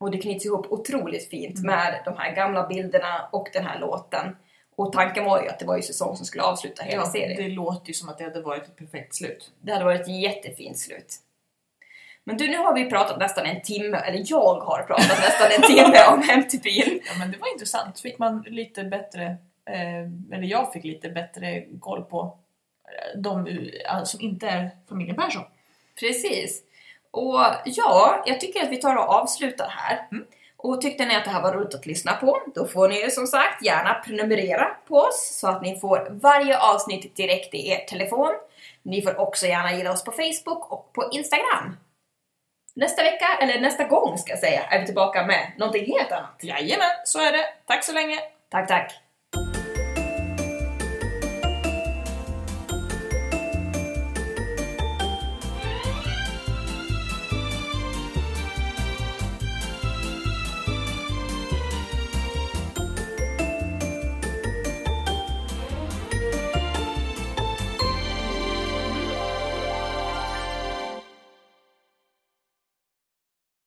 Och 0.00 0.10
det 0.10 0.18
knyts 0.18 0.46
ihop 0.46 0.66
otroligt 0.72 1.28
fint 1.30 1.58
Mm. 1.58 1.66
med 1.76 2.00
de 2.04 2.16
här 2.18 2.34
gamla 2.34 2.66
bilderna 2.66 3.28
och 3.32 3.48
den 3.52 3.64
här 3.66 3.78
låten. 3.78 4.36
Och 4.76 4.92
tanken 4.92 5.24
var 5.24 5.42
ju 5.42 5.48
att 5.48 5.58
det 5.58 5.64
var 5.66 5.76
ju 5.76 5.82
säsong 5.82 6.16
som 6.16 6.26
skulle 6.26 6.42
avsluta 6.42 6.82
hela 6.82 7.02
Ja, 7.02 7.10
serien. 7.10 7.42
det 7.42 7.48
låter 7.48 7.88
ju 7.88 7.94
som 7.94 8.08
att 8.08 8.18
det 8.18 8.24
hade 8.24 8.40
varit 8.42 8.62
ett 8.64 8.76
perfekt 8.76 9.14
slut. 9.14 9.52
Det 9.60 9.72
hade 9.72 9.84
varit 9.84 10.00
ett 10.00 10.08
jättefint 10.20 10.78
slut. 10.78 11.16
Men 12.24 12.36
du, 12.36 12.48
nu 12.48 12.56
har 12.56 12.74
vi 12.74 12.90
pratat 12.90 13.18
nästan 13.18 13.46
en 13.46 13.62
timme, 13.62 13.96
eller 13.96 14.22
jag 14.26 14.54
har 14.60 14.82
pratat 14.82 15.08
nästan 15.18 15.50
en 15.56 15.62
timme 15.76 15.98
om 16.12 16.22
Hem 16.22 16.48
till 16.48 16.60
byn. 16.60 17.00
Ja 17.06 17.12
men 17.18 17.30
det 17.30 17.38
var 17.38 17.52
intressant. 17.52 18.00
Fick 18.00 18.18
man 18.18 18.44
lite 18.46 18.84
bättre, 18.84 19.24
eh, 19.70 20.00
eller 20.36 20.42
jag 20.44 20.72
fick 20.72 20.84
lite 20.84 21.08
bättre 21.08 21.64
koll 21.80 22.04
på 22.04 22.38
eh, 22.84 23.18
de 23.20 23.46
eh, 23.46 24.04
som 24.04 24.20
inte 24.20 24.48
är 24.48 24.70
familjen 24.88 25.16
Persson. 25.16 25.42
Precis. 26.00 26.62
Och 27.10 27.40
ja, 27.64 28.22
jag 28.26 28.40
tycker 28.40 28.62
att 28.62 28.70
vi 28.70 28.76
tar 28.76 28.96
och 28.96 29.08
avslutar 29.08 29.68
här. 29.68 30.08
Och 30.56 30.80
tyckte 30.80 31.06
ni 31.06 31.16
att 31.16 31.24
det 31.24 31.30
här 31.30 31.42
var 31.42 31.52
roligt 31.52 31.74
att 31.74 31.86
lyssna 31.86 32.12
på, 32.12 32.42
då 32.54 32.66
får 32.66 32.88
ni 32.88 33.02
ju 33.02 33.10
som 33.10 33.26
sagt 33.26 33.64
gärna 33.64 33.94
prenumerera 33.94 34.76
på 34.88 34.96
oss 34.96 35.38
så 35.40 35.48
att 35.48 35.62
ni 35.62 35.80
får 35.80 36.08
varje 36.10 36.58
avsnitt 36.58 37.16
direkt 37.16 37.54
i 37.54 37.68
er 37.68 37.78
telefon. 37.78 38.34
Ni 38.82 39.02
får 39.02 39.20
också 39.20 39.46
gärna 39.46 39.72
gilla 39.72 39.92
oss 39.92 40.04
på 40.04 40.12
Facebook 40.12 40.72
och 40.72 40.92
på 40.92 41.08
Instagram. 41.12 41.76
Nästa 42.74 43.02
vecka, 43.02 43.26
eller 43.40 43.60
nästa 43.60 43.84
gång 43.84 44.18
ska 44.18 44.32
jag 44.32 44.38
säga, 44.38 44.62
är 44.62 44.80
vi 44.80 44.86
tillbaka 44.86 45.26
med 45.26 45.52
någonting 45.58 45.86
helt 45.86 46.12
annat. 46.12 46.40
Jajamän, 46.42 46.90
så 47.04 47.18
är 47.18 47.32
det. 47.32 47.44
Tack 47.66 47.84
så 47.84 47.92
länge! 47.92 48.18
Tack, 48.50 48.68
tack! 48.68 48.92